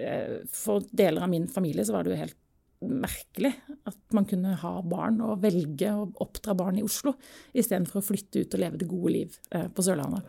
eh, 0.00 0.40
for 0.50 0.84
deler 0.90 1.24
av 1.24 1.30
min 1.32 1.46
familie 1.50 1.84
så 1.86 1.96
var 1.96 2.04
det 2.04 2.14
jo 2.14 2.22
helt 2.24 2.40
merkelig 2.84 3.54
at 3.88 3.96
man 4.12 4.26
kunne 4.28 4.56
ha 4.60 4.72
barn 4.84 5.20
og 5.24 5.40
velge 5.40 5.88
å 5.94 6.08
oppdra 6.20 6.56
barn 6.58 6.80
i 6.80 6.84
Oslo, 6.84 7.14
istedenfor 7.56 8.02
å 8.02 8.04
flytte 8.04 8.42
ut 8.42 8.56
og 8.56 8.60
leve 8.60 8.80
det 8.80 8.90
gode 8.90 9.14
liv 9.14 9.38
eh, 9.54 9.68
på 9.72 9.84
Sørlandet. 9.86 10.26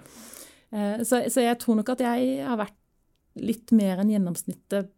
Eh, 0.71 1.01
så, 1.03 1.25
så, 1.27 1.43
jeg 1.43 1.59
tror 1.61 1.81
nok 1.81 1.95
at 1.95 2.05
jeg 2.05 2.35
har 2.45 2.61
vært 2.61 2.79
litt 3.41 3.73
mer 3.75 3.99
enn 3.99 4.13
gjennomsnittet 4.13 4.93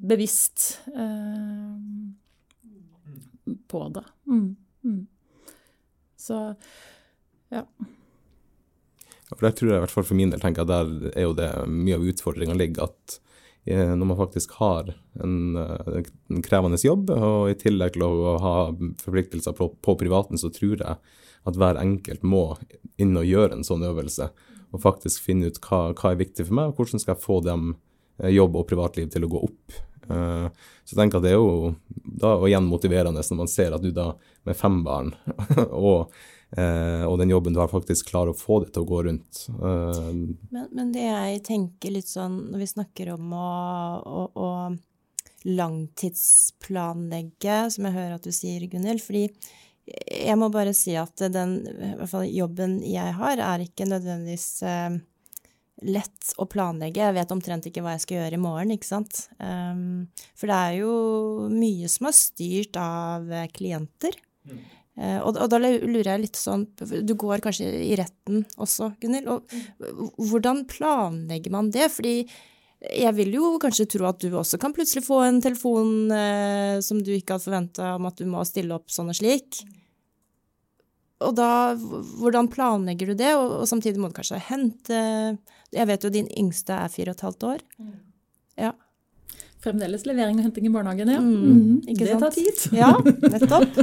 bevisst 0.00 0.80
på 3.70 3.80
det. 3.92 4.02
Mm, 4.26 4.48
mm. 4.82 5.02
Så 6.26 6.40
ja. 7.54 7.62
For 9.30 9.42
der 9.42 9.54
tror 9.58 9.72
jeg 9.72 9.80
i 9.80 9.84
hvert 9.84 9.94
fall 9.94 10.06
for 10.06 10.18
min 10.18 10.32
del 10.32 10.42
tenker 10.42 10.62
at 10.66 10.70
der 10.70 11.12
er 11.14 11.26
jo 11.26 11.36
det 11.36 11.50
mye 11.70 11.98
av 11.98 12.04
utfordringa 12.12 12.56
ligger. 12.58 12.90
At 12.90 13.16
eh, 13.66 13.92
når 13.92 14.10
man 14.12 14.20
faktisk 14.20 14.54
har 14.60 14.92
en, 15.22 15.56
eh, 15.58 16.02
en, 16.30 16.42
krevende 16.46 16.78
jobb, 16.82 17.10
og 17.10 17.50
i 17.50 17.56
tillegg 17.58 17.96
til 17.96 18.06
å 18.06 18.36
ha 18.42 18.56
forpliktelser 19.02 19.56
på, 19.58 19.72
på, 19.82 19.96
privaten, 19.98 20.38
så 20.38 20.52
tror 20.54 20.76
jeg 20.78 20.98
at 21.46 21.58
hver 21.58 21.78
enkelt 21.80 22.22
må 22.26 22.44
inn 23.02 23.18
og 23.18 23.26
gjøre 23.26 23.58
en 23.58 23.66
sånn 23.66 23.86
øvelse. 23.86 24.30
Og 24.74 24.82
faktisk 24.82 25.26
finne 25.26 25.50
ut 25.50 25.60
hva, 25.66 25.90
hva 25.94 26.12
er 26.12 26.22
viktig 26.22 26.46
for 26.46 26.58
meg, 26.58 26.70
og 26.70 26.80
hvordan 26.80 27.02
skal 27.02 27.16
jeg 27.16 27.26
få 27.26 27.40
dem 27.46 27.74
eh, 28.22 28.30
jobb 28.34 28.58
og 28.62 28.68
privatliv 28.70 29.10
til 29.10 29.26
å 29.26 29.32
gå 29.34 29.42
opp. 29.50 29.82
Så 30.08 30.94
jeg 30.94 31.00
tenker 31.00 31.18
at 31.18 31.26
det 31.26 31.34
er 31.34 31.40
jo 31.40 31.74
da, 31.94 32.36
og 32.36 32.46
igjen 32.48 32.68
motiverende 32.70 33.24
når 33.24 33.40
man 33.40 33.50
ser 33.50 33.74
at 33.74 33.82
du 33.82 33.90
da 33.94 34.12
med 34.46 34.58
fem 34.58 34.82
barn 34.86 35.12
og 35.70 36.12
Eh, 36.54 37.02
og 37.04 37.18
den 37.18 37.30
jobben 37.32 37.52
du 37.52 37.58
har, 37.60 37.68
faktisk 37.68 38.08
klarer 38.12 38.30
å 38.30 38.38
få 38.38 38.60
det 38.62 38.70
til 38.74 38.82
å 38.84 38.88
gå 38.88 39.02
rundt. 39.08 39.48
Eh, 39.50 40.12
men, 40.54 40.66
men, 40.70 40.92
det 40.94 41.04
jeg 41.04 41.42
tenker 41.48 41.90
litt 41.96 42.08
sånn 42.08 42.36
når 42.52 42.58
vi 42.62 42.66
snakker 42.70 43.06
om 43.16 43.32
å, 43.34 43.50
å, 44.06 44.18
å 44.38 44.50
langtidsplanlegge, 45.46 47.70
som 47.74 47.84
jeg 47.88 47.96
hører 47.98 48.14
at 48.16 48.26
du 48.26 48.32
sier, 48.34 48.68
Gunhild, 48.70 49.02
fordi 49.02 49.24
jeg 49.86 50.36
må 50.38 50.46
bare 50.54 50.72
si 50.74 50.96
at 50.98 51.16
den 51.30 51.66
jobben 52.32 52.82
jeg 52.82 53.12
har, 53.18 53.36
er 53.38 53.60
ikke 53.66 53.90
nødvendigvis 53.90 54.62
eh, 54.66 54.90
lett 55.84 56.32
å 56.40 56.46
planlegge. 56.48 57.02
Jeg 57.02 57.16
vet 57.18 57.34
omtrent 57.34 57.66
ikke 57.68 57.82
hva 57.84 57.96
jeg 57.96 58.04
skal 58.06 58.18
gjøre 58.20 58.38
i 58.38 58.40
morgen, 58.40 58.72
ikke 58.72 58.88
sant. 58.88 59.26
Um, 59.36 60.06
for 60.38 60.48
det 60.48 60.56
er 60.56 60.78
jo 60.80 60.94
mye 61.52 61.90
som 61.92 62.08
er 62.08 62.16
styrt 62.16 62.80
av 62.80 63.28
klienter. 63.56 64.16
Mm. 64.48 64.64
Uh, 64.96 65.18
og, 65.20 65.34
og, 65.34 65.46
da 65.52 65.60
lurer 65.60 66.08
jeg 66.08 66.20
litt 66.22 66.38
sånn 66.40 66.62
Du 67.04 67.10
går 67.20 67.42
kanskje 67.44 67.66
i 67.84 67.92
retten 68.00 68.46
også, 68.56 68.94
Gunhild. 69.02 69.28
Og 69.28 70.20
hvordan 70.30 70.64
planlegger 70.70 71.52
man 71.52 71.68
det? 71.74 71.90
Fordi 71.92 72.22
jeg 72.76 73.12
vil 73.16 73.34
jo 73.36 73.56
kanskje 73.60 73.88
tro 73.96 74.06
at 74.08 74.20
du 74.22 74.30
også 74.36 74.60
kan 74.60 74.72
plutselig 74.76 75.04
få 75.06 75.20
en 75.26 75.42
telefon 75.44 76.12
uh, 76.12 76.76
som 76.84 77.02
du 77.04 77.12
ikke 77.12 77.36
hadde 77.36 77.48
forventa 77.48 77.96
om 77.98 78.08
at 78.08 78.20
du 78.20 78.28
må 78.30 78.44
stille 78.48 78.76
opp 78.76 78.92
sånn 78.92 79.12
og 79.12 79.18
slik. 79.20 79.60
Og 81.24 81.32
da, 81.36 81.50
hvordan 82.20 82.48
planlegger 82.52 83.12
du 83.12 83.16
det? 83.16 83.32
Og, 83.38 83.62
og, 83.62 83.68
samtidig 83.68 84.00
må 84.00 84.10
du 84.10 84.18
kanskje 84.18 84.40
hente 84.50 84.98
Jeg 85.72 85.88
vet 85.88 86.04
jo 86.04 86.12
din 86.12 86.28
yngste 86.36 86.76
er 86.76 86.92
fire 86.92 87.14
og 87.14 87.16
et 87.16 87.24
halvt 87.24 87.46
år. 87.54 87.62
Ja. 88.60 88.74
Fremdeles 89.64 90.04
levering 90.06 90.38
og 90.38 90.46
henting 90.46 90.68
i 90.68 90.72
barnehagen, 90.72 91.10
ja. 91.10 91.20
Mm, 91.20 91.80
mm, 91.80 91.96
det 91.96 92.10
sant? 92.12 92.22
tar 92.22 92.34
tid. 92.36 92.64
Ja, 92.82 92.92
nettopp. 93.32 93.80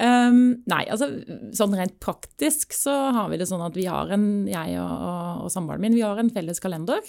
Um, 0.00 0.40
nei, 0.72 0.82
altså 0.88 1.10
sånn 1.56 1.76
rent 1.76 1.98
praktisk 2.02 2.72
så 2.76 2.94
har 3.14 3.28
vi 3.30 3.38
det 3.40 3.50
sånn 3.50 3.64
at 3.64 3.76
vi 3.76 3.84
har 3.90 4.10
en, 4.16 4.26
jeg 4.48 4.80
og, 4.80 4.90
og, 4.90 5.44
og 5.44 5.52
samboeren 5.52 5.84
min, 5.84 5.96
vi 5.98 6.04
har 6.06 6.20
en 6.20 6.32
felles 6.32 6.62
kalender. 6.64 7.04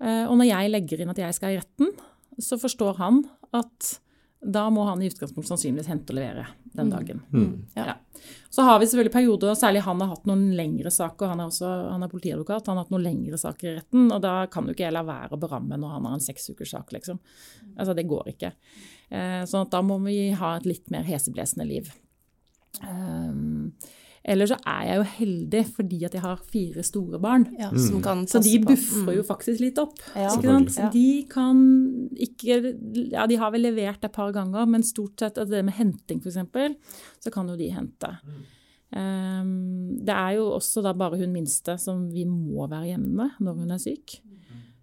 Uh, 0.00 0.24
og 0.30 0.38
når 0.40 0.48
jeg 0.48 0.72
legger 0.72 1.04
inn 1.04 1.12
at 1.12 1.20
jeg 1.20 1.36
skal 1.36 1.54
i 1.54 1.60
retten, 1.60 1.92
så 2.40 2.58
forstår 2.60 3.00
han 3.02 3.22
at 3.56 3.98
da 4.40 4.68
må 4.70 4.84
han 4.86 5.02
i 5.02 5.08
utgangspunktet 5.10 5.50
sannsynligvis 5.50 5.88
hente 5.90 6.12
og 6.14 6.18
levere 6.20 6.44
den 6.78 6.86
mm. 6.86 6.92
dagen. 6.92 7.22
Mm. 7.32 7.66
Ja. 7.74 7.96
Så 8.50 8.62
har 8.62 8.78
vi 8.78 8.86
selvfølgelig 8.86 9.12
perioder, 9.12 9.54
særlig 9.58 9.82
han 9.82 10.00
har 10.00 10.12
hatt 10.12 10.28
noen 10.30 10.44
lengre 10.56 10.92
saker. 10.94 11.32
Han 11.32 11.42
er, 11.42 11.50
også, 11.50 11.70
han 11.90 12.06
er 12.06 12.12
politiadvokat, 12.12 12.70
han 12.70 12.78
har 12.78 12.86
hatt 12.86 12.94
noen 12.94 13.06
lengre 13.06 13.38
saker 13.40 13.70
i 13.70 13.74
retten. 13.80 14.06
Og 14.14 14.22
da 14.22 14.34
kan 14.52 14.68
jo 14.68 14.76
ikke 14.76 14.86
jeg 14.86 14.94
la 14.94 15.02
være 15.06 15.34
å 15.34 15.42
beramme 15.42 15.78
når 15.80 15.96
han 15.96 16.06
har 16.06 16.18
en 16.18 16.26
seksukerssak, 16.28 16.94
liksom. 16.94 17.18
Altså, 17.74 17.96
det 17.98 18.06
går 18.10 18.30
ikke. 18.34 18.52
Eh, 19.10 19.42
sånn 19.48 19.66
at 19.66 19.74
da 19.74 19.82
må 19.82 19.98
vi 20.06 20.30
ha 20.38 20.54
et 20.56 20.68
litt 20.70 20.86
mer 20.94 21.06
heseblesende 21.08 21.66
liv. 21.66 21.90
Um, 22.84 23.74
eller 24.28 24.50
så 24.50 24.58
er 24.68 24.82
jeg 24.84 24.98
jo 25.00 25.06
heldig 25.14 25.62
fordi 25.76 25.98
at 26.08 26.16
jeg 26.16 26.22
har 26.24 26.42
fire 26.52 26.84
store 26.84 27.20
barn. 27.22 27.46
Ja, 27.58 27.70
mm. 27.72 28.26
Så 28.28 28.42
de 28.44 28.54
buffer 28.64 29.14
jo 29.16 29.24
mm. 29.24 29.28
faktisk 29.28 29.62
litt 29.62 29.80
opp. 29.80 29.96
Ja. 30.12 30.34
De 30.92 31.08
kan 31.30 31.62
ikke 32.12 32.60
Ja, 33.08 33.26
de 33.30 33.38
har 33.40 33.52
vel 33.54 33.64
levert 33.64 34.04
et 34.04 34.14
par 34.14 34.32
ganger, 34.36 34.68
men 34.68 34.84
stort 34.86 35.18
sett 35.20 35.40
altså 35.40 35.56
det 35.56 35.64
med 35.64 35.78
henting, 35.78 36.20
f.eks., 36.20 36.38
så 37.24 37.32
kan 37.32 37.48
jo 37.48 37.56
de 37.58 37.70
hente. 37.72 38.12
Um, 38.88 39.98
det 40.00 40.14
er 40.14 40.38
jo 40.38 40.46
også 40.56 40.80
da 40.84 40.94
bare 40.96 41.18
hun 41.20 41.32
minste 41.34 41.74
som 41.80 42.06
vi 42.08 42.24
må 42.24 42.64
være 42.70 42.94
hjemme 42.94 43.10
med 43.20 43.40
når 43.44 43.62
hun 43.62 43.74
er 43.76 43.82
syk. 43.82 44.18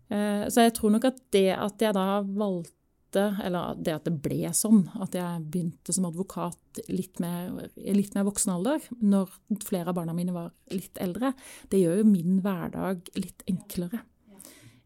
Uh, 0.10 0.46
så 0.54 0.68
jeg 0.68 0.76
tror 0.78 0.94
nok 0.94 1.08
at 1.10 1.22
det 1.34 1.50
at 1.58 1.82
jeg 1.82 1.98
da 1.98 2.22
valgte 2.22 2.74
eller 3.22 3.78
det 3.80 3.94
at 3.96 4.08
det 4.08 4.16
ble 4.24 4.52
sånn, 4.56 4.86
at 5.02 5.16
jeg 5.18 5.44
begynte 5.52 5.94
som 5.96 6.08
advokat 6.10 6.82
litt 6.92 7.22
mer, 7.24 7.70
i 7.78 7.96
litt 7.96 8.16
mer 8.18 8.28
voksen 8.28 8.54
alder, 8.56 8.84
når 9.02 9.32
flere 9.66 9.92
av 9.92 9.98
barna 10.00 10.16
mine 10.18 10.36
var 10.36 10.52
litt 10.74 11.00
eldre, 11.02 11.34
det 11.72 11.82
gjør 11.82 12.02
jo 12.02 12.10
min 12.10 12.42
hverdag 12.46 13.08
litt 13.20 13.46
enklere 13.52 14.04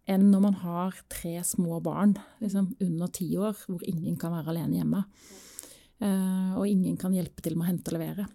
enn 0.09 0.29
når 0.31 0.41
man 0.41 0.57
har 0.63 0.95
tre 1.11 1.35
små 1.45 1.79
barn 1.85 2.15
liksom, 2.41 2.71
under 2.81 3.11
ti 3.13 3.29
år, 3.37 3.57
hvor 3.67 3.83
ingen 3.85 4.15
kan 4.19 4.33
være 4.33 4.53
alene 4.53 4.79
hjemme. 4.79 5.03
Uh, 5.99 6.55
og 6.57 6.65
ingen 6.65 6.95
kan 6.97 7.13
hjelpe 7.13 7.43
til 7.43 7.57
med 7.57 7.67
å 7.67 7.69
hente 7.69 7.91
og 7.91 7.97
levere. 7.99 8.25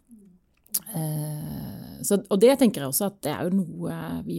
Uh, 0.93 1.99
så, 2.05 2.21
og 2.21 2.39
det 2.43 2.55
tenker 2.61 2.85
jeg 2.85 2.93
også 2.93 3.09
at 3.09 3.19
det 3.27 3.33
er 3.33 3.49
jo 3.49 3.59
noe 3.63 3.99
vi 4.27 4.39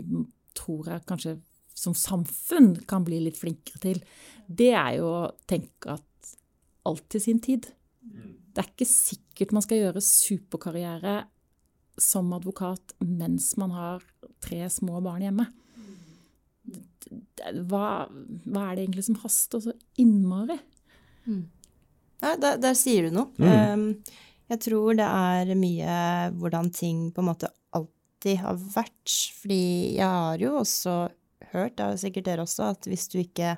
tror 0.56 0.94
jeg 0.94 1.06
kanskje 1.10 1.36
som 1.76 1.96
samfunn 1.98 2.72
kan 2.88 3.04
bli 3.04 3.20
litt 3.26 3.40
flinkere 3.40 3.82
til 3.84 4.00
det 4.48 4.74
er 4.76 4.98
jo 5.00 5.10
å 5.10 5.32
tenke 5.50 5.96
at 5.98 6.36
alt 6.86 7.06
til 7.10 7.24
sin 7.24 7.42
tid. 7.42 7.70
Det 8.56 8.62
er 8.62 8.70
ikke 8.72 8.88
sikkert 8.88 9.52
man 9.56 9.66
skal 9.66 9.82
gjøre 9.82 10.04
superkarriere 10.04 11.16
som 12.00 12.32
advokat 12.36 12.94
mens 13.04 13.54
man 13.60 13.74
har 13.76 14.04
tre 14.44 14.62
små 14.72 15.02
barn 15.04 15.26
hjemme. 15.26 15.48
Hva, 17.68 18.08
hva 18.08 18.62
er 18.70 18.78
det 18.78 18.86
egentlig 18.86 19.06
som 19.10 19.20
haster 19.22 19.62
så 19.62 19.74
innmari? 20.02 20.58
Mm. 21.26 21.44
Ja, 22.24 22.32
der, 22.40 22.62
der, 22.64 22.78
sier 22.80 23.06
du 23.06 23.18
noe. 23.18 23.28
Mm. 23.38 23.52
Um, 23.52 24.24
jeg 24.50 24.62
tror 24.64 24.96
det 24.98 25.06
er 25.06 25.52
mye 25.60 25.98
hvordan 26.40 26.72
ting 26.74 27.10
på 27.14 27.22
en 27.22 27.30
måte 27.34 27.52
alltid 27.76 28.40
har 28.42 28.58
vært. 28.78 29.18
Fordi 29.42 29.66
jeg 29.98 30.08
har 30.08 30.42
jo 30.42 30.56
også 30.62 30.96
hørt, 31.52 31.76
det 31.78 31.86
har 31.86 32.00
sikkert 32.02 32.30
dere 32.30 32.48
også, 32.48 32.72
at 32.76 32.90
hvis 32.90 33.08
du 33.12 33.20
ikke 33.22 33.58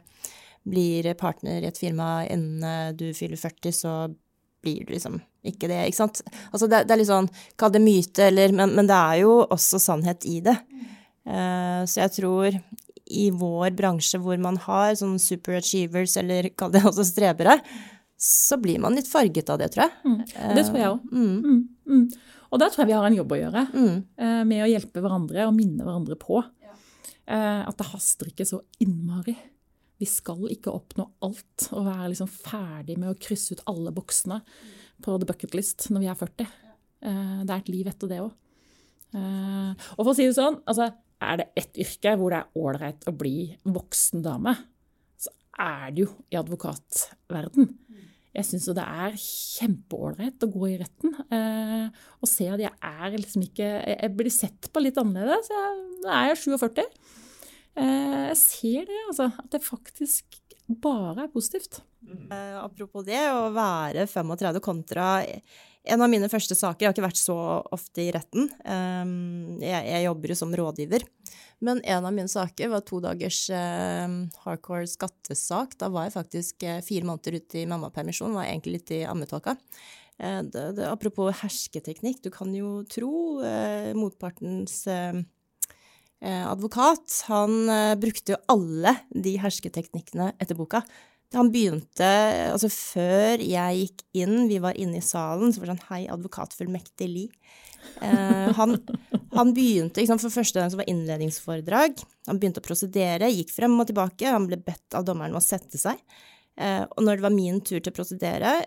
blir 0.67 1.07
partner 1.19 1.63
i 1.63 1.69
et 1.69 1.79
firma 1.79 2.21
innen 2.27 2.95
du 2.97 3.09
fyller 3.15 3.39
40, 3.39 3.75
så 3.75 3.93
blir 4.63 4.85
du 4.85 4.95
liksom 4.95 5.19
ikke 5.47 5.69
det, 5.69 5.79
ikke 5.87 6.01
sant. 6.01 6.21
Altså 6.51 6.67
det, 6.67 6.83
det 6.87 6.95
er 6.95 7.01
litt 7.01 7.09
sånn, 7.09 7.29
kall 7.59 7.71
det 7.71 7.83
myte, 7.83 8.27
eller 8.27 8.55
men, 8.55 8.73
men, 8.75 8.89
det 8.89 8.97
er 8.97 9.21
jo 9.23 9.37
også 9.45 9.79
sannhet 9.79 10.27
i 10.27 10.41
det. 10.43 10.57
Uh, 11.27 11.83
så 11.87 12.03
jeg 12.03 12.15
tror 12.17 12.57
i 13.07 13.29
vår 13.31 13.71
bransje 13.77 14.19
hvor 14.19 14.39
man 14.43 14.57
har 14.65 14.95
sånn 14.99 15.15
superachievers, 15.21 16.17
eller 16.19 16.49
kall 16.59 16.73
det 16.73 16.83
også 16.87 17.05
strebere, 17.07 17.59
så 18.17 18.57
blir 18.59 18.81
man 18.83 18.97
litt 18.97 19.07
farget 19.07 19.51
av 19.53 19.61
det, 19.61 19.69
tror 19.73 19.85
jeg. 19.85 19.95
Mm. 20.03 20.55
Det 20.57 20.65
tror 20.67 20.81
jeg 20.81 20.95
òg. 20.95 21.11
Mm. 21.13 21.37
mm. 21.37 21.61
Mm. 21.87 22.07
Og 22.47 22.61
der 22.61 22.71
tror 22.71 22.83
jeg 22.83 22.89
vi 22.89 22.95
har 22.95 23.05
en 23.07 23.17
jobb 23.17 23.33
å 23.35 23.37
gjøre, 23.41 23.61
mm. 23.73 23.95
eh, 24.23 24.41
med 24.47 24.63
å 24.63 24.69
hjelpe 24.71 25.03
hverandre 25.03 25.47
og 25.49 25.55
minne 25.55 25.83
hverandre 25.83 26.15
på 26.19 26.39
ja. 26.39 26.73
eh, 27.27 27.63
at 27.67 27.75
det 27.75 27.87
haster 27.91 28.29
ikke 28.31 28.47
så 28.47 28.61
innmari. 28.83 29.35
Vi 29.97 30.07
skal 30.09 30.45
ikke 30.53 30.73
oppnå 30.73 31.07
alt 31.25 31.69
og 31.73 31.87
være 31.87 32.11
liksom 32.11 32.29
ferdig 32.29 32.97
med 33.01 33.11
å 33.11 33.17
krysse 33.19 33.57
ut 33.57 33.63
alle 33.69 33.93
boksene 33.95 34.41
på 35.03 35.15
the 35.17 35.27
bucket 35.29 35.57
list 35.57 35.87
når 35.93 36.03
vi 36.03 36.11
er 36.11 36.19
40. 36.19 36.51
Eh, 37.07 37.41
det 37.45 37.53
er 37.53 37.63
et 37.63 37.73
liv 37.73 37.89
etter 37.89 38.11
det 38.11 38.21
òg. 38.21 38.31
Eh, 39.17 39.89
og 39.95 40.01
for 40.03 40.13
å 40.13 40.17
si 40.17 40.27
det 40.27 40.37
sånn, 40.37 40.59
altså, 40.69 40.91
er 41.23 41.41
det 41.41 41.49
ett 41.57 41.81
yrke 41.81 42.13
hvor 42.19 42.33
det 42.33 42.43
er 42.43 42.61
ålreit 42.61 43.07
å 43.09 43.15
bli 43.17 43.37
voksen 43.65 44.21
dame, 44.25 44.53
så 45.17 45.33
er 45.65 45.91
det 45.95 46.05
jo 46.05 46.11
i 46.29 46.37
advokatverden. 46.37 47.71
Jeg 48.37 48.45
syns 48.45 48.67
jo 48.69 48.75
det 48.77 48.85
er 48.85 49.15
kjempeålreit 49.17 50.43
å 50.45 50.49
gå 50.53 50.67
i 50.69 50.75
retten 50.77 51.15
eh, 51.33 51.87
og 52.21 52.29
se 52.29 52.45
at 52.53 52.61
jeg 52.61 52.69
er 52.69 53.15
liksom 53.15 53.47
ikke 53.47 53.65
Jeg 53.65 54.11
blir 54.13 54.29
sett 54.33 54.67
på 54.69 54.83
litt 54.83 54.99
annerledes. 55.01 55.49
nå 56.03 56.11
er 56.13 56.35
jeg 56.35 56.43
47. 56.43 56.83
Eh, 57.77 58.27
jeg 58.31 58.39
ser 58.41 58.89
det, 58.89 58.99
altså. 59.07 59.29
At 59.37 59.51
det 59.53 59.63
faktisk 59.65 60.41
bare 60.67 61.27
er 61.27 61.33
positivt. 61.33 61.81
Eh, 62.07 62.57
apropos 62.59 63.05
det, 63.07 63.21
å 63.31 63.49
være 63.55 64.07
35 64.09 64.61
kontra 64.63 65.09
en 65.87 66.03
av 66.03 66.09
mine 66.11 66.27
første 66.31 66.55
saker 66.57 66.83
Jeg 66.83 66.89
har 66.89 66.95
ikke 66.95 67.05
vært 67.05 67.19
så 67.19 67.37
ofte 67.75 68.03
i 68.03 68.11
retten. 68.11 68.49
Um, 68.67 69.57
jeg, 69.63 69.85
jeg 69.87 70.05
jobber 70.07 70.33
jo 70.33 70.37
som 70.39 70.55
rådgiver. 70.59 71.05
Men 71.63 71.79
en 71.87 72.05
av 72.05 72.13
mine 72.13 72.31
saker 72.31 72.71
var 72.73 72.83
to 72.85 72.99
dagers 73.03 73.45
uh, 73.53 74.17
hardcore 74.43 74.89
skattesak. 74.91 75.77
Da 75.79 75.89
var 75.93 76.07
jeg 76.07 76.17
faktisk 76.17 76.67
uh, 76.67 76.81
fire 76.85 77.07
måneder 77.07 77.39
ute 77.39 77.61
i 77.61 77.69
mammapermisjon, 77.69 78.35
var 78.35 78.49
egentlig 78.49 78.81
litt 78.81 78.93
i 78.99 79.05
ammetåka. 79.07 79.57
Uh, 80.19 80.43
apropos 80.89 81.31
hersketeknikk, 81.43 82.19
du 82.25 82.31
kan 82.33 82.51
jo 82.55 82.81
tro 82.91 83.39
uh, 83.39 83.93
motpartens 83.97 84.83
advokat, 86.23 87.05
han 87.27 87.69
brukte 88.01 88.33
jo 88.33 88.39
alle 88.49 88.95
de 89.13 89.35
hersketeknikkene 89.37 90.31
etter 90.41 90.57
boka. 90.57 90.81
Han 91.35 91.49
begynte 91.51 92.07
Altså, 92.53 92.69
før 92.71 93.41
jeg 93.43 93.81
gikk 93.81 94.03
inn, 94.23 94.47
vi 94.49 94.61
var 94.63 94.77
inne 94.79 95.01
i 95.01 95.05
salen, 95.05 95.51
så 95.51 95.61
var 95.61 95.69
det 95.69 95.75
sånn 95.75 95.87
Hei, 95.89 96.01
advokatfullmektig 96.13 97.09
Li. 97.11 97.25
Eh, 98.01 98.47
han, 98.57 98.77
han, 99.33 99.51
begynte 99.55 100.01
liksom, 100.01 100.21
For 100.21 100.33
første 100.33 100.61
gang 100.61 100.71
så 100.71 100.79
var 100.79 100.89
innledningsforedrag. 100.91 101.99
Han 102.29 102.39
begynte 102.39 102.63
å 102.63 102.67
prosedere, 102.67 103.31
gikk 103.33 103.53
frem 103.55 103.75
og 103.79 103.89
tilbake. 103.89 104.31
Han 104.31 104.47
ble 104.49 104.59
bedt 104.63 104.97
av 104.97 105.05
dommeren 105.07 105.35
om 105.35 105.41
å 105.41 105.43
sette 105.43 105.79
seg. 105.81 105.99
Eh, 106.57 106.83
og 106.87 107.03
når 107.03 107.19
det 107.19 107.27
var 107.27 107.35
min 107.35 107.61
tur 107.61 107.79
til 107.79 107.91
å 107.91 107.97
prosedere, 107.97 108.59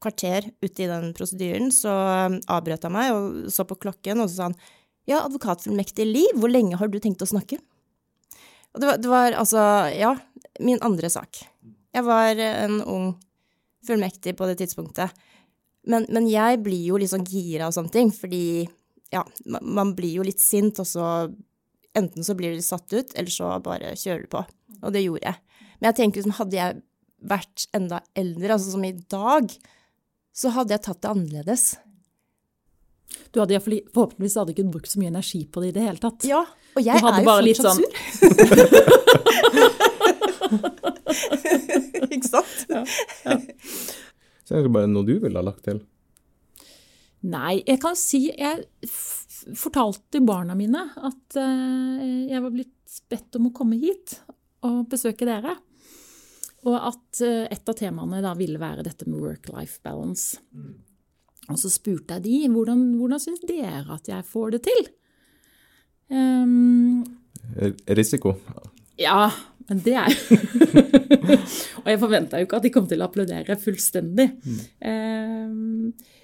kvarter 0.00 0.46
ute 0.64 0.84
i 0.84 0.88
den 0.88 1.10
prosedyren, 1.12 1.66
så 1.76 1.92
um, 1.92 2.38
avbrøt 2.48 2.86
han 2.86 2.94
meg 2.94 3.10
og 3.12 3.50
så 3.52 3.66
på 3.68 3.76
klokken, 3.82 4.22
og 4.22 4.30
så 4.30 4.38
sa 4.38 4.46
han 4.48 4.54
Ja, 5.10 5.24
advokatfullmektig 5.26 6.06
Liv, 6.06 6.36
hvor 6.38 6.52
lenge 6.52 6.78
har 6.78 6.90
du 6.90 7.00
tenkt 7.02 7.22
å 7.24 7.28
snakke? 7.28 7.58
Og 8.70 8.82
det 8.82 8.86
var, 8.86 9.00
det 9.02 9.10
var 9.10 9.38
altså 9.40 9.62
Ja, 9.96 10.14
min 10.62 10.78
andre 10.86 11.10
sak. 11.10 11.42
Jeg 11.90 12.06
var 12.06 12.38
en 12.38 12.78
ung 12.86 13.08
fullmektig 13.86 14.36
på 14.38 14.46
det 14.46 14.60
tidspunktet. 14.60 15.10
Men, 15.88 16.04
men 16.12 16.28
jeg 16.30 16.60
blir 16.62 16.82
jo 16.92 17.00
litt 17.00 17.10
sånn 17.10 17.26
gira 17.26 17.70
og 17.70 17.74
sånne 17.74 17.92
ting, 17.94 18.12
fordi 18.14 18.68
ja, 19.10 19.24
man 19.46 19.94
blir 19.98 20.20
jo 20.20 20.26
litt 20.26 20.42
sint, 20.42 20.78
og 20.78 20.86
så 20.86 21.06
enten 21.98 22.22
så 22.22 22.36
blir 22.38 22.54
du 22.54 22.62
satt 22.62 22.92
ut, 22.92 23.14
eller 23.16 23.32
så 23.32 23.56
bare 23.64 23.96
kjører 23.98 24.26
du 24.26 24.30
på. 24.30 24.44
Og 24.84 24.94
det 24.94 25.02
gjorde 25.02 25.26
jeg. 25.26 25.66
Men 25.80 25.90
jeg 25.90 25.98
tenker 25.98 26.20
liksom, 26.20 26.36
hadde 26.38 26.60
jeg 26.60 26.80
vært 27.32 27.66
enda 27.76 28.02
eldre, 28.14 28.54
altså 28.54 28.76
som 28.76 28.84
i 28.86 28.94
dag, 29.10 29.50
så 30.36 30.52
hadde 30.54 30.76
jeg 30.76 30.84
tatt 30.86 31.02
det 31.02 31.10
annerledes. 31.10 31.64
Du 33.30 33.40
hadde 33.42 33.60
forhåpentligvis 33.62 34.36
hadde 34.40 34.54
ikke 34.54 34.70
brukt 34.72 34.90
så 34.90 35.00
mye 35.00 35.12
energi 35.12 35.44
på 35.46 35.62
det 35.62 35.68
i 35.70 35.76
det 35.76 35.86
hele 35.86 36.02
tatt. 36.02 36.26
Ja, 36.28 36.42
og 36.74 36.82
jeg 36.84 36.94
er 36.96 37.02
jo 37.02 37.06
fortsatt 37.26 37.66
sånn... 37.66 37.82
sur. 37.84 37.90
Ikke 42.10 42.26
sant? 42.26 42.66
Ja, 42.70 42.82
ja. 43.26 43.36
Så 44.46 44.58
er 44.58 44.66
det 44.66 44.72
bare 44.74 44.90
noe 44.90 45.06
du 45.06 45.14
ville 45.22 45.38
ha 45.38 45.46
lagt 45.46 45.62
til? 45.68 45.78
Nei, 47.30 47.60
jeg 47.66 47.78
kan 47.82 47.96
si 47.98 48.22
Jeg 48.32 48.64
fortalte 48.90 50.22
barna 50.24 50.56
mine 50.58 50.82
at 50.96 51.36
uh, 51.38 52.00
jeg 52.28 52.42
var 52.42 52.52
blitt 52.54 53.00
bedt 53.10 53.36
om 53.38 53.48
å 53.48 53.54
komme 53.54 53.78
hit 53.80 54.18
og 54.66 54.84
besøke 54.90 55.28
dere. 55.28 55.54
Og 56.66 56.76
at 56.76 57.22
uh, 57.24 57.46
et 57.46 57.70
av 57.70 57.78
temaene 57.78 58.20
da 58.24 58.34
ville 58.38 58.60
være 58.60 58.84
dette 58.86 59.08
med 59.08 59.22
work-life 59.22 59.78
balance. 59.86 60.40
Mm. 60.52 60.74
Og 61.48 61.58
så 61.58 61.70
spurte 61.72 62.18
jeg 62.18 62.26
de 62.26 62.50
hvordan, 62.52 62.82
hvordan 63.00 63.22
syns 63.22 63.40
dere 63.48 63.86
at 63.94 64.10
jeg 64.10 64.26
får 64.28 64.56
det 64.56 64.60
til? 64.68 64.90
Um, 66.10 67.06
Risiko? 67.88 68.34
Ja, 69.00 69.30
men 69.70 69.80
det 69.84 69.94
er 69.96 70.10
Og 71.82 71.88
jeg 71.88 72.00
forventa 72.02 72.40
jo 72.40 72.46
ikke 72.46 72.58
at 72.58 72.66
de 72.66 72.72
kom 72.74 72.88
til 72.90 73.00
å 73.00 73.06
applaudere 73.08 73.56
fullstendig. 73.58 74.26
Mm. 74.44 74.58
Eh, 74.90 76.18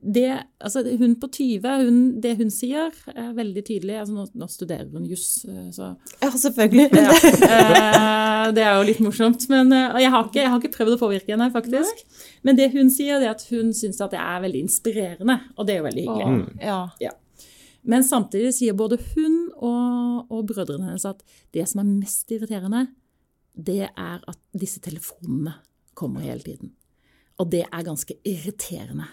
det, 0.00 0.28
altså 0.60 0.82
hun 0.98 1.14
på 1.20 1.28
20, 1.28 1.68
hun, 1.84 1.98
det 2.24 2.36
hun 2.38 2.50
sier, 2.50 2.94
er 3.12 3.32
veldig 3.36 3.64
tydelig. 3.66 3.98
Altså 4.00 4.14
nå, 4.16 4.26
nå 4.40 4.48
studerer 4.50 4.88
hun 4.92 5.04
juss, 5.10 5.44
eh, 5.44 5.68
så 5.74 5.92
Ja, 6.22 6.30
selvfølgelig. 6.30 6.88
ja, 6.96 7.12
eh, 7.12 8.46
det 8.56 8.64
er 8.64 8.78
jo 8.78 8.86
litt 8.88 9.02
morsomt. 9.04 9.44
Men 9.52 9.72
jeg 9.72 10.12
har, 10.14 10.28
ikke, 10.28 10.40
jeg 10.40 10.52
har 10.52 10.62
ikke 10.62 10.76
prøvd 10.78 10.96
å 10.96 11.00
påvirke 11.02 11.34
henne, 11.34 11.50
faktisk. 11.54 12.04
Nei. 12.04 12.28
Men 12.48 12.60
det 12.60 12.70
hun 12.76 12.92
sier, 12.92 13.20
er 13.20 13.34
at 13.34 13.44
hun 13.52 13.74
syns 13.76 14.00
at 14.00 14.14
det 14.14 14.22
er 14.22 14.46
veldig 14.46 14.64
inspirerende, 14.66 15.38
og 15.56 15.68
det 15.68 15.76
er 15.76 15.82
jo 15.82 15.88
veldig 15.90 16.06
hyggelig. 16.08 16.38
Mm. 16.38 16.62
Ja. 16.64 16.80
ja. 17.02 17.16
Men 17.82 18.04
samtidig 18.06 18.52
sier 18.54 18.76
både 18.78 18.98
hun 19.12 19.38
og, 19.56 20.28
og, 20.30 20.44
brødrene 20.50 20.86
hennes 20.86 21.06
at 21.08 21.22
det 21.54 21.66
som 21.70 21.82
er 21.82 21.90
mest 21.90 22.30
irriterende, 22.30 22.86
det 23.52 23.88
er 23.90 24.22
at 24.22 24.38
disse 24.56 24.80
telefonene 24.82 25.56
kommer 25.98 26.24
hele 26.24 26.44
tiden. 26.46 26.72
Og 27.42 27.50
det 27.50 27.64
er 27.66 27.84
ganske 27.84 28.14
irriterende. 28.28 29.08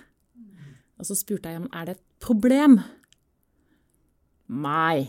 Og 1.00 1.08
så 1.08 1.18
spurte 1.18 1.52
jeg 1.52 1.62
om 1.62 1.70
er 1.72 1.88
det 1.88 1.98
et 1.98 2.06
problem. 2.24 2.80
Nei, 4.50 5.08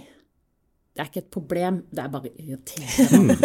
det 0.95 1.03
er 1.03 1.11
ikke 1.11 1.25
et 1.25 1.33
problem, 1.33 1.83
det 1.91 2.05
er 2.05 2.13
bare 2.13 2.33
irriterende. 2.35 3.37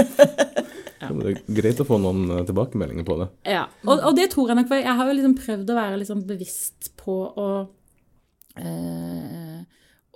ja. 1.01 1.09
Det 1.09 1.31
er 1.31 1.39
greit 1.59 1.81
å 1.81 1.87
få 1.87 1.99
noen 2.01 2.27
eh, 2.29 2.43
tilbakemeldinger 2.47 3.07
på 3.07 3.17
det. 3.21 3.29
Ja, 3.55 3.65
og, 3.85 4.03
og 4.11 4.17
det 4.17 4.29
tror 4.33 4.51
jeg 4.51 4.59
nok, 4.59 4.69
for 4.69 4.83
jeg 4.83 4.99
har 4.99 5.09
jo 5.09 5.17
liksom 5.17 5.37
prøvd 5.39 5.71
å 5.71 5.79
være 5.79 6.01
liksom 6.01 6.25
bevisst 6.29 6.91
på 6.99 7.17
å 7.41 7.49
eh, 8.59 9.63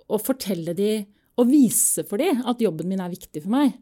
å 0.09 0.19
fortelle 0.21 0.73
de 0.77 0.93
og 1.39 1.47
vise 1.47 2.03
for 2.07 2.19
de 2.19 2.29
at 2.33 2.61
jobben 2.61 2.89
min 2.89 3.01
er 3.03 3.11
viktig 3.13 3.43
for 3.45 3.53
meg. 3.53 3.75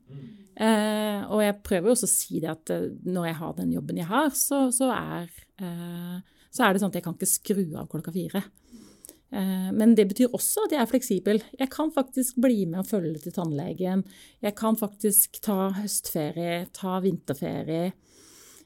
Eh, 0.58 1.22
og 1.30 1.42
jeg 1.42 1.60
prøver 1.66 1.90
jo 1.90 1.96
også 1.96 2.10
å 2.10 2.12
si 2.12 2.42
det 2.42 2.50
at 2.52 2.72
eh, 2.74 2.88
når 3.06 3.30
jeg 3.30 3.38
har 3.40 3.56
den 3.58 3.74
jobben 3.76 4.02
jeg 4.02 4.10
har, 4.10 4.30
så, 4.38 4.68
så, 4.74 4.90
er, 4.94 5.30
eh, 5.62 6.18
så 6.58 6.66
er, 6.66 6.74
det 6.74 6.82
sånn 6.82 6.94
at 6.94 6.98
jeg 7.00 7.06
kan 7.06 7.18
ikke 7.18 7.30
skru 7.30 7.64
av 7.78 7.90
klokka 7.92 8.14
fire. 8.16 8.42
Eh, 9.30 9.70
men 9.76 9.94
det 9.98 10.08
betyr 10.10 10.34
også 10.36 10.66
at 10.66 10.76
jeg 10.76 10.82
er 10.82 10.90
fleksibel. 10.90 11.42
Jeg 11.60 11.70
kan 11.74 11.92
faktisk 11.94 12.40
bli 12.44 12.66
med 12.66 12.82
og 12.84 12.90
følge 12.90 13.22
til 13.24 13.36
tannlegen. 13.36 14.06
Jeg 14.44 14.56
kan 14.58 14.80
faktisk 14.80 15.42
ta 15.46 15.70
høstferie, 15.78 16.66
ta 16.76 16.98
vinterferie. 17.04 17.92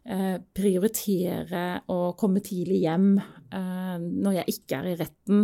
Eh, 0.01 0.37
prioritere 0.57 1.65
å 1.93 2.13
komme 2.17 2.41
tidlig 2.41 2.79
hjem 2.87 3.11
eh, 3.19 3.97
når 4.01 4.39
jeg 4.39 4.55
ikke 4.55 4.79
er 4.79 4.87
i 4.89 4.95
retten. 5.03 5.43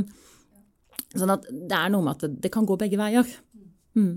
Sånn 1.14 1.34
at 1.34 1.46
det 1.50 1.78
er 1.78 1.92
noe 1.94 2.06
med 2.06 2.18
at 2.18 2.40
det, 2.42 2.52
kan 2.54 2.66
gå 2.66 2.78
begge 2.80 2.98
veier. 3.00 3.28
Mm. 3.98 4.16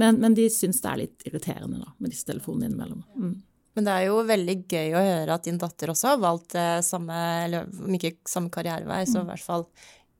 Men, 0.00 0.20
men, 0.20 0.36
de 0.36 0.44
syns 0.52 0.80
det 0.80 0.90
er 0.90 1.00
litt 1.02 1.24
irriterende 1.28 1.80
da, 1.80 1.90
med 2.00 2.12
disse 2.12 2.28
telefonene 2.28 2.68
innimellom. 2.68 3.02
Mm. 3.16 3.34
Men 3.74 3.86
det 3.86 3.92
er 3.92 4.08
jo 4.10 4.22
veldig 4.28 4.56
gøy 4.68 4.96
å 4.98 5.04
høre 5.06 5.36
at 5.36 5.46
din 5.48 5.60
datter 5.60 5.92
også 5.92 6.12
har 6.12 6.22
valgt 6.22 6.56
eh, 6.60 6.78
samme, 6.84 7.18
eller 7.46 7.70
om 7.80 7.94
ikke 7.96 8.18
samme 8.28 8.52
karrierevei, 8.52 9.04
så 9.08 9.22
i 9.22 9.30
hvert 9.30 9.46
fall 9.46 9.64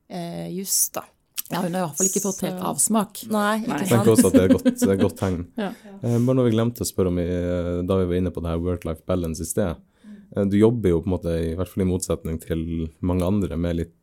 eh, 0.08 0.48
juss, 0.54 0.86
da. 0.96 1.04
Ja, 1.52 1.60
hun 1.60 1.74
har 1.74 1.82
i 1.82 1.84
hvert 1.84 1.98
fall 1.98 2.08
ikke 2.08 2.22
fått 2.24 2.42
helt 2.46 2.60
avsmak. 2.64 3.22
Nei, 3.32 3.48
ikke 3.60 3.68
sant. 3.68 3.82
Jeg 3.82 3.90
tenker 3.92 4.12
også 4.14 4.28
at 4.30 4.36
det 4.36 4.42
er 4.42 4.52
godt, 4.54 4.84
er 4.86 5.00
godt 5.00 5.18
tegn. 5.20 5.40
ja. 5.60 5.70
eh, 6.00 6.14
bare 6.16 6.36
noe 6.38 6.46
vi 6.48 6.54
glemte 6.54 6.84
å 6.84 6.88
spørre 6.88 7.12
om 7.12 7.20
i, 7.20 7.26
eh, 7.28 7.80
da 7.88 7.98
vi 8.00 8.06
var 8.08 8.20
inne 8.20 8.32
på 8.32 8.44
det 8.44 8.54
her 8.54 8.62
work-life 8.62 9.04
balance 9.08 9.44
i 9.44 9.48
sted. 9.48 9.82
Eh, 10.06 10.46
du 10.48 10.56
jobber 10.56 10.94
jo 10.94 11.02
på 11.02 11.10
en 11.10 11.16
måte, 11.16 11.34
i 11.50 11.52
hvert 11.58 11.72
fall 11.72 11.84
i 11.84 11.88
motsetning 11.90 12.40
til 12.40 12.64
mange 13.04 13.28
andre, 13.28 13.58
med 13.60 13.82
litt 13.82 13.98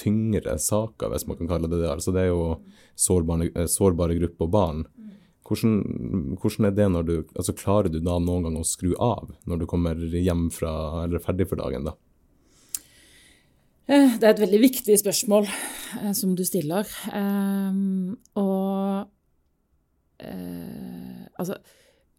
tyngre 0.00 0.54
saker, 0.62 1.10
hvis 1.12 1.26
man 1.28 1.38
kan 1.38 1.50
kalle 1.50 1.70
det 1.70 1.82
det. 1.82 1.90
Altså 1.92 2.14
det 2.14 2.24
er 2.24 2.30
jo 2.32 2.56
sårbare, 2.98 3.66
sårbare 3.68 4.16
grupper 4.18 4.48
og 4.48 4.54
barn. 4.54 4.84
Hvordan, 5.48 6.36
hvordan, 6.36 6.66
er 6.68 6.74
det 6.76 6.86
når 6.92 7.06
du 7.08 7.14
altså 7.32 7.54
Klarer 7.56 7.88
du 7.88 8.02
da 8.04 8.18
noen 8.20 8.44
gang 8.44 8.58
å 8.60 8.66
skru 8.68 8.92
av 9.00 9.30
når 9.48 9.62
du 9.62 9.66
kommer 9.70 9.96
hjem 9.96 10.50
fra, 10.52 11.04
eller 11.06 11.16
er 11.16 11.24
ferdig 11.24 11.48
for 11.48 11.60
dagen? 11.60 11.88
da? 11.88 11.94
Eh, 13.88 14.18
det 14.20 14.26
er 14.26 14.34
et 14.34 14.42
veldig 14.44 14.60
viktig 14.60 14.98
spørsmål 15.00 15.48
som 16.16 16.34
du 16.36 16.44
stiller. 16.44 16.84
Um, 17.14 18.18
og 18.36 19.08
uh, 20.20 21.24
Altså, 21.38 21.54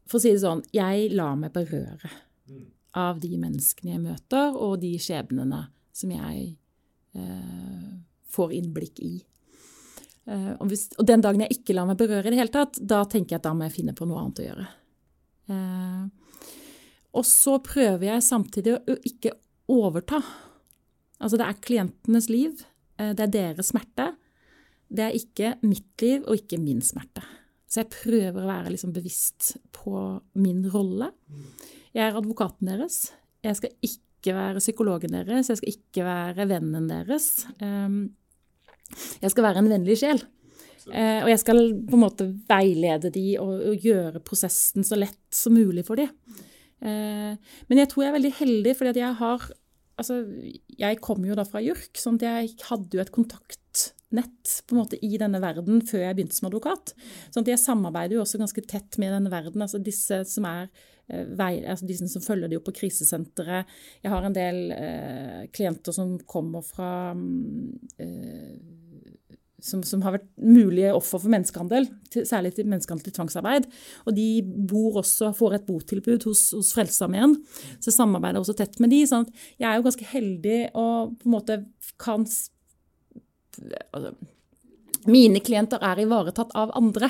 for 0.08 0.18
å 0.18 0.24
si 0.24 0.32
det 0.32 0.42
sånn, 0.42 0.64
jeg 0.74 1.12
lar 1.14 1.36
meg 1.38 1.52
berøre 1.54 2.10
av 2.98 3.20
de 3.22 3.36
menneskene 3.38 3.92
jeg 3.92 4.02
møter, 4.02 4.56
og 4.56 4.80
de 4.82 4.94
skjebnene 5.02 5.66
som 5.94 6.14
jeg 6.16 6.54
uh, 7.20 8.00
får 8.32 8.56
innblikk 8.56 9.04
i. 9.04 9.18
Eh, 10.30 10.54
og, 10.60 10.68
hvis, 10.70 10.88
og, 10.98 11.06
den 11.10 11.24
dagen 11.26 11.42
jeg 11.46 11.58
ikke 11.58 11.76
lar 11.78 11.88
meg 11.90 11.98
berøre 12.00 12.28
i 12.28 12.34
det 12.34 12.40
hele 12.42 12.54
tatt, 12.54 12.78
da 12.78 13.02
tenker 13.10 13.36
jeg 13.36 13.42
at 13.42 13.48
da 13.48 13.56
må 13.58 13.66
jeg 13.66 13.78
finne 13.80 13.96
på 13.98 14.06
noe 14.10 14.22
annet 14.22 14.42
å 14.44 14.48
gjøre. 14.48 14.68
Eh, 15.50 16.04
og 17.18 17.26
så 17.26 17.56
prøver 17.66 18.12
jeg 18.12 18.26
samtidig 18.28 18.76
å 18.78 18.98
ikke 19.10 19.34
overta. 19.74 20.22
Altså 21.20 21.40
det 21.40 21.48
er 21.48 21.64
klientenes 21.66 22.30
liv, 22.32 22.62
eh, 23.02 23.16
det 23.18 23.26
er 23.26 23.36
deres 23.36 23.72
smerte. 23.74 24.12
Det 24.90 25.06
er 25.06 25.18
ikke 25.18 25.56
mitt 25.66 26.02
liv 26.02 26.24
og 26.26 26.38
ikke 26.38 26.62
min 26.62 26.82
smerte. 26.86 27.26
Så 27.70 27.84
jeg 27.84 27.94
prøver 27.94 28.42
å 28.42 28.50
være 28.50 28.72
liksom 28.74 28.94
bevisst 28.96 29.52
på 29.76 29.98
min 30.42 30.64
rolle. 30.74 31.12
Jeg 31.94 32.08
er 32.08 32.18
advokaten 32.18 32.70
deres. 32.72 33.12
Jeg 33.46 33.60
skal 33.60 33.76
ikke 33.86 34.34
være 34.34 34.64
psykologen 34.64 35.14
deres. 35.14 35.52
Jeg 35.52 35.60
skal 35.60 35.76
ikke 35.76 36.08
være 36.08 36.48
vennen 36.50 36.90
deres. 36.90 37.30
Jeg 39.24 39.34
skal 39.34 39.46
være 39.50 39.64
en 39.64 39.72
vennlig 39.72 39.98
sjel. 40.02 40.22
Eh, 40.90 41.22
og 41.22 41.30
jeg 41.30 41.42
skal 41.42 41.60
på 41.90 41.98
en 41.98 42.04
måte 42.04 42.28
veilede 42.50 43.12
de 43.14 43.26
og, 43.42 43.52
og 43.72 43.86
gjøre 43.86 44.22
prosessen 44.26 44.86
så 44.88 44.98
lett 44.98 45.20
som 45.36 45.56
mulig 45.58 45.86
for 45.88 46.00
de. 46.00 46.08
Eh, 46.80 47.34
men 47.70 47.82
jeg 47.82 47.92
tror 47.92 48.06
jeg 48.06 48.12
er 48.12 48.18
veldig 48.20 48.36
heldig, 48.42 48.78
fordi 48.80 49.04
jeg 49.04 49.20
har 49.24 49.50
Altså, 50.00 50.22
jeg 50.80 51.02
kom 51.04 51.26
jo 51.28 51.36
da 51.36 51.44
fra 51.44 51.60
JURK, 51.60 51.98
sånn 52.00 52.16
at 52.22 52.24
jeg 52.24 52.52
hadde 52.70 52.96
jo 52.96 53.02
et 53.04 53.10
kontaktnett 53.12 54.54
på 54.64 54.72
en 54.72 54.78
måte 54.80 54.96
i 55.04 55.18
denne 55.20 55.42
verden 55.44 55.82
før 55.84 56.06
jeg 56.06 56.16
begynte 56.16 56.38
som 56.38 56.48
advokat. 56.48 56.94
Sånn 57.34 57.44
at 57.44 57.52
jeg 57.52 57.60
samarbeider 57.60 58.16
jo 58.16 58.22
også 58.24 58.40
ganske 58.40 58.64
tett 58.64 58.96
med 58.96 59.12
denne 59.12 59.28
verden. 59.34 59.60
Altså 59.66 59.82
disse 59.84 60.22
som 60.32 60.48
er 60.48 60.72
vei, 61.40 61.54
altså 61.66 61.88
de 61.90 61.98
som 62.00 62.24
følger 62.24 62.52
de 62.52 62.60
opp 62.60 62.68
på 62.70 62.76
krisesenteret. 62.82 63.70
Jeg 64.04 64.14
har 64.14 64.26
en 64.26 64.36
del 64.36 64.60
eh, 64.76 65.48
klienter 65.56 65.96
som 65.96 66.18
kommer 66.30 66.66
fra 66.66 66.92
eh, 68.00 68.60
som, 69.62 69.82
som, 69.84 70.04
har 70.06 70.16
vært 70.16 70.28
mulige 70.40 70.94
offer 70.96 71.22
for 71.22 71.32
menneskehandel, 71.32 71.90
til, 72.14 72.26
særlig 72.28 72.54
til 72.56 72.70
menneskehandel 72.70 73.10
til 73.10 73.16
tvangsarbeid. 73.18 73.68
Og 74.08 74.16
de 74.16 74.28
bor 74.70 75.02
også, 75.02 75.34
får 75.38 75.58
et 75.58 75.68
botilbud 75.68 76.28
hos, 76.30 76.50
hos 76.56 76.72
Frelsesarmeen, 76.76 77.36
så 77.78 77.92
jeg 77.92 77.98
samarbeider 77.98 78.42
også 78.42 78.58
tett 78.60 78.80
med 78.84 78.94
de. 78.94 79.04
sånn 79.10 79.28
at 79.28 79.46
jeg 79.60 79.70
er 79.70 79.80
jo 79.80 79.88
ganske 79.90 80.10
heldig 80.14 80.60
og 80.80 81.16
på 81.20 81.30
en 81.30 81.36
måte 81.36 81.62
kan 82.02 82.28
altså, 83.92 84.14
Mine 85.08 85.40
klienter 85.40 85.80
er 85.86 86.02
ivaretatt 86.04 86.52
av 86.60 86.74
andre. 86.76 87.08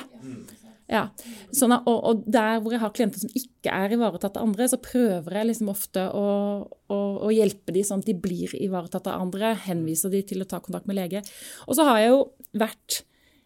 Ja. 0.89 1.03
Sånn 1.53 1.73
at, 1.75 1.85
og, 1.89 1.99
og, 2.09 2.23
der 2.25 2.57
hvor 2.63 2.73
jeg 2.73 2.81
har 2.81 2.93
klienter 2.95 3.21
som 3.21 3.33
ikke 3.37 3.73
er 3.73 3.93
ivaretatt 3.93 4.39
av 4.39 4.47
andre, 4.47 4.65
så 4.71 4.79
prøver 4.81 5.37
jeg 5.37 5.49
liksom 5.51 5.69
ofte 5.69 6.07
å, 6.17 6.29
å, 6.65 6.99
å 7.27 7.29
hjelpe 7.33 7.75
dem 7.75 7.85
sånn 7.85 8.01
at 8.01 8.09
de 8.09 8.15
blir 8.17 8.55
ivaretatt 8.57 9.09
av 9.11 9.21
andre. 9.21 9.53
Henviser 9.67 10.13
de 10.13 10.23
til 10.25 10.41
å 10.41 10.49
ta 10.49 10.61
kontakt 10.63 10.89
med 10.89 10.97
lege. 10.97 11.21
Og 11.67 11.77
så 11.77 11.85
har 11.87 12.01
jeg 12.01 12.13
jo 12.15 12.23
vært 12.57 13.03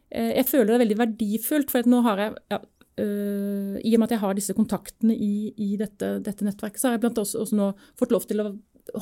eh, 0.10 0.38
Jeg 0.39 0.48
føler 0.54 0.72
det 0.72 0.78
er 0.78 0.86
veldig 0.86 1.02
verdifullt, 1.04 1.74
for 1.74 1.91
nå 1.91 2.00
har 2.08 2.24
jeg 2.24 2.38
ja, 2.56 2.62
øh, 3.04 3.76
I 3.84 3.91
og 3.91 4.00
med 4.00 4.08
at 4.08 4.16
jeg 4.16 4.24
har 4.24 4.39
disse 4.39 4.56
kontaktene 4.56 5.18
i, 5.18 5.34
i 5.52 5.74
dette, 5.80 6.16
dette, 6.24 6.48
nettverket, 6.48 6.80
så 6.80 6.89
har 6.89 6.98
jeg 6.98 7.04
blant 7.04 7.20
også, 7.26 7.44
også 7.44 7.60
nå 7.60 7.74
fått 8.00 8.16
lov 8.16 8.30
til 8.30 8.46
å 8.46 8.54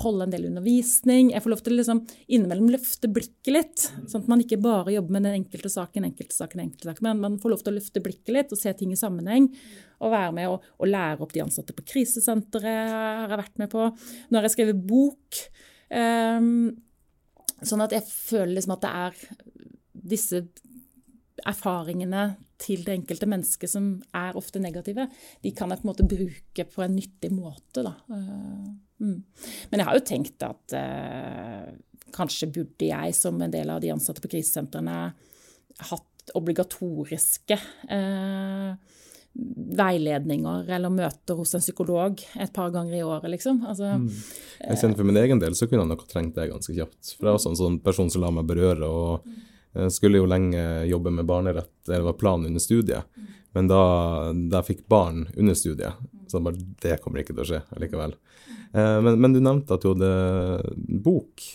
holde 0.02 0.28
en 0.28 0.34
del 0.34 0.46
undervisning. 0.46 1.32
Jeg 1.34 1.44
får 1.44 1.54
lov 1.54 1.62
til 1.66 1.74
å 1.74 1.78
liksom, 1.80 2.02
innimellom 2.30 2.70
løfte 2.74 3.10
blikket 3.12 3.52
litt. 3.56 3.86
Sånn 4.12 4.24
at 4.24 4.30
man 4.32 4.44
ikke 4.44 4.60
bare 4.62 4.94
jobber 4.94 5.16
med 5.18 5.26
den 5.28 5.40
enkelte 5.40 5.72
saken, 5.74 6.06
enkelte 6.08 6.36
saken, 6.36 6.64
enkelte 6.66 6.92
saken, 6.92 7.08
men 7.08 7.24
man 7.24 7.40
får 7.42 7.56
lov 7.56 7.64
til 7.64 7.74
å 7.74 7.78
løfte 7.80 8.04
blikket 8.04 8.34
litt 8.36 8.54
og 8.54 8.62
se 8.62 8.74
ting 8.78 8.94
i 8.94 9.00
sammenheng. 9.00 9.50
Og 10.02 10.14
være 10.14 10.36
med 10.38 10.54
og, 10.54 10.86
lære 10.88 11.26
opp 11.26 11.34
de 11.34 11.44
ansatte 11.44 11.76
på 11.78 11.86
krisesenteret 11.94 12.94
har 12.94 13.34
jeg 13.34 13.42
vært 13.44 13.62
med 13.62 13.74
på. 13.74 13.90
Nå 14.30 14.40
har 14.40 14.48
jeg 14.48 14.56
skrevet 14.56 14.86
bok. 14.92 15.42
Um, 15.92 16.72
sånn 17.62 17.84
at 17.84 17.94
jeg 17.96 18.08
føler 18.08 18.56
liksom 18.58 18.78
at 18.78 18.86
det 18.86 18.94
er 19.02 19.20
disse 20.14 20.46
erfaringene 21.48 22.32
til 22.62 22.84
det 22.86 22.96
enkelte 23.00 23.30
mennesket 23.30 23.72
som 23.72 23.92
er 24.18 24.38
ofte 24.40 24.62
negative, 24.62 25.08
de 25.42 25.54
kan 25.56 25.72
jeg 25.72 25.82
på 25.82 25.88
en 25.88 25.92
måte 25.92 26.08
bruke 26.10 26.68
på 26.76 26.86
en 26.86 26.96
nyttig 26.96 27.32
måte. 27.34 27.84
Da. 27.86 27.96
Eh, 28.14 28.70
mm. 29.04 29.18
Men 29.72 29.82
jeg 29.82 29.90
har 29.90 29.98
jo 29.98 30.06
tenkt 30.12 30.48
at 30.48 30.78
eh, 30.78 31.68
kanskje 32.16 32.52
burde 32.54 32.92
jeg 32.92 33.18
som 33.18 33.42
en 33.42 33.54
del 33.54 33.72
av 33.74 33.82
de 33.84 33.94
ansatte 33.94 34.24
på 34.24 34.32
krisesentrene 34.36 34.98
hatt 35.92 36.34
obligatoriske 36.38 37.58
eh, 37.90 38.98
veiledninger 39.32 40.68
eller 40.76 40.92
møter 40.92 41.38
hos 41.40 41.56
en 41.56 41.64
psykolog 41.64 42.20
et 42.20 42.52
par 42.54 42.72
ganger 42.74 42.98
i 43.00 43.06
året, 43.06 43.30
liksom. 43.32 43.62
Altså, 43.64 43.94
mm. 44.02 44.10
Jeg 44.68 44.82
kjenner 44.82 45.00
For 45.00 45.08
min 45.08 45.22
egen 45.24 45.40
del 45.42 45.56
så 45.58 45.70
kunne 45.70 45.86
jeg 45.86 45.94
nok 45.94 46.04
trengt 46.12 46.36
det 46.36 46.50
ganske 46.52 46.76
kjapt. 46.76 47.14
For 47.16 47.26
jeg 47.26 47.32
er 47.32 47.40
også 47.40 47.54
en 47.54 47.62
sånn 47.62 47.80
person 47.86 48.12
som 48.12 48.26
lar 48.26 48.36
meg 48.36 48.50
berøre. 48.50 48.90
og 48.92 49.32
jeg 49.74 49.94
skulle 49.96 50.20
jo 50.20 50.30
lenge 50.30 50.62
jobbe 50.90 51.14
med 51.16 51.28
barnerett, 51.30 51.72
det 51.88 52.02
var 52.04 52.18
planen 52.20 52.52
under 52.52 52.64
studiet. 52.64 53.08
Men 53.56 53.68
da, 53.68 53.84
da 54.52 54.62
fikk 54.64 54.86
barn 54.92 55.26
under 55.36 55.56
studiet, 55.56 56.00
så 56.32 56.40
bare 56.44 56.60
det 56.84 57.00
kommer 57.04 57.22
ikke 57.22 57.36
til 57.36 57.44
å 57.44 57.50
skje 57.50 57.62
likevel. 57.84 58.16
Eh, 58.72 58.98
men, 59.04 59.20
men, 59.20 59.36
du 59.36 59.42
nevnte 59.44 59.76
at 59.76 59.84
du 59.84 59.92
hadde 59.92 60.12
bok. 61.04 61.46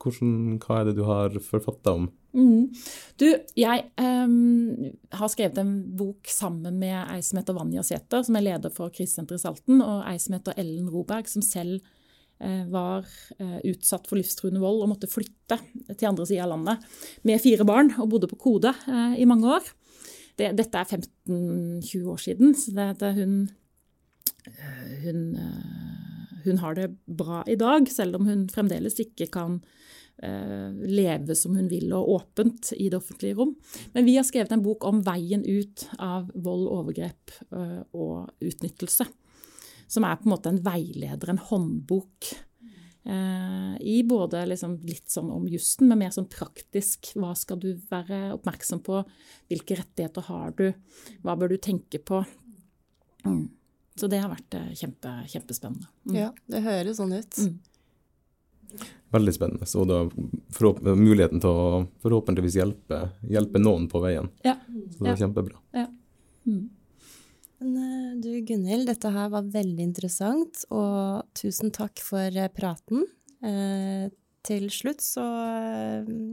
Hvordan, 0.00 0.58
hva 0.62 0.80
er 0.80 0.88
det 0.88 0.96
du 0.98 1.04
har 1.08 1.34
forfatta 1.44 1.96
om? 1.98 2.08
Mm. 2.30 2.70
Du, 3.18 3.26
jeg 3.58 3.86
um, 3.98 4.90
har 5.18 5.32
skrevet 5.32 5.58
en 5.58 5.72
bok 5.98 6.30
sammen 6.30 6.78
med 6.78 6.94
ei 7.10 7.18
som 7.26 7.40
heter 7.40 7.58
Vanja 7.58 7.82
Sæther, 7.84 8.22
som 8.26 8.38
er 8.38 8.46
leder 8.46 8.72
for 8.74 8.94
krisesenteret 8.94 9.42
Salten, 9.42 9.82
og 9.82 10.06
ei 10.08 10.16
som 10.22 10.38
heter 10.38 10.58
Ellen 10.62 10.86
Roberg, 10.94 11.28
som 11.30 11.42
selv 11.44 11.82
Eh, 11.82 11.99
var 12.72 13.08
eh, 13.38 13.58
utsatt 13.68 14.08
for 14.08 14.16
livstruende 14.16 14.62
vold 14.62 14.84
og 14.84 14.92
måtte 14.94 15.10
flytte 15.10 15.58
til 15.92 16.08
andre 16.08 16.26
sida 16.28 16.46
av 16.46 16.54
landet 16.54 16.86
med 17.28 17.42
fire 17.42 17.66
barn 17.68 17.92
og 18.00 18.08
bodde 18.14 18.30
på 18.30 18.38
Kode 18.40 18.72
eh, 18.88 19.18
i 19.20 19.28
mange 19.28 19.50
år. 19.58 19.66
Det, 20.40 20.54
dette 20.56 20.80
er 20.80 20.88
15-20 21.28 22.06
år 22.08 22.22
siden, 22.22 22.54
så 22.56 22.72
det, 22.76 22.86
det, 23.02 23.10
hun, 23.18 23.34
hun, 25.02 25.20
hun 26.46 26.62
har 26.62 26.78
det 26.78 26.86
bra 27.04 27.42
i 27.44 27.58
dag, 27.60 27.84
selv 27.92 28.16
om 28.16 28.30
hun 28.30 28.48
fremdeles 28.52 28.96
ikke 29.04 29.28
kan 29.34 29.60
leve 30.20 31.32
som 31.32 31.54
hun 31.56 31.70
vil 31.70 31.94
og 31.96 32.10
åpent 32.12 32.74
i 32.76 32.90
det 32.92 32.98
offentlige 32.98 33.38
rom. 33.38 33.54
Men 33.94 34.04
vi 34.04 34.18
har 34.18 34.26
skrevet 34.28 34.52
en 34.52 34.60
bok 34.60 34.84
om 34.84 34.98
veien 35.00 35.40
ut 35.48 35.86
av 35.96 36.26
vold, 36.36 36.66
overgrep 36.68 37.32
og 37.96 38.28
utnyttelse 38.44 39.06
som 39.90 40.06
er 40.06 40.18
på 40.20 40.28
en 40.28 40.34
måte 40.34 40.52
en 40.52 40.62
veileder, 40.62 41.32
en 41.32 41.42
håndbok. 41.50 42.30
Eh, 43.02 43.72
I 43.80 44.02
både 44.06 44.44
liksom 44.46 44.76
litt 44.86 45.10
sånn 45.10 45.30
om 45.34 45.48
jussen, 45.50 45.88
men 45.90 46.02
mer 46.02 46.12
sånn 46.14 46.28
praktisk. 46.30 47.12
Hva 47.18 47.32
skal 47.38 47.58
du 47.62 47.72
være 47.90 48.28
oppmerksom 48.36 48.84
på? 48.86 49.00
Hvilke 49.50 49.80
rettigheter 49.80 50.28
har 50.28 50.54
du? 50.58 50.68
Hva 51.24 51.34
bør 51.40 51.54
du 51.54 51.58
tenke 51.58 51.98
på? 51.98 52.22
Mm. 53.24 53.48
Så 53.98 54.08
det 54.08 54.20
har 54.22 54.30
vært 54.32 54.54
eh, 54.56 54.70
kjempe, 54.78 55.16
kjempespennende. 55.32 55.90
Mm. 56.06 56.16
Ja, 56.22 56.30
det 56.52 56.62
høres 56.64 57.00
sånn 57.00 57.16
ut. 57.16 57.40
Mm. 57.40 57.58
Veldig 59.10 59.32
spennende. 59.34 59.66
Så 59.66 59.82
da 59.88 60.04
muligheten 60.94 61.42
til 61.42 61.50
å 61.50 61.80
forhåpentligvis 62.04 62.60
hjelpe, 62.60 63.08
hjelpe 63.26 63.58
noen 63.58 63.88
på 63.90 64.02
veien. 64.04 64.30
Ja. 64.46 64.54
Så 64.94 65.02
det 65.02 65.08
er 65.08 65.16
ja. 65.16 65.22
kjempebra. 65.24 65.58
Ja. 65.74 65.88
Mm. 66.46 66.68
Men 67.60 67.76
eh, 67.76 68.16
du 68.20 68.30
Gunhild, 68.46 68.88
dette 68.88 69.10
her 69.12 69.28
var 69.32 69.50
veldig 69.52 69.84
interessant, 69.84 70.64
og 70.72 71.26
tusen 71.36 71.72
takk 71.74 72.00
for 72.02 72.32
eh, 72.32 72.50
praten. 72.52 73.04
Eh, 73.44 74.08
til 74.40 74.70
slutt 74.72 75.02
så 75.04 75.20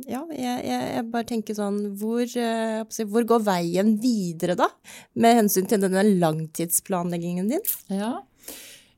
Ja, 0.07 0.21
jeg, 0.31 0.59
jeg, 0.63 1.01
bare 1.11 1.27
tenker 1.27 1.57
sånn 1.57 1.81
hvor, 1.99 2.23
hvor, 2.23 3.25
går 3.27 3.41
veien 3.43 3.97
videre, 3.99 4.55
da? 4.55 4.69
Med 5.19 5.35
hensyn 5.41 5.67
til 5.67 5.81
denne 5.83 6.05
langtidsplanleggingen 6.07 7.51
din? 7.51 7.65
Ja. 7.91 8.13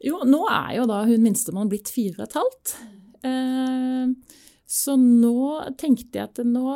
Jo, 0.06 0.22
nå 0.30 0.44
er 0.54 0.76
jo 0.78 0.86
da 0.92 1.02
hun 1.10 1.26
minstemann 1.26 1.74
blitt 1.74 1.90
fire 1.90 2.20
og 2.22 2.28
et 2.28 2.38
halvt. 2.38 2.76
så 4.70 4.96
nå 5.02 5.42
tenkte 5.82 6.22
jeg 6.22 6.30
at 6.30 6.46
nå 6.46 6.70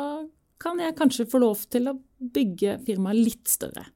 kan 0.58 0.82
jeg 0.82 0.98
kanskje 0.98 1.30
få 1.30 1.38
lov 1.46 1.62
til 1.70 1.92
å 1.92 2.00
bygge 2.34 2.80
firmaet 2.82 3.22
litt 3.22 3.54
større. 3.54 3.86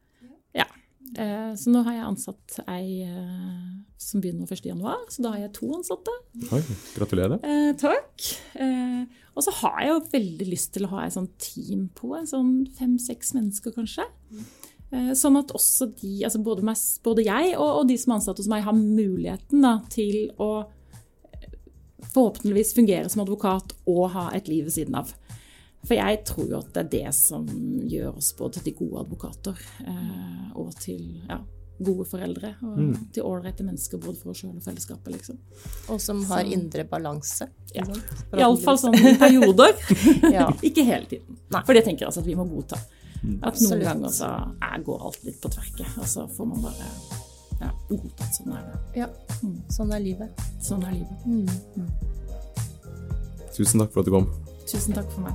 Eh, 1.18 1.52
så 1.58 1.72
nå 1.74 1.82
har 1.86 1.96
jeg 1.96 2.06
ansatt 2.06 2.58
ei 2.70 3.02
eh, 3.02 3.70
som 3.98 4.22
begynner 4.22 4.46
1.1, 4.46 5.08
så 5.10 5.24
da 5.24 5.32
har 5.34 5.42
jeg 5.42 5.54
to 5.56 5.72
ansatte. 5.74 6.14
Oi, 6.54 6.60
gratulerer. 6.94 7.42
Eh, 7.42 7.72
takk. 7.80 8.28
Eh, 8.54 9.02
og 9.34 9.44
så 9.46 9.54
har 9.60 9.82
jeg 9.82 9.90
jo 9.90 9.98
veldig 10.14 10.48
lyst 10.52 10.72
til 10.76 10.86
å 10.86 10.92
ha 10.94 11.04
et 11.04 11.16
sånt 11.16 11.34
team 11.42 11.88
på, 11.98 12.12
en 12.18 12.28
sånn 12.30 12.52
fem-seks 12.78 13.34
mennesker 13.34 13.74
kanskje. 13.74 14.06
Eh, 14.88 15.12
sånn 15.18 15.36
at 15.40 15.52
også 15.56 15.90
de, 15.98 16.14
altså 16.24 16.40
både, 16.44 16.64
meg, 16.64 16.80
både 17.04 17.26
jeg 17.26 17.52
og, 17.58 17.68
og, 17.68 17.84
de 17.90 17.98
som 18.00 18.14
er 18.14 18.20
ansatt 18.20 18.40
hos 18.40 18.50
meg, 18.50 18.64
har 18.64 18.78
muligheten 18.78 19.66
da, 19.66 19.74
til 19.92 20.30
å 20.40 20.50
eh, 21.34 21.58
forhåpentligvis 22.14 22.76
fungere 22.78 23.10
som 23.10 23.26
advokat 23.26 23.74
og 23.90 24.06
ha 24.14 24.28
et 24.38 24.48
liv 24.50 24.70
ved 24.70 24.78
siden 24.78 25.02
av. 25.02 25.12
For 25.88 25.96
jeg 25.96 26.18
tror 26.28 26.48
jo 26.50 26.58
at 26.60 26.72
det 26.74 26.82
er 26.84 26.88
det 26.92 27.14
som 27.16 27.46
gjør 27.88 28.16
oss 28.20 28.32
både 28.36 28.60
til 28.64 28.74
gode 28.76 29.00
advokater 29.06 29.56
eh, 29.86 30.50
og 30.60 30.74
til 30.82 31.00
ja, 31.28 31.38
gode 31.80 32.04
foreldre. 32.10 32.50
Og 32.62 32.76
Mm. 32.78 32.94
til 33.14 33.22
ålreite 33.24 33.64
mennesker 33.64 33.98
både 34.02 34.18
for 34.20 34.30
oss 34.34 34.42
sjøl 34.42 34.56
og 34.58 34.62
fellesskapet, 34.66 35.12
liksom. 35.14 35.38
Og 35.88 36.00
som 36.00 36.20
har 36.28 36.42
Så- 36.44 36.52
indre 36.52 36.84
balanse. 36.84 37.48
Ja. 37.74 37.84
sant? 37.84 38.04
Iallfall 38.36 38.76
sånn 38.78 38.94
i 39.00 39.14
perioder. 39.16 39.72
Ja. 40.36 40.50
Ikke 40.62 40.84
hele 40.84 41.06
tiden. 41.06 41.38
Nei. 41.50 41.62
For 41.64 41.72
det 41.72 41.84
tenker 41.86 42.04
jeg 42.04 42.08
altså 42.12 42.20
at 42.20 42.26
vi 42.26 42.34
må 42.36 42.44
godta. 42.50 42.76
At 43.42 43.54
noen 43.60 43.80
ganger 43.82 44.08
så 44.14 44.28
er, 44.62 44.82
går 44.84 45.00
alt 45.08 45.24
litt 45.24 45.40
på 45.42 45.48
tverke, 45.50 45.86
og 45.98 46.04
så 46.06 46.28
får 46.30 46.46
man 46.52 46.60
bare 46.62 46.86
ja, 47.60 47.70
godta 47.88 48.22
at 48.28 48.34
sånn 48.36 48.52
er 48.54 48.62
det. 48.68 48.78
ja. 49.00 49.08
Sånn 49.74 49.92
er 49.96 50.00
livet. 50.04 50.30
Sånn 50.62 50.84
er 50.86 50.92
livet. 50.92 51.18
Tusen 53.56 53.80
takk 53.80 53.90
for 53.90 54.00
at 54.00 54.06
du 54.06 54.12
kom. 54.14 54.28
Tusen 54.68 54.94
takk 54.94 55.10
for 55.10 55.22
meg. 55.26 55.34